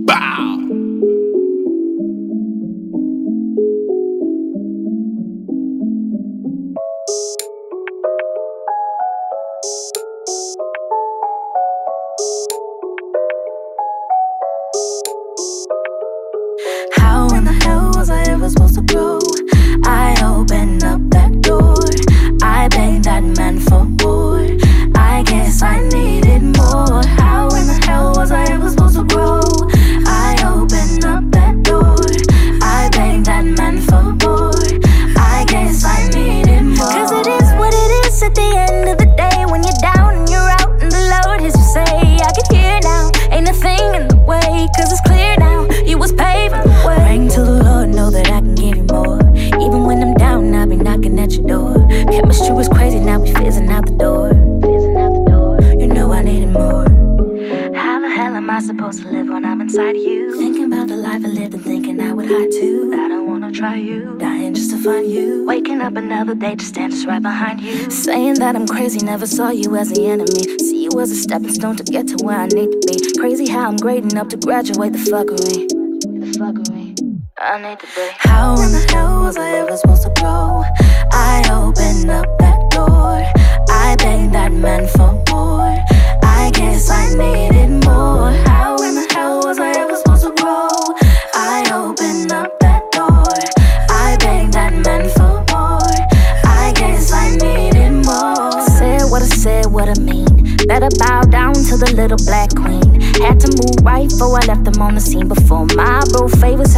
[0.05, 0.62] Bow!
[69.14, 70.41] Never saw you as the enemy.
[70.57, 73.19] See you as a stepping stone to get to where I need to be.
[73.19, 75.69] Crazy how I'm grading up to graduate the fuckery.
[76.23, 76.98] The fuckery.
[77.38, 78.10] I need to be.
[78.18, 80.64] How in the hell was I ever supposed to grow?
[81.11, 83.22] I opened up that door.
[83.69, 85.77] I begged that man for more.
[86.23, 88.52] I guess I needed more.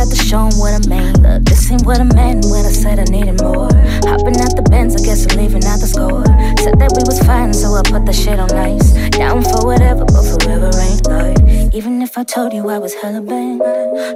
[0.05, 1.13] Had to show 'em what I mean.
[1.21, 3.69] Look, this ain't what I meant when I said I needed more.
[4.05, 6.25] Hopping out the Benz, I guess I'm leaving out the score.
[6.63, 8.91] Said that we was fine, so I put the shit on ice.
[9.11, 11.73] Down for whatever, but forever ain't life.
[11.73, 13.61] Even if I told you I was hella bent.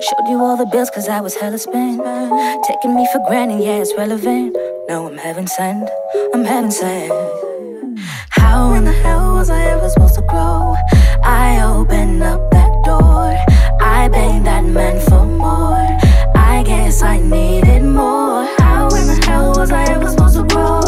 [0.05, 2.01] Showed you all the bills, cause I was hella spent.
[2.67, 4.55] Taking me for granted, yeah, it's relevant.
[4.89, 5.89] No, I'm heaven sent.
[6.33, 7.11] I'm heaven sent.
[8.29, 10.75] How in the hell was I ever supposed to grow?
[11.23, 13.35] I opened up that door.
[13.99, 15.75] I begged that man for more.
[16.33, 18.45] I guess I needed more.
[18.57, 20.79] How in the hell was I ever supposed to grow?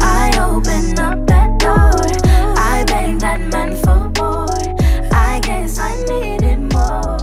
[0.00, 1.98] I opened up that door.
[2.56, 4.46] I begged that man for more.
[5.12, 7.18] I guess I needed more.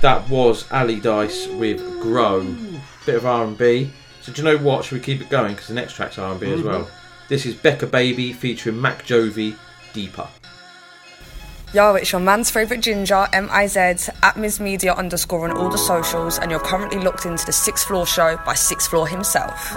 [0.00, 2.56] That was Allydice with Grow,
[3.04, 3.92] bit of R and B.
[4.26, 4.84] So do you know what?
[4.84, 5.52] Should we keep it going?
[5.52, 6.64] Because the next track's R and B as Mhm.
[6.64, 6.88] well.
[7.28, 9.54] This is Bekah Baby featuring Mac Jovi,
[9.92, 10.26] Deeper.
[11.72, 16.40] Yo, it's your man's favourite ginger, M-I-Z, at Ms Media underscore on all the socials,
[16.40, 19.76] and you're currently locked into the Sixth Floor Show by Sixth Floor himself.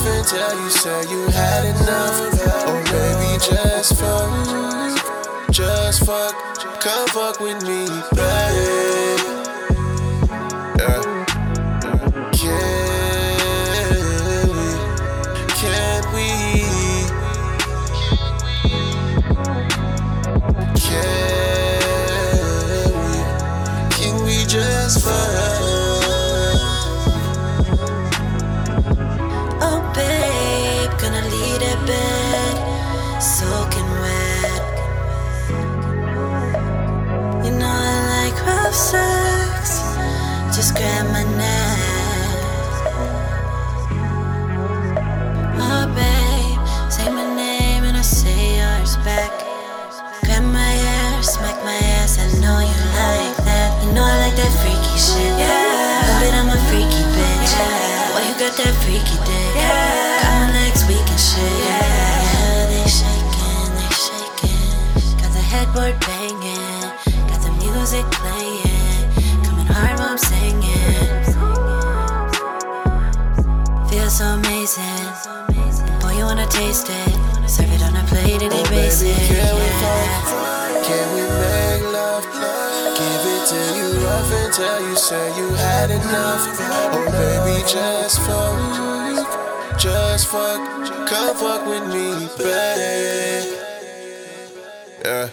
[0.00, 2.20] Rough until you say you had enough.
[2.66, 6.34] Oh baby, just fuck, just fuck,
[6.80, 8.79] come fuck with me.
[58.50, 59.54] Got that freaky dick.
[59.54, 61.38] Yeah, my legs weak and shit.
[61.38, 65.22] Yeah, they shaking, they shaking.
[65.22, 66.82] Got the headboard banging,
[67.30, 69.06] got the music playing,
[69.44, 70.66] coming hard while I'm singing.
[73.88, 75.06] Feels so amazing.
[76.00, 77.48] Boy, you wanna taste it?
[77.48, 79.14] Serve it on a plate and oh, they base it.
[79.14, 80.22] Can we Yeah.
[80.26, 80.84] fuck?
[80.86, 81.89] Can we make
[83.50, 86.46] to you rough until you say you had enough.
[86.94, 93.58] Oh baby, just fuck, just fuck, come fuck with me, babe.
[95.04, 95.30] Yeah.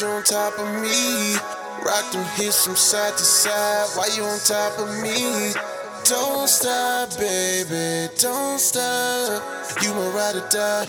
[0.00, 1.34] You on top of me.
[1.84, 3.88] Rock them hips from side to side.
[3.96, 5.52] Why you on top of me?
[6.04, 8.12] Don't stop, baby.
[8.18, 9.42] Don't stop.
[9.82, 10.86] You my ride or die.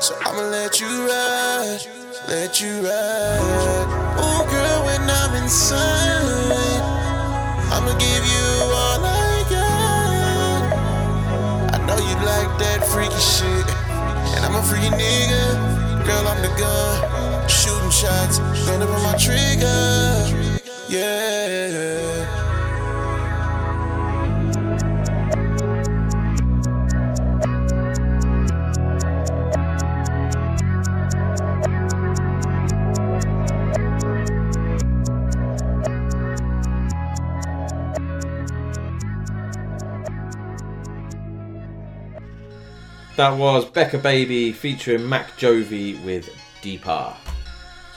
[0.00, 1.80] So I'ma let you ride.
[2.28, 3.86] Let you ride.
[4.16, 6.80] Oh, girl, when I'm inside,
[7.72, 8.46] I'ma give you
[8.80, 10.62] all I got.
[11.74, 13.66] I know you like that freaky shit.
[14.36, 16.06] And I'm a freaky nigga.
[16.06, 17.21] Girl, I'm the gun.
[17.92, 18.38] Shots.
[18.66, 20.62] Gonna pull my trigger.
[20.88, 21.92] Yeah.
[43.16, 46.28] That was Bekah Baby featuring Mac Jovi with
[46.62, 47.14] Deeper.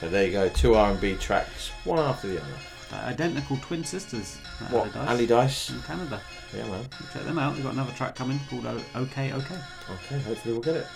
[0.00, 2.52] So there you go, two R&B tracks, one after the other.
[2.92, 4.36] Uh, identical twin sisters.
[4.70, 5.70] What, Ali Allydice?
[5.70, 6.20] In Canada.
[6.56, 6.84] Yeah, man.
[7.12, 7.54] Check them out.
[7.54, 9.54] They've got another track coming called O- OK OK.
[9.90, 10.86] Okay, hopefully we'll get it.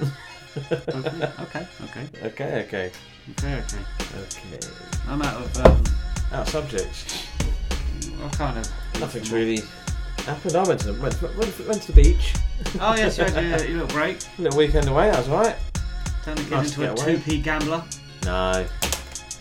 [0.71, 2.09] okay, okay, okay.
[2.23, 2.93] Okay, okay.
[3.33, 3.79] Okay, okay.
[4.23, 4.69] Okay.
[5.09, 5.85] I'm out of um,
[6.33, 7.27] out of subjects.
[8.23, 8.71] I kind of
[9.01, 9.63] Nothing's really
[10.19, 10.55] happened.
[10.57, 12.35] I went to the, went, went, went to the beach.
[12.81, 14.19] Oh yes, you had your, your little break.
[14.39, 15.11] little weekend away.
[15.11, 15.57] That was alright.
[16.25, 17.17] Turning it Nice into a away.
[17.17, 17.83] 2p gambler.
[18.25, 18.67] No.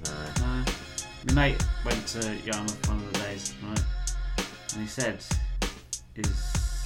[0.06, 0.64] No.
[1.28, 3.84] My mate went to Yarmouth one of the days, right?
[4.74, 5.24] And he said
[6.16, 6.86] his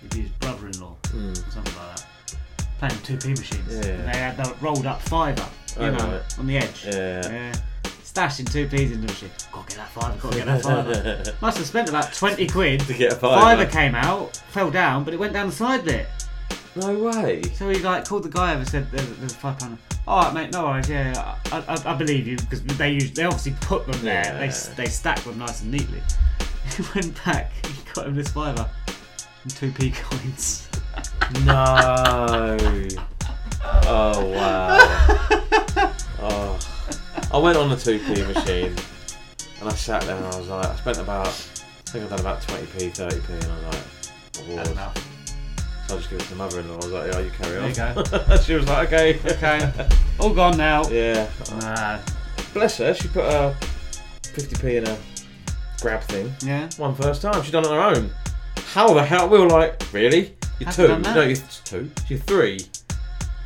[0.00, 1.32] he'd be his brother-in-law Mm.
[1.32, 2.06] or something like that,
[2.78, 3.68] playing 2p machines.
[3.86, 3.92] Yeah.
[3.92, 5.46] And they had that rolled up fiver,
[5.78, 6.38] you I know, it.
[6.38, 6.84] on the edge.
[6.86, 7.52] Yeah.
[8.02, 9.30] Stashing 2p's into the machine.
[9.52, 10.62] Gotta get that fiver, gotta get that
[11.24, 11.36] fiver.
[11.42, 12.80] Must have spent about 20 quid.
[12.80, 13.66] To get a fiver.
[13.66, 16.06] came out, fell down, but it went down the side bit.
[16.74, 17.42] No way.
[17.54, 20.34] So he like called the guy over said, "There's, there's a five pounder." All right,
[20.34, 20.52] mate.
[20.52, 20.88] No worries.
[20.88, 24.24] Yeah, I, I, I believe you because they use, they obviously put them there.
[24.38, 26.02] They they stack them nice and neatly.
[26.76, 27.52] He went back.
[27.66, 28.70] He got him this fiver
[29.42, 30.68] and two p coins.
[31.44, 32.56] No.
[33.84, 35.92] Oh wow.
[36.24, 36.58] Oh.
[37.32, 38.76] I went on the 2p machine
[39.60, 42.20] and I sat there and I was like, I spent about, I think I've done
[42.20, 45.11] about 20p, 30p, and I was like, I
[45.92, 46.10] Had was.
[46.10, 46.10] enough.
[46.10, 46.74] So I just give it to the mother-in-law.
[46.74, 48.36] I was like, "Yeah, you carry on." There you go.
[48.42, 49.88] she was like, "Okay, Okay.
[50.18, 50.88] All gone now.
[50.88, 51.28] Yeah.
[51.60, 51.98] Nah.
[52.54, 52.94] Bless her.
[52.94, 53.56] She put a
[54.22, 54.98] 50p in a
[55.80, 56.32] grab thing.
[56.44, 56.68] Yeah.
[56.76, 57.42] One first time.
[57.42, 58.10] She done it on her own.
[58.72, 59.28] How the hell?
[59.28, 60.34] We were like, really?
[60.58, 60.86] You're two?
[60.86, 61.14] done that?
[61.16, 61.90] No, you're two.
[62.08, 62.60] You're three.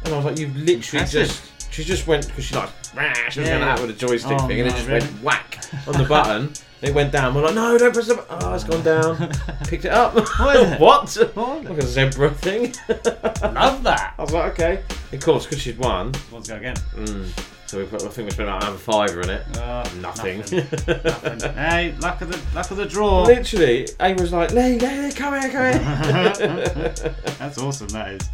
[0.04, 0.74] And I was like, you've literally
[1.04, 1.26] Impressive.
[1.28, 1.72] just.
[1.72, 3.58] She just went because she like rah, she was Yeah.
[3.58, 5.00] going out with a joystick Oh, thing and it no, just really?
[5.00, 6.52] went whack on the button.
[6.82, 7.34] It went down.
[7.34, 8.38] We're like, no, don't press the button.
[8.42, 9.16] Oh, it's gone down.
[9.66, 10.14] Picked it up.
[10.38, 11.64] What what?
[11.64, 12.74] Like a zebra thing.
[12.88, 14.14] Love that.
[14.18, 14.82] I was like, okay.
[15.12, 16.12] Of course, because she'd won.
[16.30, 16.76] Let's go again.
[16.94, 17.28] Mm.
[17.66, 19.58] So we put, I think we spent about another fiver in it.
[19.58, 20.38] Uh, nothing.
[20.38, 21.40] nothing.
[21.54, 23.24] hey, luck of the luck of the draw.
[23.24, 26.94] Literally, Amy was like, Lee, Lee, come here, come here.
[27.38, 27.88] That's awesome.
[27.88, 28.28] That is.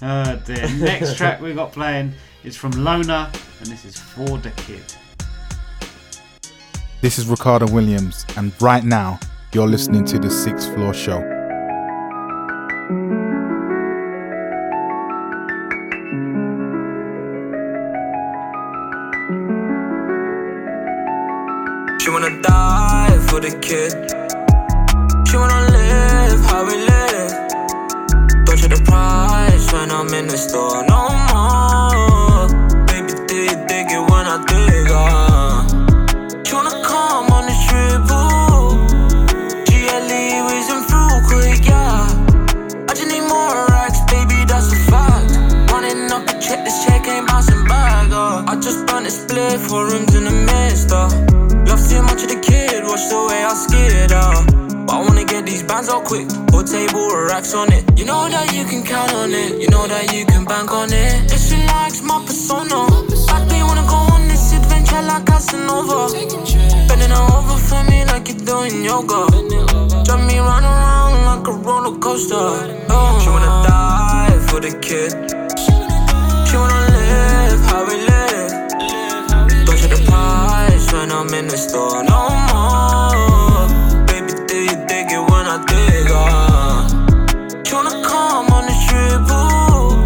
[0.00, 0.68] Oh dear.
[0.78, 2.12] Next track we got playing
[2.44, 4.84] is from Lowna, and this is for the kid.
[7.00, 9.20] This is Ricardo Williams, and right now
[9.52, 11.20] you're listening to the Sixth Floor Show.
[22.00, 23.92] She wanna die for the kid.
[25.28, 27.30] She wanna live how we live.
[28.44, 31.87] Don't check the price when I'm in the store no more.
[49.48, 51.08] Split, four rooms in the midst, uh.
[51.66, 54.46] Love too much of the kid, watch the way I skid out.
[54.86, 57.84] But I wanna get these bands out quick, whole table with racks on it.
[57.98, 60.92] You know that you can count on it, you know that you can bank on
[60.92, 61.32] it.
[61.32, 62.88] If she likes my persona,
[63.34, 66.12] I think wanna go on this adventure like Casanova.
[66.88, 69.28] Bending over for me like you're doing yoga.
[70.04, 72.48] Drive me round and round like a roller coaster.
[72.88, 73.20] Oh.
[73.22, 75.12] She wanna die for the kid.
[76.48, 78.27] She wanna live how we live.
[81.18, 83.66] I'm in the store no more.
[84.06, 86.06] Baby, do you dig it when I dig?
[87.66, 89.98] She wanna come on the trip, ooh.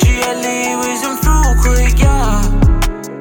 [0.00, 2.40] GLE whizzing through quick, yeah.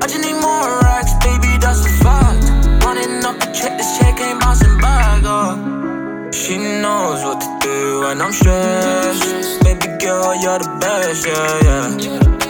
[0.01, 2.47] I just need more racks, baby, that's a fact.
[2.85, 6.31] Running up a check, this check ain't bouncing back, uh.
[6.31, 9.61] She knows what to do when I'm stressed.
[9.65, 11.59] Baby girl, you're the best, yeah,
[11.99, 12.40] yeah.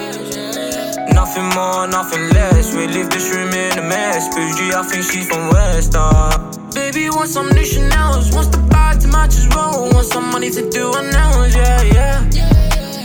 [1.14, 2.74] Nothing more, nothing less.
[2.76, 4.28] We leave this room in a mess.
[4.36, 6.38] Bougie, I think she's from West, uh.
[6.74, 8.34] Baby, want some new Chanel's.
[8.34, 9.90] Wants the bag to match as well.
[9.94, 12.30] Want some money to do her nails, yeah, yeah.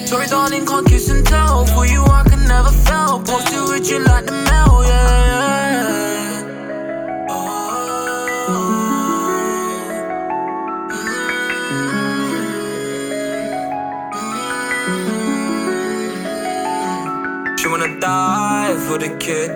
[0.06, 1.66] Sorry, darling, can't kiss and tell.
[1.66, 3.20] For you, I can never fail.
[3.20, 5.45] Posted with you like the mail, yeah, yeah.
[18.06, 19.50] Die for the kid.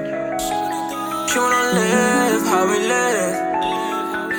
[1.31, 3.37] She wanna live how we live.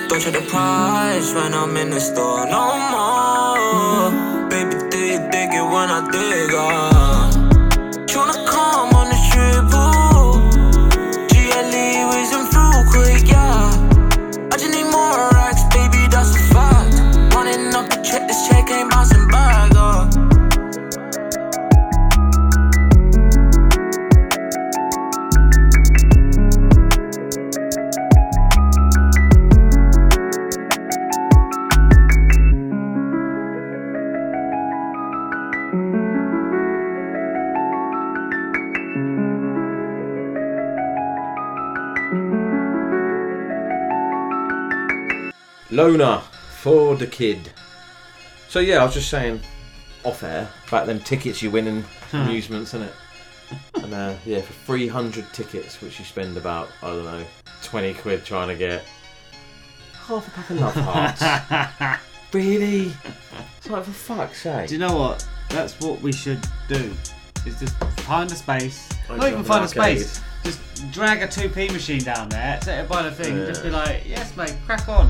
[0.10, 4.08] Don't check the price when I'm in the store no more.
[4.52, 7.21] Baby, do you dig it when I dig uh?
[45.72, 46.22] Lowna
[46.62, 47.52] for the kid.
[48.50, 49.40] So yeah, I was just saying
[50.04, 51.82] off air about them tickets you win in
[52.12, 52.18] Hmm.
[52.18, 52.94] amusements, isn't it?
[53.76, 57.24] And uh, yeah, for three hundred tickets, which you spend about I don't know
[57.64, 58.84] twenty quid trying to get
[60.08, 62.02] half a pack of love hearts.
[62.34, 62.92] really?
[63.58, 64.68] It's like for fuck's sake.
[64.68, 65.26] Do you know what?
[65.50, 66.94] That's what we should do.
[67.46, 68.90] Is just find a space.
[69.06, 70.22] Open Not even find a space.
[70.44, 70.60] Just
[70.92, 73.46] drag a 2p machine down there, set it by the thing, Yeah.
[73.46, 75.08] just be like, yes, mate, crack on.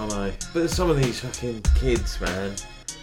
[0.00, 0.32] I know.
[0.54, 2.54] But some of these fucking kids, man,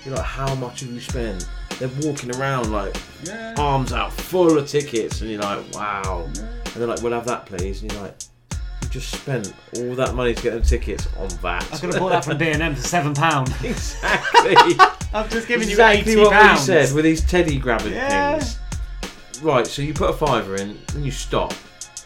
[0.06, 1.48] you're like, how much have you spent?
[1.80, 3.53] They're walking around like Yeah.
[3.57, 6.24] arms out full of tickets, and you're like, wow.
[6.26, 6.36] And
[6.76, 7.82] they're like, we'll have that, please.
[7.84, 8.15] And you're like,
[8.82, 11.64] you just spent all that money to get them tickets on that.
[11.74, 13.49] I could have bought that from B&M for seven pound.
[13.64, 14.56] exactly.
[15.14, 16.61] I've just given exactly you eighty what we pounds.
[16.61, 18.40] said with these teddy grabbing Yeah.
[18.40, 18.57] things.
[19.41, 21.53] Right, so you put a fiver in, and you stop.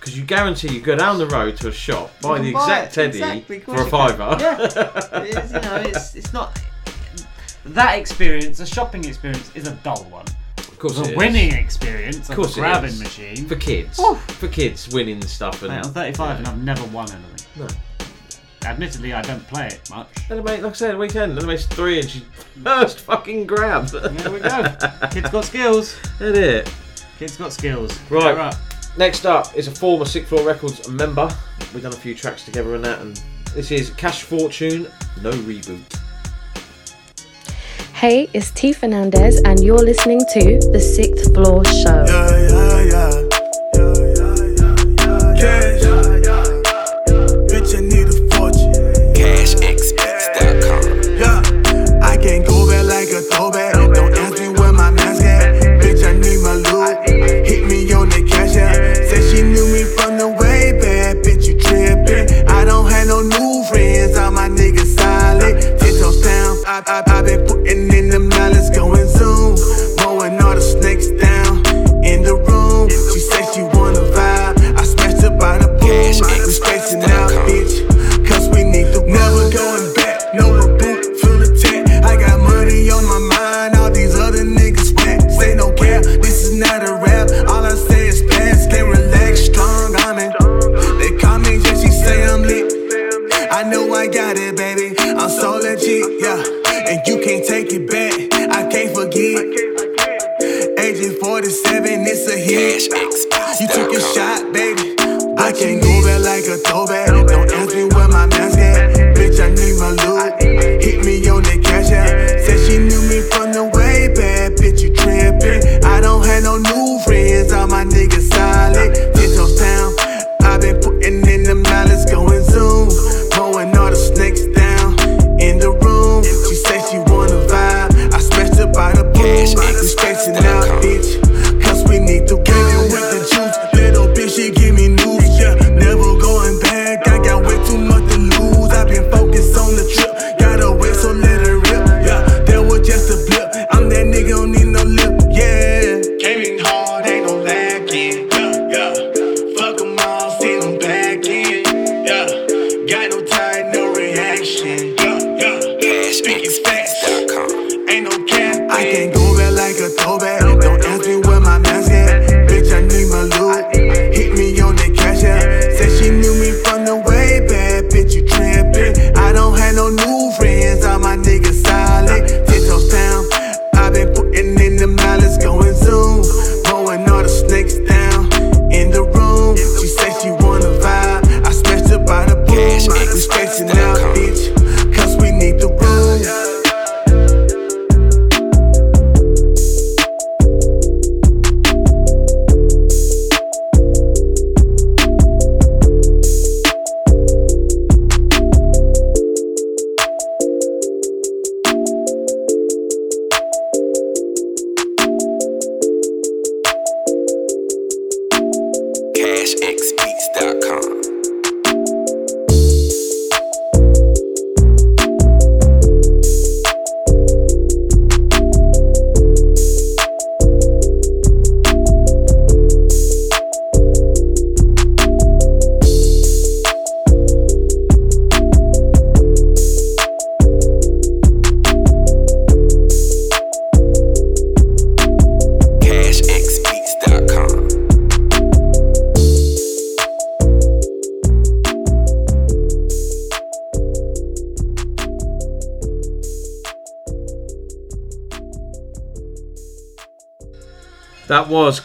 [0.01, 2.87] Because you guarantee you go down the road to a shop, buy the buy exact
[2.87, 4.35] it, teddy exactly, for a fiver.
[4.39, 5.21] Yeah.
[5.23, 6.59] It's, you know, it's, it's not.
[7.65, 10.25] that experience, the shopping experience, is a dull one.
[10.57, 11.17] Of course the it is.
[11.17, 13.45] winning experience Of course the grabbing machine.
[13.47, 14.01] For kids.
[14.39, 15.61] For kids winning stuff.
[15.61, 17.47] And, Mate, I'm 35 and I've never won anything.
[17.59, 17.67] No.
[18.67, 20.07] Admittedly, I don't play it much.
[20.31, 22.23] And mate, like I said, weekend, and makes three and she
[22.63, 23.87] first fucking grab.
[23.89, 24.63] There we go.
[25.11, 25.95] Kids got skills.
[26.19, 26.73] Isn't it?
[27.19, 27.99] Kids got skills.
[28.09, 28.55] Right.
[28.91, 28.97] Right.
[28.97, 31.29] Next up is a former Sixth Floor Records member.
[31.73, 33.21] We've done a few tracks together and that, and
[33.53, 34.87] this is Ca$h Fortune,
[35.21, 35.97] no reboot.
[37.93, 42.05] Hey, it's T Fernandez, and you're listening to The Sixth Floor Show.
[42.05, 43.31] Cash.
[102.53, 103.61] 47, it's a hit.
[103.61, 104.95] You took a shot, baby.
[105.37, 107.20] I can't go back like a throwback.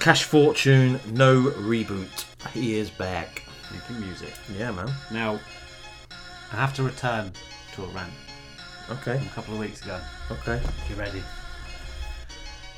[0.07, 2.27] Ca$h Fortune, no reboot.
[2.53, 3.43] He is back.
[3.73, 4.33] Making music.
[4.57, 4.89] Yeah, man.
[5.11, 5.41] Now,
[6.53, 7.33] I have to return
[7.75, 8.13] to a rant.
[8.89, 9.19] Okay.
[9.19, 9.99] From a couple of weeks ago.
[10.31, 10.63] Okay.
[10.89, 11.21] You ready?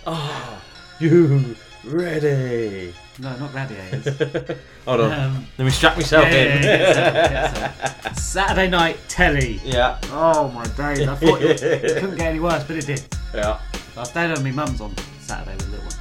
[0.07, 0.63] Oh,
[1.01, 2.95] you ready?
[3.19, 4.07] No, not gladiators.
[4.87, 5.13] Hold on.
[5.13, 6.63] Um, Let me strap myself yeah, in.
[6.63, 8.17] yeah, yeah, get.
[8.17, 9.61] Saturday night telly.
[9.63, 10.01] Yeah.
[10.13, 11.07] Oh my days!
[11.07, 13.05] I thought it, it couldn't get any worse, but it did.
[13.35, 13.61] Yeah.
[13.99, 15.98] I stayed at my mum's on Saturday with little one.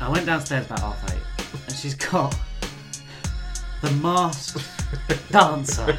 [0.00, 2.34] I went downstairs about half eight, and she's got
[3.82, 4.64] the masked
[5.30, 5.98] dancer.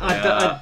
[0.00, 0.60] I, d- I-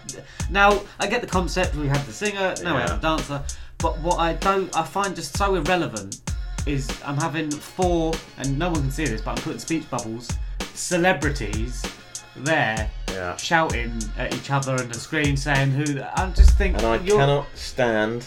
[0.51, 1.75] now I get the concept.
[1.75, 2.55] We have the singer.
[2.63, 2.97] Now we have Yeah.
[2.97, 3.43] the dancer.
[3.79, 6.21] But what I don't, I find just so irrelevant
[6.67, 10.31] is I'm having four, and no one can see this, but I'm putting speech bubbles,
[10.75, 11.83] celebrities
[12.37, 13.37] there Yeah.
[13.37, 16.01] shouting at each other on the screen saying who.
[16.17, 18.25] I just think And I you're cannot stand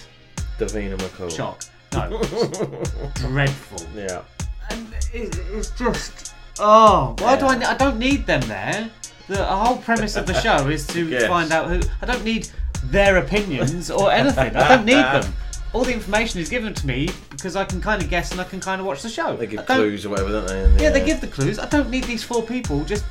[0.60, 1.36] Davina McCall.
[1.36, 1.64] shock.
[1.94, 3.88] No, it's dreadful.
[3.96, 4.22] Yeah.
[4.70, 7.56] And it, it's just oh, why do I?
[7.72, 8.90] I don't need them there.
[9.28, 11.28] The whole premise of the show is to Yes.
[11.28, 11.82] find out who.
[12.02, 12.50] I don't need
[12.86, 14.56] their opinions or anything.
[14.56, 15.34] I don't need them.
[15.74, 18.46] All the information is given to me because I can kind of guess and I
[18.46, 19.36] can kind of watch the show.
[19.36, 20.64] They give don't- clues or whatever, don't they?
[20.64, 21.60] And, Yeah, they give the clues.
[21.60, 23.04] I don't need these four people just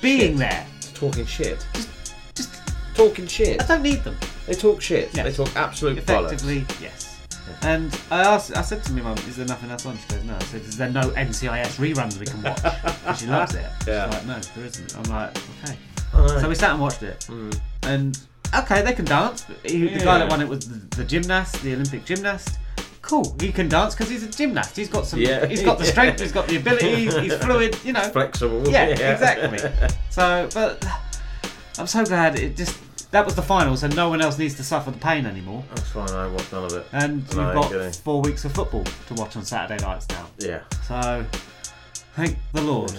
[0.00, 0.66] being there.
[0.94, 1.64] talking shit.
[2.34, 2.50] Just,
[2.94, 3.62] talking shit.
[3.62, 4.16] I don't need them.
[4.46, 5.10] They talk shit.
[5.14, 5.36] Yes.
[5.36, 6.80] They talk absolute Effectively, bollocks.
[6.80, 7.07] yes.
[7.62, 10.24] And I asked, I said to my mum, "Is there nothing else on?" She goes,
[10.24, 12.60] "No." I said, "Is there no NCIS reruns we can watch?"
[13.06, 13.66] and she loves it.
[13.86, 14.06] Yeah.
[14.06, 15.76] She's like, "No, there isn't." I'm like, "Okay."
[16.40, 17.58] So we sat and watched it, mm.
[17.82, 18.18] and
[18.54, 19.44] okay, they can dance.
[19.62, 20.18] He, The guy Yeah.
[20.20, 22.58] that won it was the, the gymnast, the Olympic gymnast.
[23.02, 24.76] Cool, he can dance because he's a gymnast.
[24.76, 25.20] He's got some.
[25.20, 25.46] Yeah.
[25.46, 26.20] He's got the strength.
[26.20, 26.94] He's got the ability.
[26.94, 27.76] He's, he's fluid.
[27.84, 28.68] You know, Flexible.
[28.68, 29.12] Yeah, Yeah.
[29.12, 29.58] exactly.
[30.10, 30.84] So, but
[31.78, 32.78] I'm so glad it just
[33.10, 35.64] that was the final, so no one else needs to suffer the pain anymore.
[35.74, 36.10] That's fine.
[36.10, 36.86] I watched none of it.
[36.92, 40.26] And No, you've got four weeks of football to watch on Saturday nights now.
[40.38, 40.60] Yeah.
[40.86, 41.24] So,
[42.18, 42.92] thank the Lord.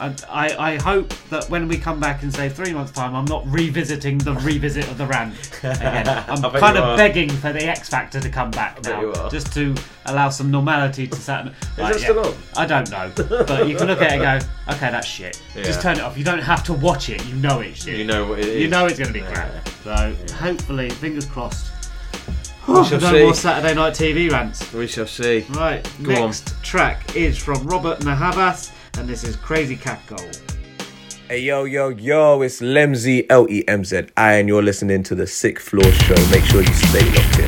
[0.00, 3.26] And I, I hope that when we come back in say three months' time, I'm
[3.26, 6.08] not revisiting the revisit of the rant again.
[6.28, 6.96] I'm kind of are.
[6.96, 9.74] begging for the X Factor to come back now, just to
[10.06, 11.54] allow some normality to Saturday.
[11.78, 12.34] it still on?
[12.56, 15.40] I don't know, but you can look at it and go, okay, that's shit.
[15.54, 16.18] Just turn it off.
[16.18, 17.24] You don't have to watch it.
[17.26, 17.98] You know it's shit.
[17.98, 19.32] You know what it You know it's going to be Yeah.
[19.32, 19.68] crap.
[19.84, 21.73] So hopefully, fingers crossed.
[22.66, 23.22] We shall no see.
[23.22, 24.72] more Saturday night TV rants.
[24.72, 25.44] We shall see.
[25.50, 26.20] Right, Go on.
[26.30, 30.18] next track is from Robert Navajas, and this is Crazycaco.
[31.28, 35.14] Hey yo yo yo, it's Lemzy L E M Z I, and you're listening to
[35.14, 36.14] the Sixth Floor Show.
[36.30, 37.43] Make sure you stay locked in.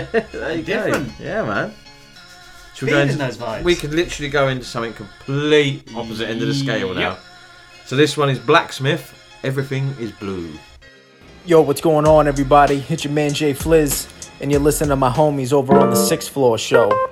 [0.00, 1.18] There you Different.
[1.18, 1.24] go.
[1.24, 1.74] Yeah, man.
[2.74, 3.62] Should we Feeling into- those vibes.
[3.64, 7.00] We could literally go into something complete opposite end of the scale now.
[7.10, 7.18] Yep.
[7.86, 9.14] So this one is Blacksmith.
[9.44, 10.50] Everything is blue.
[11.46, 12.84] Yo, what's going on, everybody?
[12.88, 14.08] It's your man Jay Fliz,
[14.40, 17.05] and you're listening to my homies over on the Sixth Floor Show.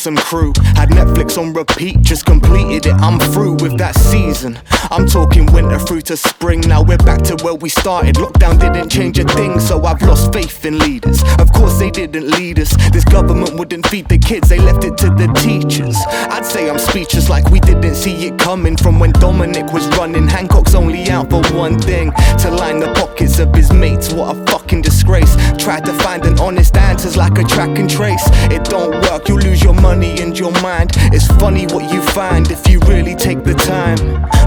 [0.00, 0.50] Some crew.
[0.76, 0.89] Had
[1.38, 4.58] On repeat, just completed it, I'm through with that season.
[4.90, 8.16] I'm talking winter through to spring, now we're back to where we started.
[8.16, 11.22] Lockdown didn't change a thing, so I've lost faith in leaders.
[11.38, 12.74] Of course, they didn't lead us.
[12.90, 15.96] This government wouldn't feed the kids, they left it to the teachers.
[16.08, 20.26] I'd say I'm speechless, like we didn't see it coming from when Dominic was running.
[20.26, 24.12] Hancock's only out for one thing to line the pockets of his mates.
[24.12, 25.36] What a fucking disgrace.
[25.58, 28.28] Tried to find an honest answers like a track and trace.
[28.50, 30.90] It don't work, you lose your money and your mind.
[31.12, 33.98] It's funny what you find if you really take the time.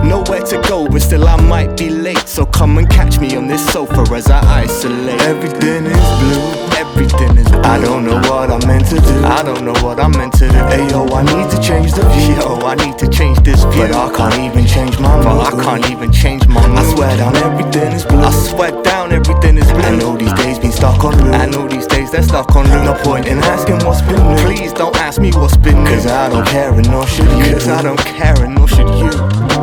[0.07, 2.27] Nowhere to go, but still I might be late.
[2.27, 5.21] So come and catch me on this sofa as I isolate.
[5.21, 6.63] Everything is blue.
[6.77, 7.61] Everything is blue.
[7.61, 9.25] I don't know what I'm meant to do.
[9.25, 10.59] I don't know what I'm meant to do.
[10.73, 12.35] Hey yo, I need to change the view.
[12.35, 13.87] Yo, I need to change this view.
[13.87, 15.27] But I can't even change my mood.
[15.27, 16.77] I can't even change my mood.
[16.77, 18.19] I swear down everything is blue.
[18.19, 19.81] I swear down everything is blue.
[19.81, 21.33] I know these days been stuck on loop.
[21.35, 22.83] I know these days they're stuck on loop.
[22.85, 24.37] No point in asking what's been new.
[24.43, 25.89] Please don't ask me what's been new.
[25.89, 27.53] Cause I don't care and nor should you.
[27.53, 29.62] Cause I don't care and nor should you.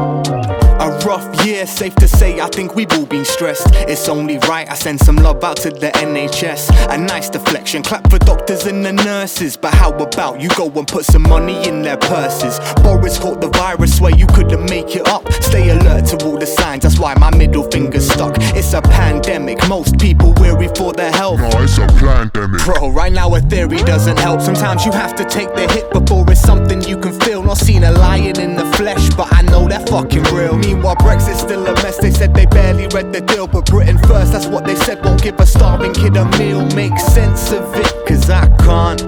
[0.81, 3.67] A rough year, safe to say, I think we've all been stressed.
[3.87, 6.71] It's only right I send some love out to the NHS.
[6.91, 9.59] A nice deflection, clap for doctors and the nurses.
[9.59, 12.59] But how about you go and put some money in their purses?
[12.83, 15.31] Boris caught the virus, swear you couldn't make it up.
[15.43, 18.33] Stay alert to all the signs, that's why my middle finger's stuck.
[18.57, 21.41] It's a pandemic, most people weary for their health.
[21.41, 22.65] No, it's a pandemic.
[22.65, 24.41] Bro, right now a theory doesn't help.
[24.41, 27.43] Sometimes you have to take the hit before it's something you can feel.
[27.43, 30.70] Not seen a lion in the flesh, but I know they're fucking real.
[30.71, 31.99] Meanwhile, Brexit's still a mess.
[31.99, 35.05] They said they barely read the deal, but Britain first, that's what they said.
[35.05, 36.65] Won't give a starving kid a meal.
[36.77, 39.03] Make sense of it, cause I can't.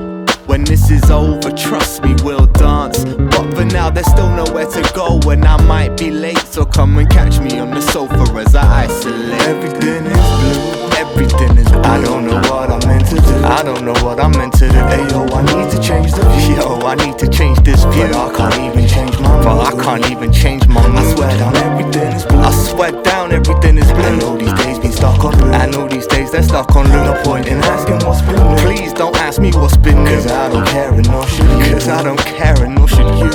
[0.48, 3.04] When this is over, trust me, we'll dance.
[3.04, 6.44] But for now, there's still nowhere to go, and I might be late.
[6.50, 9.42] So come and catch me on the sofa as I isolate.
[9.42, 11.82] Everything is blue, everything is blue.
[11.82, 13.34] I don't know what I'm meant to do.
[13.44, 14.80] I don't know what I'm meant to do.
[14.92, 16.56] Hey yo, I need to change the view.
[16.56, 18.06] Yo, I need to change this view.
[18.06, 19.44] But I can't even change my mood.
[19.44, 20.98] But I can't even change my mood.
[20.98, 22.40] I swear down everything is blue.
[22.40, 24.02] I swear down everything is blue.
[24.02, 25.54] I know these days been stuck on loop.
[25.54, 27.04] I know these days they're stuck on loop.
[27.10, 28.62] No point in asking what's been new.
[28.62, 30.10] Please don't ask me what's been new.
[30.10, 31.72] Cause I don't care and nor should you.
[31.74, 33.30] Cause I don't care and nor should you.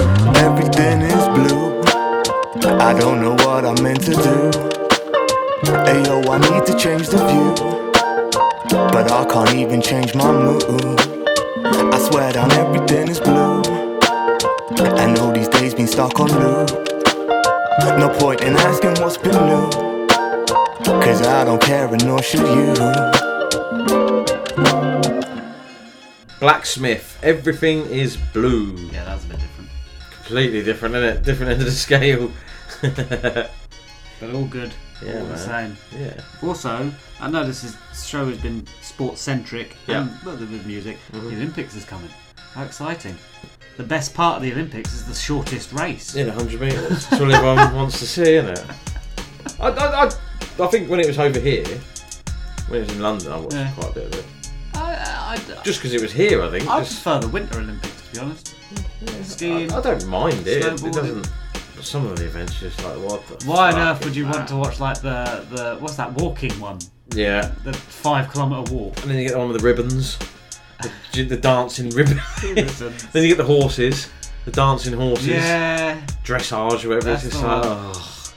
[0.48, 1.82] Everything is blue.
[2.80, 4.87] I don't know what I'm meant to do.
[5.66, 7.54] Hey yo, I need to change the view.
[8.70, 10.64] But I can't even change my mood.
[11.94, 13.64] I swear down everything is blue.
[14.96, 16.70] I know these days been stuck on loop.
[17.98, 19.70] No point in asking what's been new.
[21.02, 22.74] Cause I don't care and nor should you.
[26.40, 27.18] Blacksmith.
[27.24, 28.76] Everything is blue.
[28.92, 29.70] Yeah, that's a bit different.
[30.12, 31.24] Completely different, isn't it?
[31.24, 32.32] Different end of the scale.
[34.20, 34.74] But all good.
[35.06, 35.78] Yeah, all the same.
[35.98, 36.20] Yeah.
[36.42, 40.02] Also, I know this, is, show has been sports centric Yeah.
[40.04, 40.98] and well, with music.
[41.12, 41.30] Mhm.
[41.30, 42.10] The Olympics is coming.
[42.54, 43.16] How exciting!
[43.78, 46.16] The best part of the Olympics is the shortest race.
[46.16, 47.08] Yeah, 100 metres.
[47.08, 48.66] That's what everyone wants to see, isn't it?
[49.60, 50.12] I, I, I,
[50.60, 51.66] I think when it was over here,
[52.68, 53.72] when it was in London, I watched Yeah.
[53.74, 54.26] quite a bit of it.
[54.74, 56.68] I, I, Just because it was here, I think.
[56.68, 58.56] I just- prefer the Winter Olympics to be honest.
[59.24, 59.72] Skiing.
[59.72, 60.66] I, I don't mind it.
[60.66, 61.30] It doesn't.
[61.82, 63.44] Some of the events, are just like what.
[63.46, 64.36] Why on earth would you that?
[64.36, 66.80] want to watch like the the what's that walking one?
[67.14, 67.54] Yeah.
[67.64, 69.02] The five kilometre walk.
[69.02, 70.18] And then you get the one with the ribbons,
[71.14, 72.20] the, the dancing ribbon.
[72.44, 72.80] Ribbons.
[72.80, 74.10] then you get the horses,
[74.46, 75.28] the dancing horses.
[75.28, 76.02] Yeah.
[76.24, 77.02] Dressage or whatever.
[77.02, 78.34] That's it's just like, oh.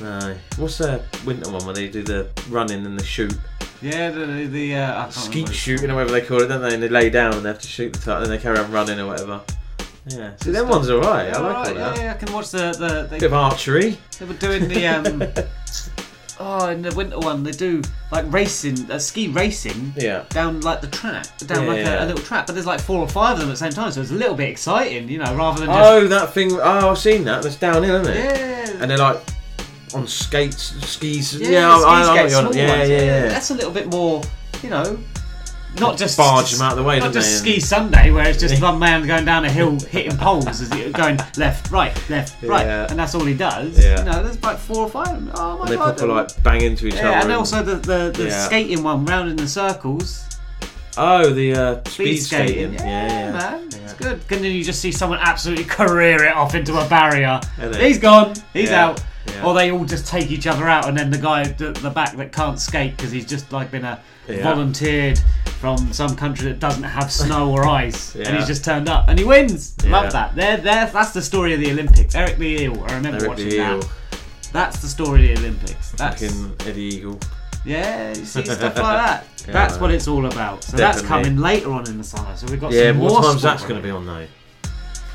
[0.00, 0.36] No.
[0.56, 3.36] What's the winter one where they do the running and the shoot?
[3.82, 6.74] Yeah, the the, uh, Skeet shooting or whatever they call it, don't they?
[6.74, 8.70] And they lay down and they have to shoot the target, and they carry on
[8.70, 9.40] running or whatever.
[10.10, 10.32] Yeah.
[10.36, 11.32] See, them ones are alright.
[11.32, 11.96] I like all that.
[11.96, 13.06] Yeah, yeah, I can watch the the.
[13.10, 13.98] They, Bit of archery.
[14.18, 15.22] They were doing the um.
[16.40, 19.92] oh, in the winter one, they do like racing, uh, ski racing.
[19.96, 20.24] Yeah.
[20.30, 22.02] Down like the track, down like yeah.
[22.02, 23.72] A, a little track, but there's like four or five of them at the same
[23.72, 25.90] time, so it's a little bit exciting, you know, rather than just.
[25.90, 26.52] Oh, that thing.
[26.52, 27.42] Oh, I've seen that.
[27.42, 28.16] That's downhill, isn't it?
[28.16, 28.82] Yeah.
[28.82, 29.20] And they're like
[29.94, 31.36] on skates, skis.
[31.36, 32.52] Yeah, Yeah, I, I, I know what skates, you're on.
[32.52, 33.28] small Yeah, ones, yeah, yeah.
[33.28, 34.22] That's a little bit more,
[34.62, 34.98] you know.
[35.78, 37.52] Not just barge them out of the way, Not just they?
[37.52, 40.90] ski Sunday, where it's just one man going down a hill hitting poles, as he,
[40.90, 42.86] going left, right, left, right, Yeah.
[42.90, 43.78] and that's all he does.
[43.82, 43.98] Yeah.
[44.00, 45.08] You know, there's like four or five.
[45.08, 45.32] of them.
[45.36, 45.96] Oh my And they god!
[45.98, 47.28] proper like bang into each yeah, other.
[47.28, 48.46] and also the the, the Yeah.
[48.46, 50.24] skating one round in the circles.
[50.98, 52.52] Oh, the uh, speed, Speed skating.
[52.54, 52.72] skating.
[52.74, 53.32] Yeah, Yeah, yeah.
[53.32, 54.12] man, it's good.
[54.30, 57.40] And then you just see someone absolutely career it off into a barrier.
[57.78, 58.34] He's gone.
[58.52, 59.02] He's Yeah, out.
[59.28, 59.44] yeah.
[59.46, 61.90] Or they all just take each other out, and then the guy at the the
[61.90, 64.42] back that can't skate because he's just like been a Yeah.
[64.42, 65.20] volunteered
[65.60, 69.18] from some country that doesn't have snow or ice, and he's just turned up and
[69.18, 69.74] he wins.
[69.84, 69.90] Yeah.
[70.00, 70.34] Love that.
[70.34, 70.86] There, there.
[70.86, 72.14] That's the story of the Olympics.
[72.14, 72.82] Eric the Eel.
[72.84, 73.88] I remember Eric watching that.
[74.52, 75.92] That's the story of the Olympics.
[75.92, 77.20] That's Fucking Eddie Eagle.
[77.64, 79.26] yeah, you see stuff like that.
[79.46, 80.64] Yeah, that's what it's all about.
[80.64, 82.34] So that's coming later on in the summer.
[82.36, 84.26] So we've got Yeah, some more what time's that's going to be on though?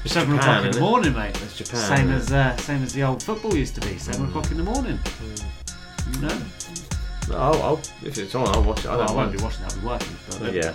[0.06, 1.34] Seven Japan, o'clock in the morning, mate.
[1.34, 3.98] That's Japan, Same as uh, same as the old football used to be.
[3.98, 5.00] Seven o'clock in the morning.
[6.14, 6.38] You know.
[7.30, 8.88] No, I'll, I'll, if it's on, I'll watch it.
[8.88, 9.38] I Well, don't I won't mind.
[9.38, 9.74] be watching that.
[9.74, 10.16] I'll be working.
[10.40, 10.74] But Yeah.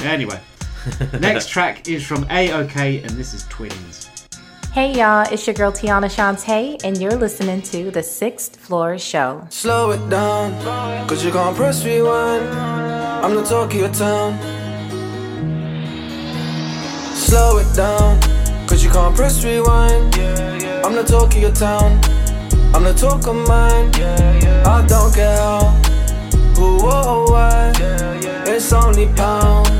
[0.00, 0.40] Anyway,
[1.20, 4.06] next track is from AOK, and this is Twinz.
[4.72, 9.44] Hey y'all, it's your girl Tiana Shantae, and you're listening to the Sixth Floor Show.
[9.50, 10.52] Slow it down,
[11.08, 12.44] cause you can't press rewind.
[12.54, 14.38] I'm the talk of your town.
[17.14, 18.20] Slow it down,
[18.66, 20.14] cause you can't press rewind.
[20.84, 22.00] I'm the talk of your town.
[22.72, 23.90] I'm the talk of mine.
[24.64, 25.74] I don't care how,
[26.60, 27.72] who or why.
[28.52, 29.70] It's only pounds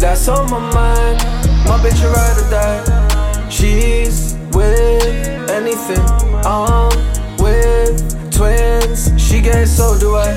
[0.00, 1.18] that's on my mind.
[1.68, 3.48] My bitch a ride or die.
[3.50, 6.06] She's with anything.
[6.46, 6.92] I'm
[7.44, 7.96] with
[8.32, 9.00] twins.
[9.22, 10.32] She gets so do I.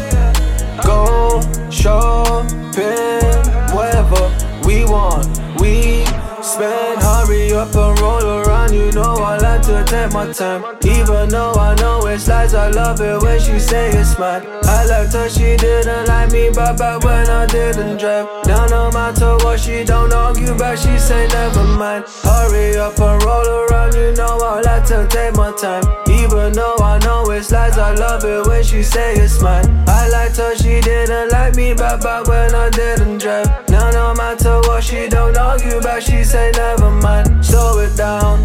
[0.83, 1.39] Go
[1.71, 3.45] shopping,
[3.75, 4.23] whatever
[4.67, 5.25] we want.
[5.61, 6.03] We
[6.41, 8.46] spend, hurry up and roll around.
[8.71, 10.63] You know I like to take my time.
[10.83, 14.43] Even though I know it's lies, I love it when she say it's mine.
[14.63, 18.27] I liked her, she didn't like me, but back when I didn't drive.
[18.45, 22.05] Now no matter what, she don't argue back, she say never mind.
[22.23, 25.83] Hurry up and roll around, you know I like to take my time.
[26.09, 29.65] Even though I know it's lies, I love it when she say it's mine.
[29.87, 33.47] I liked her, she didn't like me, but back when I didn't drive.
[33.69, 37.45] Now no matter what, she don't argue back, she say never mind.
[37.45, 38.41] Slow it down,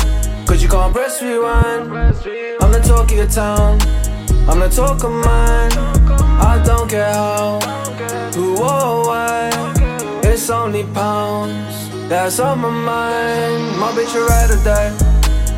[0.47, 1.93] cause you can't press rewind.
[2.60, 3.81] I'm the talk of your town,
[4.48, 5.73] I'm the talk of mine.
[6.40, 7.60] I don't care how,
[8.35, 9.51] who or why.
[10.24, 13.78] It's only pounds, that's on my mind.
[13.78, 14.93] My bitch a ride or die.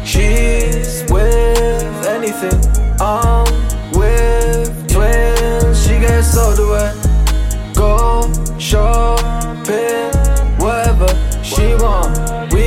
[0.04, 2.60] She's with anything.
[3.00, 3.46] I'm
[3.92, 5.82] with twins.
[5.84, 6.92] She gets so do I.
[7.74, 10.12] Go shopping,
[10.58, 11.08] whatever
[11.42, 12.52] she want.
[12.52, 12.64] We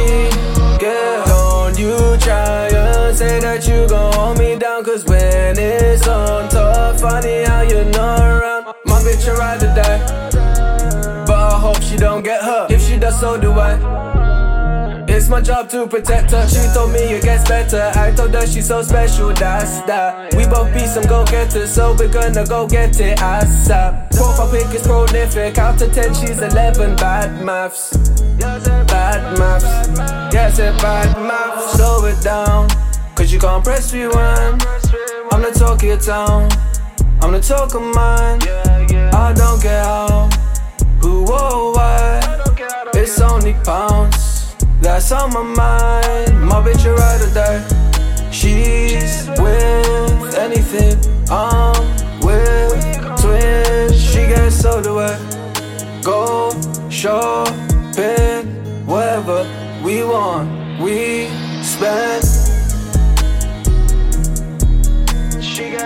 [3.57, 8.19] that you gon' hold me down, cause when it's on tough, funny how you're not
[8.19, 8.65] around.
[8.85, 11.25] My bitch a ride or die.
[11.25, 12.69] But I hope she don't get hurt.
[12.69, 15.05] If she does, so do I.
[15.07, 16.47] It's my job to protect her.
[16.47, 17.91] She told me it gets better.
[17.95, 20.35] I told her she's so special, that's that.
[20.35, 24.15] We both be some go getters, so we're gonna go get it ASAP.
[24.15, 25.57] Profile pic is prolific.
[25.57, 26.95] Out of 10, she's 11.
[26.97, 27.97] Bad maths.
[28.37, 29.65] Bad maths.
[30.31, 31.71] Yes, it bad maths.
[31.71, 32.67] Slow it down,
[33.27, 34.63] cause you can't press rewind.
[35.31, 36.49] I'm the talk of your town.
[37.21, 38.39] I'm the talk of mine.
[39.13, 40.29] I don't care how,
[41.01, 42.21] who or why.
[42.93, 46.41] It's only pounds that's on my mind.
[46.41, 48.31] My bitch a ride or die.
[48.31, 50.97] She's with anything.
[51.29, 51.75] I'm
[52.21, 54.01] with twins.
[54.01, 55.17] She gets so do I.
[56.01, 56.51] Go
[56.89, 58.45] shopping,
[58.85, 59.43] whatever
[59.83, 61.27] we want, we
[61.61, 62.36] spend.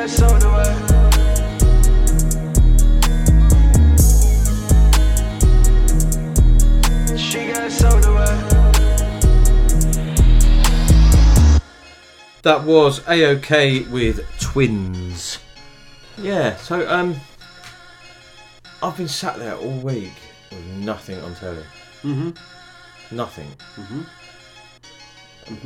[0.01, 1.81] She so do I.
[7.17, 8.25] She gets so do I.
[12.43, 15.37] That was AOK with Twinz.
[16.17, 17.15] Yeah, so um
[18.81, 20.13] I've been sat there all week
[20.49, 21.63] with nothing on telly.
[22.03, 22.35] Mhm.
[23.11, 23.51] Nothing.
[23.77, 24.05] Mhm.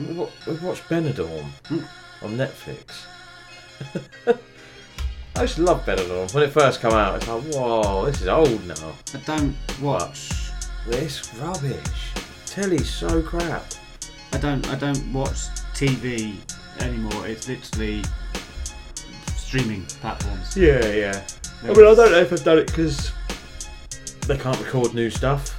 [0.08, 1.50] We wa- We've watched Benidorm
[2.22, 3.06] on Netflix.
[5.36, 7.16] I used to love Benidorm when it first came out.
[7.16, 8.94] It's like, whoa, this is old now.
[9.14, 10.32] I don't watch.
[10.88, 12.14] This rubbish.
[12.46, 13.66] Telly's so crap.
[14.32, 14.66] I don't.
[14.70, 16.36] I don't watch TV
[16.80, 17.28] anymore.
[17.28, 18.04] It's literally
[19.36, 20.56] streaming platforms.
[20.56, 21.24] Yeah, yeah.
[21.64, 23.12] I mean, I don't know if I've done it because
[24.28, 25.56] they can't record new stuff.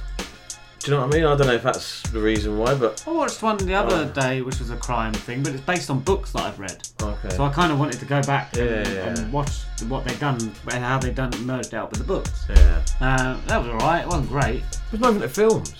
[0.87, 1.25] Do you know what I mean?
[1.25, 4.41] I don't know if that's the reason why, but I watched one the other day,
[4.41, 6.87] which was a crime thing, but it's based on books that I've read.
[7.01, 7.29] Okay.
[7.31, 9.49] So I kind of wanted to go back Yeah, and, yeah, and watch
[9.89, 10.39] what they've done
[10.71, 12.45] and how they've done merged out with the books.
[12.49, 12.85] Yeah.
[13.01, 14.03] Uh, that was alright.
[14.03, 14.63] It wasn't great.
[14.89, 15.75] There's even the films.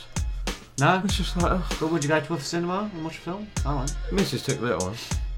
[0.78, 1.02] No.
[1.06, 1.66] It's just like, oh.
[1.80, 3.48] But would you go to a cinema and watch a film?
[3.66, 3.96] I won't.
[4.12, 4.44] Mrs.
[4.44, 4.98] took the little one.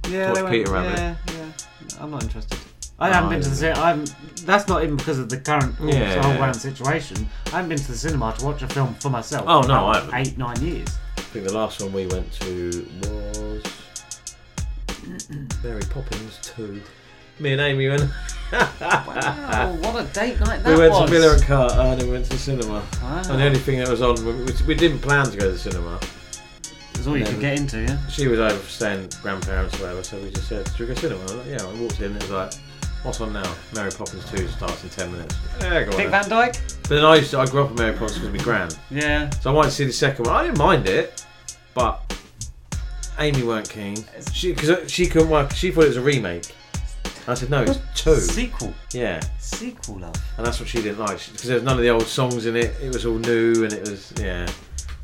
[0.09, 0.97] Yeah, Watch they went- Peter Rabbit.
[0.97, 1.51] Yeah, yeah.
[1.99, 2.57] I'm not interested.
[3.01, 3.79] I Oh, haven't been to the cinema.
[3.81, 4.05] I'm.
[4.45, 6.39] That's not even because of the current Yeah, the whole yeah.
[6.39, 7.27] round situation.
[7.47, 9.45] I haven't been to the cinema to watch a film for myself.
[9.47, 10.15] Oh, no, I haven't.
[10.15, 10.87] Eight, nine years.
[11.17, 13.63] I think the last one we went to was
[15.63, 16.81] Mary Poppins 2.
[17.39, 18.09] Me and Amy went.
[18.51, 20.73] Wow, what a date night that was.
[20.73, 21.05] we went was.
[21.09, 22.83] to Miller and Carter and then we went to the cinema.
[23.01, 23.21] Wow.
[23.29, 24.33] And the only thing that was on, we,
[24.67, 25.99] we didn't plan to go to the cinema.
[26.95, 28.05] It's all you could get into, yeah?
[28.07, 31.07] She was over staying grandparents or whatever, so we just said, Should we go to
[31.09, 31.19] the cinema?
[31.21, 32.53] I was like, yeah, I walked in and it was like,
[33.03, 33.55] What's on now?
[33.73, 35.35] Mary Poppins 2 starts in 10 minutes.
[35.61, 35.97] Yeah, go on.
[35.97, 36.11] Dick then.
[36.11, 36.55] Van Dyke?
[36.81, 38.69] But then I used to, I grew up with Mary Poppins because of my gran.
[38.91, 39.29] Yeah.
[39.39, 40.35] So I wanted to see the second one.
[40.35, 41.25] I didn't mind it,
[41.73, 42.13] but
[43.19, 43.97] Amy weren't keen.
[44.33, 45.51] She because she couldn't work.
[45.53, 46.53] She thought it was a remake.
[47.27, 48.15] I said no, it's two.
[48.15, 48.73] Sequel.
[48.91, 49.19] Yeah.
[49.39, 50.15] Sequel, love.
[50.37, 52.55] And that's what she didn't like because there was none of the old songs in
[52.55, 52.75] it.
[52.81, 54.49] It was all new and it was yeah.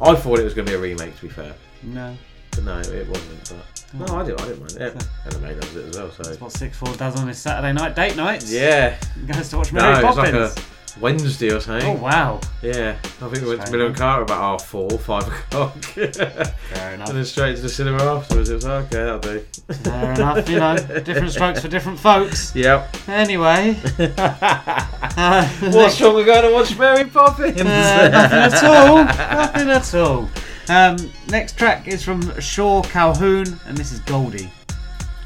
[0.01, 1.15] I thought it was going to be a remake.
[1.17, 1.53] To be fair.
[1.83, 2.15] No.
[2.51, 3.49] But no, it wasn't.
[3.49, 4.41] But no, I didn't.
[4.41, 5.07] I didn't mind it.
[5.25, 6.11] And the maid loves it as well.
[6.11, 8.51] So That's what Six Four does on his Saturday night date nights.
[8.51, 8.97] yeah.
[9.19, 10.55] He goes to watch No, Mary it was Poppins.
[10.55, 11.89] like a Wednesday or something.
[11.97, 12.39] Oh, wow.
[12.61, 13.95] Yeah, I think we went to Miller and.
[13.97, 15.75] Carter about half four, five o'clock.
[15.83, 17.09] Fair enough.
[17.09, 18.49] And then straight to the cinema afterwards.
[18.49, 19.39] It was like, okay, that'll do.
[19.83, 22.55] Fair enough, you know, different strokes for different folks.
[22.55, 22.95] Yep.
[23.09, 23.77] Anyway.
[24.17, 27.59] uh, What's wrong with going to watch Mary Poppins?
[27.59, 29.03] Uh, nothing at all.
[29.03, 30.29] Nothing at all.
[30.69, 30.97] Um,
[31.29, 34.49] next track is from Shaw Calhoune, and this is Goldie.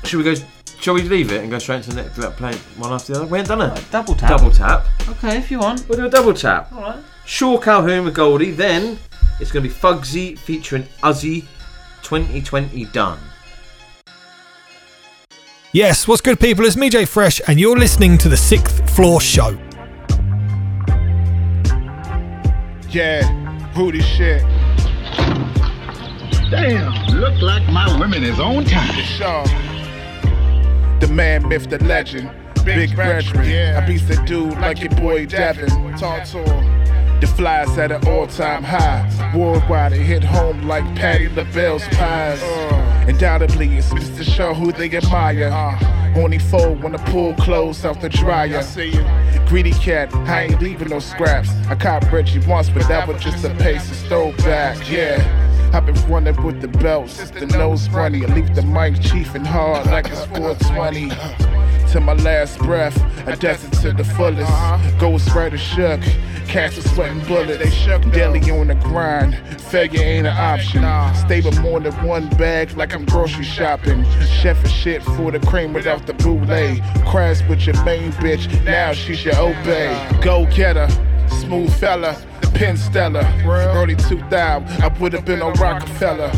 [0.03, 0.36] Should we go?
[0.80, 3.20] Shall we leave it and go straight to the next like, play one after the
[3.20, 3.28] other?
[3.28, 3.86] We ain't done it.
[3.91, 4.30] double tap.
[4.30, 4.86] Double tap.
[5.10, 5.88] Okay, if you want.
[5.90, 6.72] We'll do a double tap.
[6.72, 7.03] All right.
[7.26, 8.52] Shaw Calhoune with Goldie.
[8.52, 8.98] Then
[9.40, 11.45] it's going to be Fugzi featuring Uzzy.
[12.03, 13.20] 2020 done.
[15.72, 16.66] Yes, what's good, people?
[16.66, 19.49] It's me, Jay Fresh, and you're listening to the Sixth Floor Show.
[22.90, 24.41] Yeah, booty shit.
[26.49, 28.95] Damn, look like my women is on time.
[28.95, 29.43] The show.
[30.99, 32.31] The man, myth, the legend.
[32.65, 33.76] Big veteran.
[33.76, 35.69] I beat the dude like your boy Devin.
[35.97, 37.19] Talk to him.
[37.19, 39.31] The flies at an all-time high.
[39.35, 42.41] Worldwide, it hit home like Patty LaBelle's pies.
[42.41, 43.05] Uh.
[43.07, 44.23] Undoubtedly, it's Mr.
[44.23, 45.49] Show who they admire.
[45.53, 46.15] Uh.
[46.15, 48.63] Only fold when the pool closed out the dryer.
[49.47, 51.49] Greedy cat, I ain't leaving no scraps.
[51.67, 54.89] I caught Reggie once, but that was just a pace of stove back.
[54.89, 55.48] Yeah.
[55.72, 58.26] I've been running with the belts, the nose funny.
[58.26, 61.10] I leave the mic chief and hard like it's 420.
[61.91, 64.52] To my last breath, I death it to the fullest.
[65.00, 66.02] Ghost Rider shook,
[66.48, 67.64] cats are sweating bullets.
[67.64, 69.36] They shook daily on the grind.
[69.62, 70.84] Failure ain't an option.
[71.16, 74.04] Stay with more than one bag like I'm grocery shopping.
[74.41, 76.84] Chef and shit for the cream without the bootleg.
[77.06, 80.20] Crash with your main bitch, now she should obey.
[80.22, 80.90] Go get her,
[81.40, 82.16] smooth fella.
[82.41, 84.30] The Penn Stella, early 2000,
[84.82, 86.32] I would have been a Rockefeller.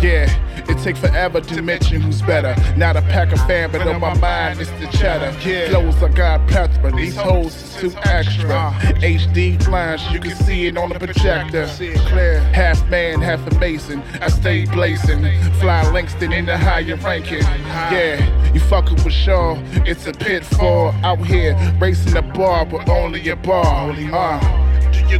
[0.00, 0.28] Yeah,
[0.68, 2.54] it take forever to mention who's better.
[2.76, 5.32] Not a pack of fan, but on my mind it's the cheddar.
[5.70, 8.72] Flows I got plethora, these hoes is too extra.
[9.00, 11.66] HD lines, you can see it on the projector.
[12.08, 15.22] Clear, Half man, half a mason, I stay blazing.
[15.60, 17.42] Fly Langston in the higher ranking.
[17.42, 19.56] Yeah, you fucking with Shaw,
[19.86, 21.56] it's a pitfall out here.
[21.78, 23.90] Racing the bar, but only a bar.
[23.90, 24.43] Uh,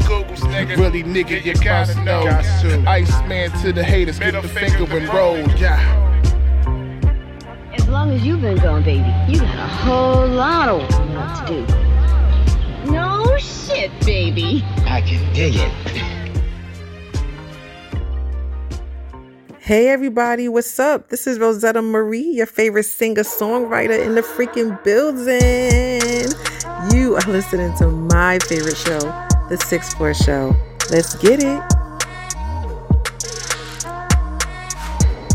[0.04, 0.76] Googles, nigga.
[0.76, 2.26] Really, nigga, you gotta know.
[2.86, 5.38] Iceman to the haters, get the finger and roll.
[5.56, 5.80] Yeah.
[7.72, 10.80] As long as you've been gone, baby, you got a whole lot of
[11.14, 11.66] work to
[12.84, 12.90] do.
[12.90, 14.62] No shit, baby.
[14.84, 15.72] I can dig it.
[19.60, 21.08] Hey everybody, what's up?
[21.08, 26.34] This is Rosetta Marie, your favorite singer-songwriter in the freaking building.
[26.92, 28.98] You are listening to my favorite show,
[29.48, 30.54] The Sixth Floor Show.
[30.90, 31.73] Let's get it.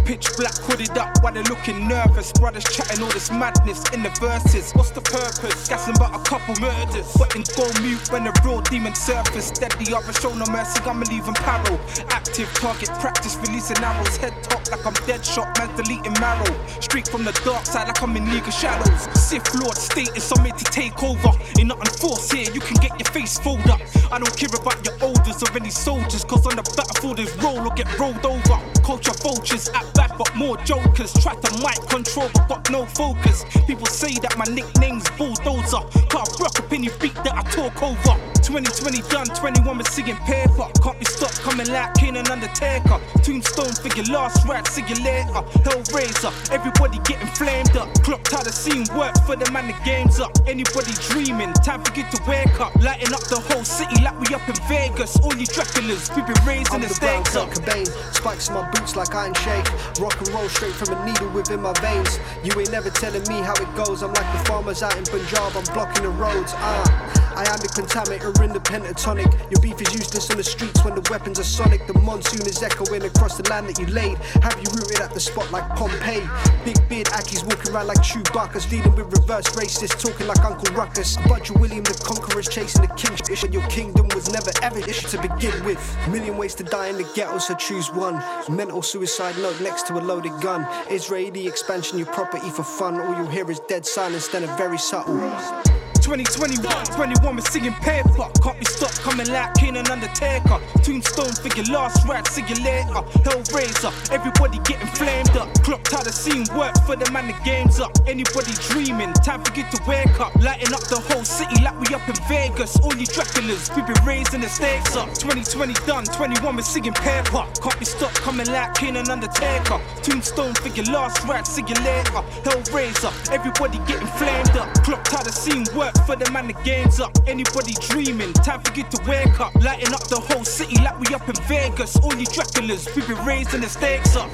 [0.09, 2.31] Pitch black hooded up while they're looking nervous.
[2.31, 4.71] Brothers chatting all this madness in the verses.
[4.73, 5.69] What's the purpose?
[5.69, 7.05] Gassing about a couple murders.
[7.15, 9.49] But then go mute when the real demon surface.
[9.53, 11.77] Steady up and show no mercy, I'ma leave 'em paro.
[12.09, 14.17] Active target practice, releasing arrows.
[14.17, 16.57] Head top like I'm dead shot, man's deleting marrow.
[16.81, 19.07] Streak from the dark side like I'm in League of Shadows.
[19.13, 21.37] Sith Lord status on me to take over.
[21.59, 23.81] Ain't nothing forced here, you can get your face fold up.
[24.11, 27.61] I don't care about your orders or any soldiers, cause on the battlefield there's roll
[27.61, 28.57] or get rolled over.
[28.81, 31.11] Culture vultures at back, but more jokers.
[31.21, 33.43] Try to mic control, but got no focus.
[33.67, 35.83] People say that my nickname's bulldozer.
[36.07, 38.15] Car rock up your beat that I talk over.
[38.49, 40.65] 2020 done, 21 was singing paper.
[40.81, 42.99] Can't be stopped coming like Kane and Undertaker.
[43.21, 45.43] Tombstone for your last ride, see you later.
[45.67, 47.93] Hellraiser, everybody getting flamed up.
[48.01, 50.31] Clocked how the scene work for the man, the game's up.
[50.47, 52.73] Anybody dreaming, time for you to wake up.
[52.81, 55.19] Lighting up the whole city like we up in Vegas.
[55.19, 57.49] All you Draculas, we been raising the stakes up.
[57.49, 57.85] Cobain,
[58.15, 59.67] spikes in my boots like Iron Sheik.
[59.99, 62.19] Rock and roll straight from a needle within my veins.
[62.43, 64.03] You ain't never telling me how it goes.
[64.03, 66.53] I'm like the farmers out in Punjab, I'm blocking the roads.
[66.55, 69.31] Ah, I am the contaminator in the pentatonic.
[69.51, 71.87] Your beef is useless on the streets when the weapons are sonic.
[71.87, 74.17] The monsoon is echoing across the land that you laid.
[74.43, 76.27] Have you rooted at the spot like Pompeii?
[76.65, 81.17] Big beard Aki's walking around like Chewbacca's, leading with reverse racists, talking like Uncle Ruckus.
[81.47, 83.09] You William the Conqueror's chasing the king.
[83.41, 85.79] When your kingdom was never ever ish to begin with.
[86.09, 88.21] Million ways to die in the ghetto, so choose one.
[88.49, 90.67] Mental suicide note next to a loaded gun.
[90.89, 92.99] Israeli expansion, your property for fun.
[92.99, 95.78] All you'll hear is dead silence, then a very subtle.
[96.09, 96.65] 2021,
[96.97, 98.25] 21 was singing paper.
[98.41, 100.57] Can't be stopped coming like Kane and Undertaker.
[100.81, 103.05] Tombstone for your last ride, see you later.
[103.21, 105.53] Hellraiser, everybody getting flamed up.
[105.61, 107.95] Clocked how the scene work for the man, the game's up.
[108.07, 110.33] Anybody dreaming, time for you to wake up.
[110.41, 112.75] Lighting up the whole city like we up in Vegas.
[112.81, 115.13] All you Draculas, we been raising the stakes up.
[115.13, 117.45] 2020 done, 21 was singing paper.
[117.61, 119.77] Can't be stopped coming like Kane and Undertaker.
[120.01, 122.25] Tombstone for your last ride, see you later.
[122.49, 124.73] Hellraiser, everybody getting flamed up.
[124.81, 127.11] Clocked how the scene work for the man, the game's up.
[127.27, 129.53] Anybody dreaming, time for you to wake up.
[129.55, 131.95] Lighting up the whole city like we up in Vegas.
[131.97, 134.29] All you Draculas, we been raising the stakes up.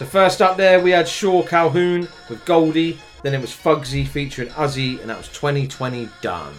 [0.00, 4.48] So first up there we had Shaw Calhoune with Goldie, then it was Fugzi featuring
[4.48, 6.54] Uzzy, and that was 2020 done.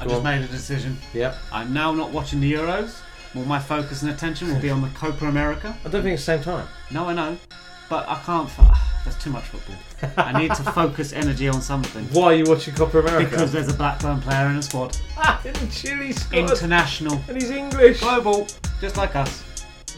[0.00, 0.24] I Go just on.
[0.24, 0.96] made a decision.
[1.14, 1.36] Yep.
[1.52, 3.00] I'm now not watching the Euros.
[3.36, 5.76] All my focus and attention will be on the Copa America.
[5.84, 6.66] I don't think it's the same time.
[6.90, 7.36] No, I know,
[7.90, 8.48] but I can't.
[8.48, 9.76] F- there's too much football.
[10.16, 12.04] I need to focus energy on something.
[12.12, 13.30] Why are you watching Copa America?
[13.30, 14.96] Because there's a Blackburn player in the squad.
[15.16, 16.38] Ah, in the Chile squad.
[16.50, 17.20] International.
[17.28, 18.00] And he's English.
[18.00, 18.46] Global,
[18.80, 19.44] just like us.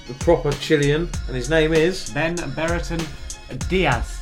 [0.08, 3.00] The proper Chilean, and his name is Ben Brereton
[3.68, 4.20] Diaz.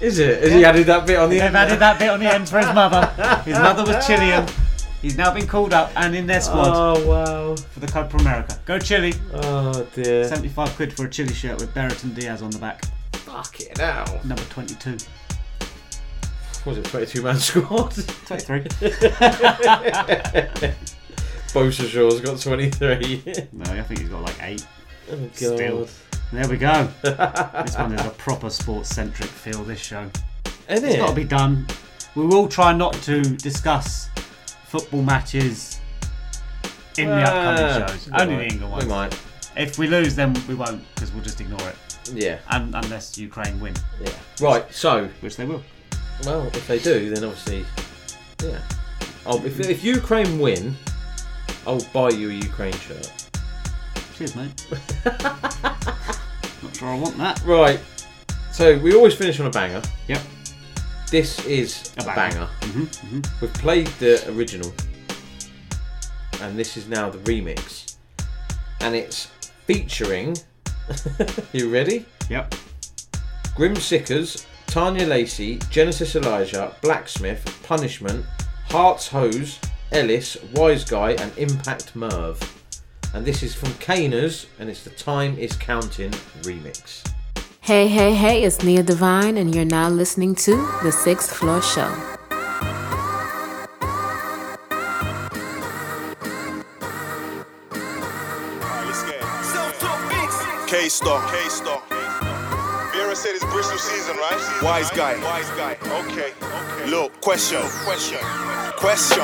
[0.00, 0.42] Is it?
[0.42, 1.56] Has he added that bit on the They've end?
[1.56, 3.06] added that bit on the end for his mother.
[3.44, 4.46] His mother was Chilean.
[5.02, 7.56] He's now been called up and in their squad Oh wow.
[7.56, 8.58] for the Club Copa America.
[8.66, 9.14] Go Chile.
[9.32, 10.24] Oh dear.
[10.28, 12.84] 75 quid for a Chile shirt with Brereton Diaz on the back.
[13.14, 14.04] Fuck it now.
[14.24, 14.98] Number 22.
[16.66, 17.92] Was it 22 man squad?
[18.26, 18.60] 23.
[21.52, 23.22] Bosa Shaw's got 23.
[23.52, 24.66] No, I think he's got like 8.
[25.12, 25.34] Oh god.
[25.34, 25.88] Still.
[26.32, 26.88] There we go.
[27.02, 30.08] this one is a proper sports centric feel, this show.
[30.68, 30.98] Isn't It's it?
[30.98, 31.66] got to be done.
[32.14, 34.09] We will try not to discuss
[34.70, 35.80] football matches
[36.98, 38.06] in the upcoming shows.
[38.06, 38.40] we Only might.
[38.48, 38.88] the England We ones.
[38.88, 39.20] might.
[39.56, 41.76] If we lose, then we won't, because we'll just ignore it.
[42.12, 42.38] Yeah.
[42.48, 43.74] Un- unless Ukraine win.
[44.00, 44.12] Yeah.
[44.40, 45.08] Right, so.
[45.20, 45.62] Which they will.
[46.24, 47.64] Well, if they do, then obviously.
[48.42, 48.58] Yeah.
[49.26, 50.76] Oh, if, if Ukraine win,
[51.66, 53.12] I'll buy you a Ukraine shirt.
[54.16, 54.66] Cheers, mate.
[55.22, 57.42] Not sure I want that.
[57.44, 57.80] Right.
[58.52, 59.82] So we always finish on a banger.
[60.08, 60.20] Yep.
[61.10, 62.48] This is a, A banger.
[62.60, 62.86] banger.
[62.86, 64.72] Mhm, We've played the original,
[66.40, 67.96] and this is now the remix,
[68.80, 69.26] and it's
[69.66, 70.36] featuring.
[71.52, 72.06] you ready?
[72.28, 72.54] Yep.
[73.56, 78.24] Grim Sickers, Tanya Lacey, Genesis Elijah, Blacksmith, Punishment,
[78.68, 79.58] Hearts Hose,
[79.90, 82.40] Ellis, Wise Guy, and Impact Merv.
[83.14, 86.12] And this is from K'Ners, and it's the Time Is Counting
[86.42, 87.04] remix.
[87.70, 91.88] Hey, hey, hey, it's Nia Divine, and you're now listening to The Sixth Floor Show.
[100.66, 101.24] K Star.
[101.30, 101.80] K Star.
[102.92, 104.60] Vera said it's Bristol season, right?
[104.64, 105.14] Wise guy.
[105.22, 105.76] Wise guy.
[106.00, 106.32] Okay.
[106.42, 106.90] Okay.
[106.90, 107.62] Look, question.
[107.84, 108.18] Question.
[108.78, 109.22] Question.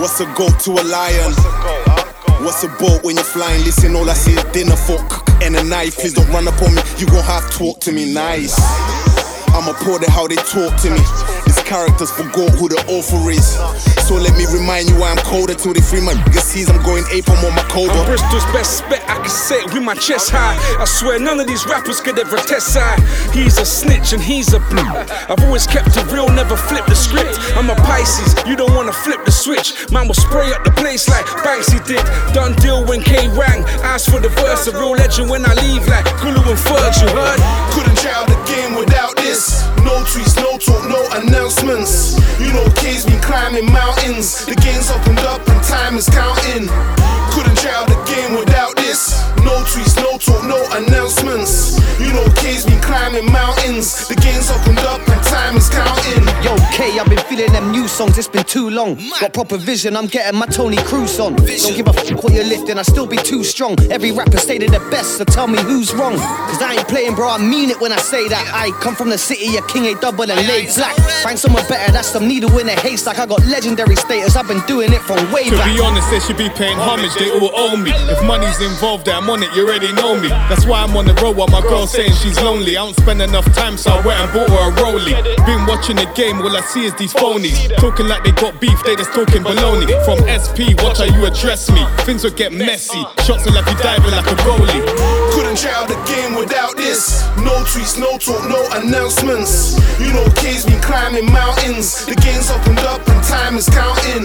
[0.00, 1.95] What's a goat to a lion?
[2.42, 3.64] What's a boat when you're flying?
[3.64, 5.96] Listen, all I see is dinner fork and a knife.
[5.96, 6.82] Please don't run up on me.
[6.98, 8.54] You gon' have to talk to me nice.
[9.54, 11.00] I'ma pour it how they talk to me.
[11.46, 13.95] These characters forgot who the author is.
[14.06, 16.78] So let me remind you why I'm colder till they free my niggas sees I'm
[16.86, 17.90] going ape I'm on my cobra.
[17.90, 20.54] I'm Bristol's best bet, I can say it with my chest high.
[20.78, 23.02] I swear none of these rappers could ever test side.
[23.34, 24.86] He's a snitch and he's a blue.
[25.26, 27.34] I've always kept it real, never flipped the script.
[27.58, 29.74] I'm a Pisces, you don't wanna flip the switch.
[29.90, 32.06] Man will spray up the place like Banksy did.
[32.32, 33.66] Done deal when K rang.
[33.82, 37.10] Asked for the verse, a real legend when I leave like Kulu and Fergs, you
[37.10, 37.42] heard?
[37.74, 39.66] Couldn't try out the game without this.
[39.82, 42.14] No tweets, no talk, no announcements.
[42.38, 43.95] You know, K's been climbing mountains.
[43.96, 44.44] Mountains.
[44.46, 46.68] The game's opened up and time is counting.
[47.32, 49.12] Couldn't try out the game without this.
[49.44, 51.78] No tweets, no talk, no announcements.
[52.00, 54.08] You know, K's been climbing mountains.
[54.08, 56.24] The game's opened up and time is counting.
[56.42, 58.96] Yo, K, I've been feeling them new songs, it's been too long.
[59.20, 61.36] Got proper vision, I'm getting my Tony Cruz on.
[61.36, 63.76] Don't give a fuck what you're lifting, I still be too strong.
[63.90, 66.16] Every rapper stated the best, so tell me who's wrong.
[66.16, 68.50] Cause I ain't playing, bro, I mean it when I say that.
[68.52, 70.96] I come from the city of King A double and laid black.
[71.22, 73.18] Find someone better, that's some needle in a haystack.
[73.18, 75.74] I got legendary status, I've been doing it from way To back.
[75.74, 77.92] be honest, they should be paying homage, they all owe me.
[78.10, 80.28] If money's involved, I'm on it, you already know me.
[80.50, 82.76] That's why I'm on the road while my girl saying she's lonely.
[82.76, 85.14] I don't spend enough time, so I went and bought her a rollie.
[85.46, 87.70] Been watching the game, all I see is these phonies.
[87.76, 89.86] Talking like they got beef, they just talking baloney.
[90.04, 91.84] From SP, watch how you address me.
[92.08, 94.82] Things will get messy, shots will have you diving like a goalie.
[95.36, 97.22] Couldn't try out the game without this.
[97.44, 99.76] No tweets, no talk, no announcements.
[100.00, 102.06] You know, K's been climbing mountains.
[102.06, 104.24] The game's opened up and time is counting.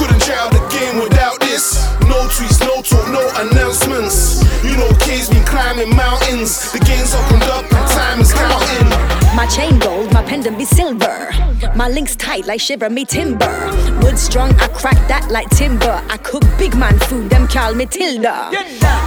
[0.00, 1.76] Couldn't try out the game without this.
[2.08, 4.40] No tweets, no talk, no announcements.
[4.64, 6.72] You know, K's been climbing mountains.
[6.72, 9.09] The game's opened up and time is counting.
[9.40, 11.30] My chain gold, my pendant be silver.
[11.74, 13.48] My links tight like shiver me timber.
[14.02, 16.04] Wood strong, I crack that like timber.
[16.10, 18.50] I cook big man food, them call me Tilda.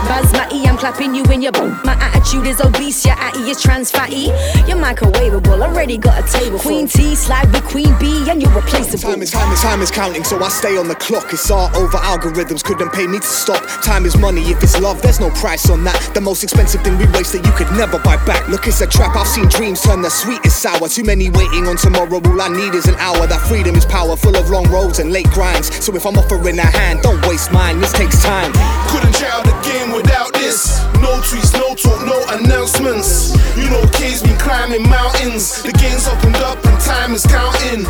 [0.07, 1.79] Buzz my E, I'm clapping you in your bum.
[1.83, 4.33] My attitude is obese, your atty is trans fatty.
[4.65, 6.57] You're microwavable, already got a table.
[6.57, 9.11] Queen T, slide with Queen B, and you're replaceable.
[9.11, 11.31] Time is time is time is counting, so I stay on the clock.
[11.31, 13.63] It's art over algorithms, couldn't pay me to stop.
[13.83, 16.11] Time is money, if it's love, there's no price on that.
[16.15, 18.49] The most expensive thing we waste that you could never buy back.
[18.49, 19.15] Look, it's a trap.
[19.15, 20.87] I've seen dreams turn the sweetest sour.
[20.87, 22.21] Too many waiting on tomorrow.
[22.23, 23.27] All I need is an hour.
[23.27, 25.73] That freedom is power, full of long roads and late grinds.
[25.83, 27.79] So if I'm offering a hand, don't waste mine.
[27.79, 28.51] This takes time.
[28.89, 30.79] Couldn't out the game without this.
[31.01, 33.35] No tweets, no talk, no announcements.
[33.57, 35.61] You know, K's been climbing mountains.
[35.63, 37.85] The game's opened up and time is counting.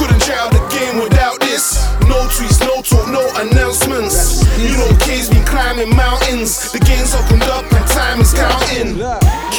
[0.00, 1.76] Couldn't out the game without this.
[2.08, 4.42] No tweets, no talk, no announcements.
[4.58, 6.72] You know, K's been climbing mountains.
[6.72, 8.79] The game's opened up and time is counting.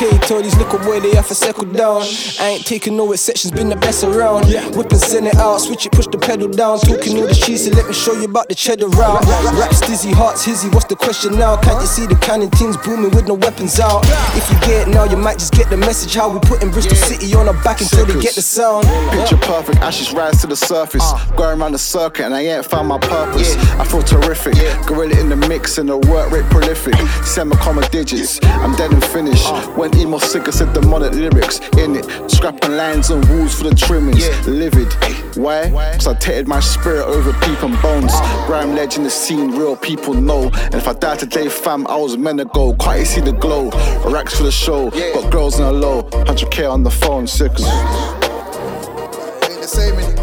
[0.01, 2.01] K told these little boy they have to settle down.
[2.39, 4.47] I ain't taking no exceptions, been the best around.
[4.75, 6.79] Whip and send it out, switch it, push the pedal down.
[6.79, 9.23] Talking all the cheese, so let me show you about the cheddar route.
[9.53, 11.55] Raps dizzy, hearts hizzy, what's the question now?
[11.61, 14.01] Can't you see the cannon teams booming with no weapons out?
[14.33, 16.95] If you get it now, you might just get the message how we putting Bristol
[16.95, 18.87] City on our back until they get the sound.
[19.11, 21.03] Picture perfect, ashes rise to the surface.
[21.05, 21.35] Uh.
[21.35, 23.55] Going around the circuit and I ain't found my purpose.
[23.77, 24.55] I feel terrific.
[24.87, 26.95] Gorilla in the mix and the work rate prolific.
[27.23, 28.39] Semi comma digits.
[28.43, 29.45] I'm dead and finished.
[29.45, 29.61] Uh.
[29.73, 32.05] When emo sicker said demonic lyrics in it.
[32.29, 34.27] Scrapping lines and walls for the trimmings.
[34.47, 34.93] Livid.
[35.37, 35.69] Why?
[35.93, 38.13] Cause I tated my spirit over peep and bones.
[38.45, 40.49] Grime legend the scene, real people know.
[40.53, 42.73] And if I die today, fam, I was meant to go.
[42.75, 43.69] Can't you see the glow?
[44.05, 44.89] Racks for the show.
[44.89, 46.03] Got girls in a low.
[46.03, 47.65] 100k on the phone, sickers.
[47.65, 50.20] ain't the same anymore,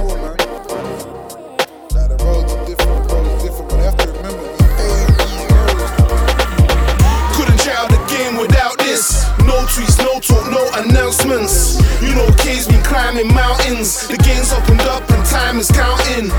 [10.19, 11.79] no talk, no announcements.
[12.03, 14.09] You know, K's been climbing mountains.
[14.09, 16.31] The game's opened up and time is counting.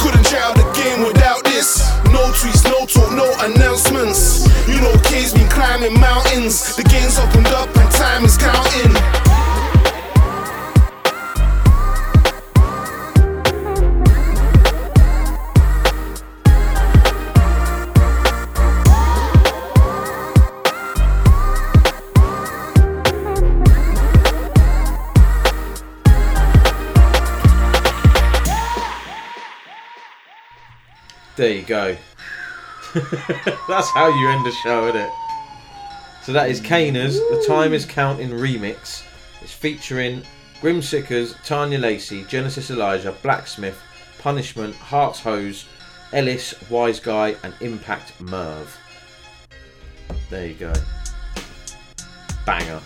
[0.00, 1.80] Couldn't try out the game without this.
[2.12, 4.46] No tweets, no talk, no announcements.
[4.68, 6.76] You know, K's been climbing mountains.
[6.76, 8.92] The game's opened up and time is counting.
[31.36, 31.96] There you go.
[33.68, 35.10] That's how you end a show, isn't it?
[36.22, 39.02] So that is K'Ners, The Time is Counting remix.
[39.42, 40.22] It's featuring
[40.60, 43.78] Grimsickers, Tanya Lacey, Genesis Elijah, Blacksmith,
[44.20, 45.66] Punishment, Hearts Hose,
[46.12, 48.74] Ellis, Wise Guy, and Impact Merv.
[50.30, 50.72] There you go.
[52.46, 52.80] Banger.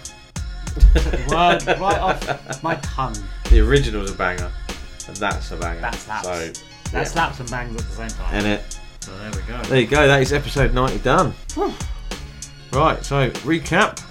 [1.28, 3.16] Word right off my tongue.
[3.50, 4.50] The original's a banger,
[5.06, 5.80] and that's a banger.
[5.80, 6.24] That.
[6.24, 6.52] So,
[6.92, 7.04] That yeah.
[7.04, 8.34] slaps and bangs at the same time.
[8.34, 8.78] In it.
[9.00, 9.62] So there we go.
[9.68, 10.06] There you go.
[10.06, 11.32] That is episode 90 done.
[12.72, 13.02] Right.
[13.04, 14.04] So recap.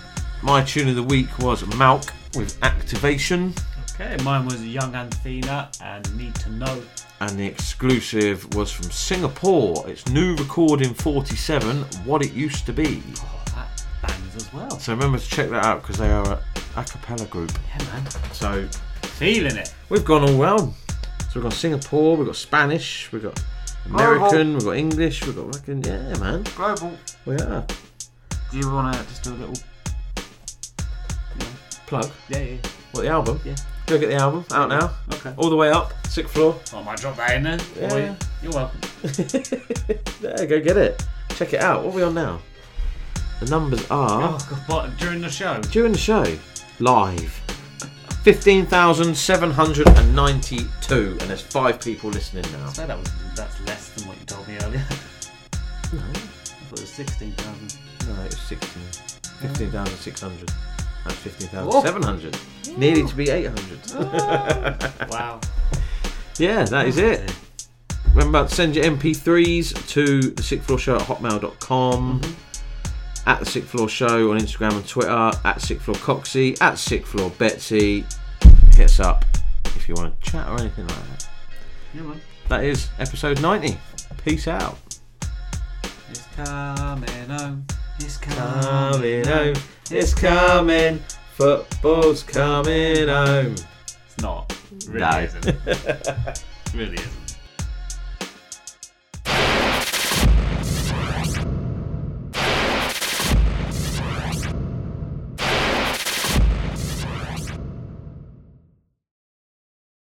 [0.43, 3.53] My tune of the week was Malc with Activation,
[3.99, 6.83] Okay, mine was Young Athena and Need to Know.
[7.19, 9.83] and the exclusive was from Singapore.
[9.89, 11.77] It's new recording 47.
[12.05, 13.01] What it used to be.
[13.21, 14.69] Oh, that bangs as well.
[14.77, 16.39] So remember to check that out because they are a
[16.79, 17.51] a cappella group.
[17.75, 18.05] Yeah, man.
[18.33, 18.67] So
[19.01, 19.73] Feeling it.
[19.89, 20.73] we've gone all round.
[21.37, 23.39] So we've got Singapore, we've got Spanish, we've got
[23.85, 26.41] American, we've got English, we've got fucking yeah, man.
[26.55, 26.97] Global.
[27.27, 27.63] We are.
[28.49, 29.53] Do you want to just do a little
[31.85, 32.09] Plug.
[32.29, 32.57] Yeah, yeah.
[32.91, 33.39] What the album?
[33.45, 33.55] Yeah.
[33.85, 34.95] Go get the album out now.
[35.13, 35.31] Okay.
[35.37, 36.55] All the way up, sixth floor.
[36.73, 37.59] I might drop that in there.
[37.79, 37.89] Yeah.
[37.89, 38.15] for you.
[38.41, 38.81] You're welcome.
[40.21, 41.05] There, go get it.
[41.35, 41.83] Check it out.
[41.83, 42.39] What are we on now?
[43.41, 45.61] The numbers are Oh, God, what, during the show?
[45.61, 46.35] during the show
[46.79, 47.39] live.
[48.23, 52.67] Fifteen thousand seven hundred and ninety-two, and there's five people listening now.
[52.67, 54.83] I swear that was that's less than what you told me earlier.
[55.93, 57.79] No, I thought it was sixteen thousand.
[58.09, 58.81] no, it was 16.
[59.39, 60.49] 15,600.
[61.05, 62.37] That's 15,700.
[62.77, 63.79] Nearly to be 800.
[63.93, 65.07] Ah.
[65.09, 65.39] wow.
[66.37, 67.33] Yeah, that is it.
[68.09, 72.19] Remember to send your MP3s to the sixth floor show at hotmail.com.
[73.27, 75.31] At the Sixth floor show on Instagram and Twitter.
[75.43, 76.59] At Sixth floor Coxie.
[76.61, 78.05] At Sixth floor Betsy.
[78.73, 79.25] Hit us up
[79.75, 81.29] if you want to chat or anything like that.
[81.93, 82.21] Yeah, man.
[82.47, 83.77] That is episode 90.
[84.23, 84.77] Peace out.
[86.09, 87.65] It's coming home.
[87.99, 89.55] It's Coming home.
[89.91, 90.99] It's coming.
[91.33, 93.55] Football's coming home.
[93.55, 94.55] It's not.
[94.87, 95.19] Really No.
[95.19, 95.45] isn't.
[95.47, 96.43] it?
[96.73, 97.26] really isn't.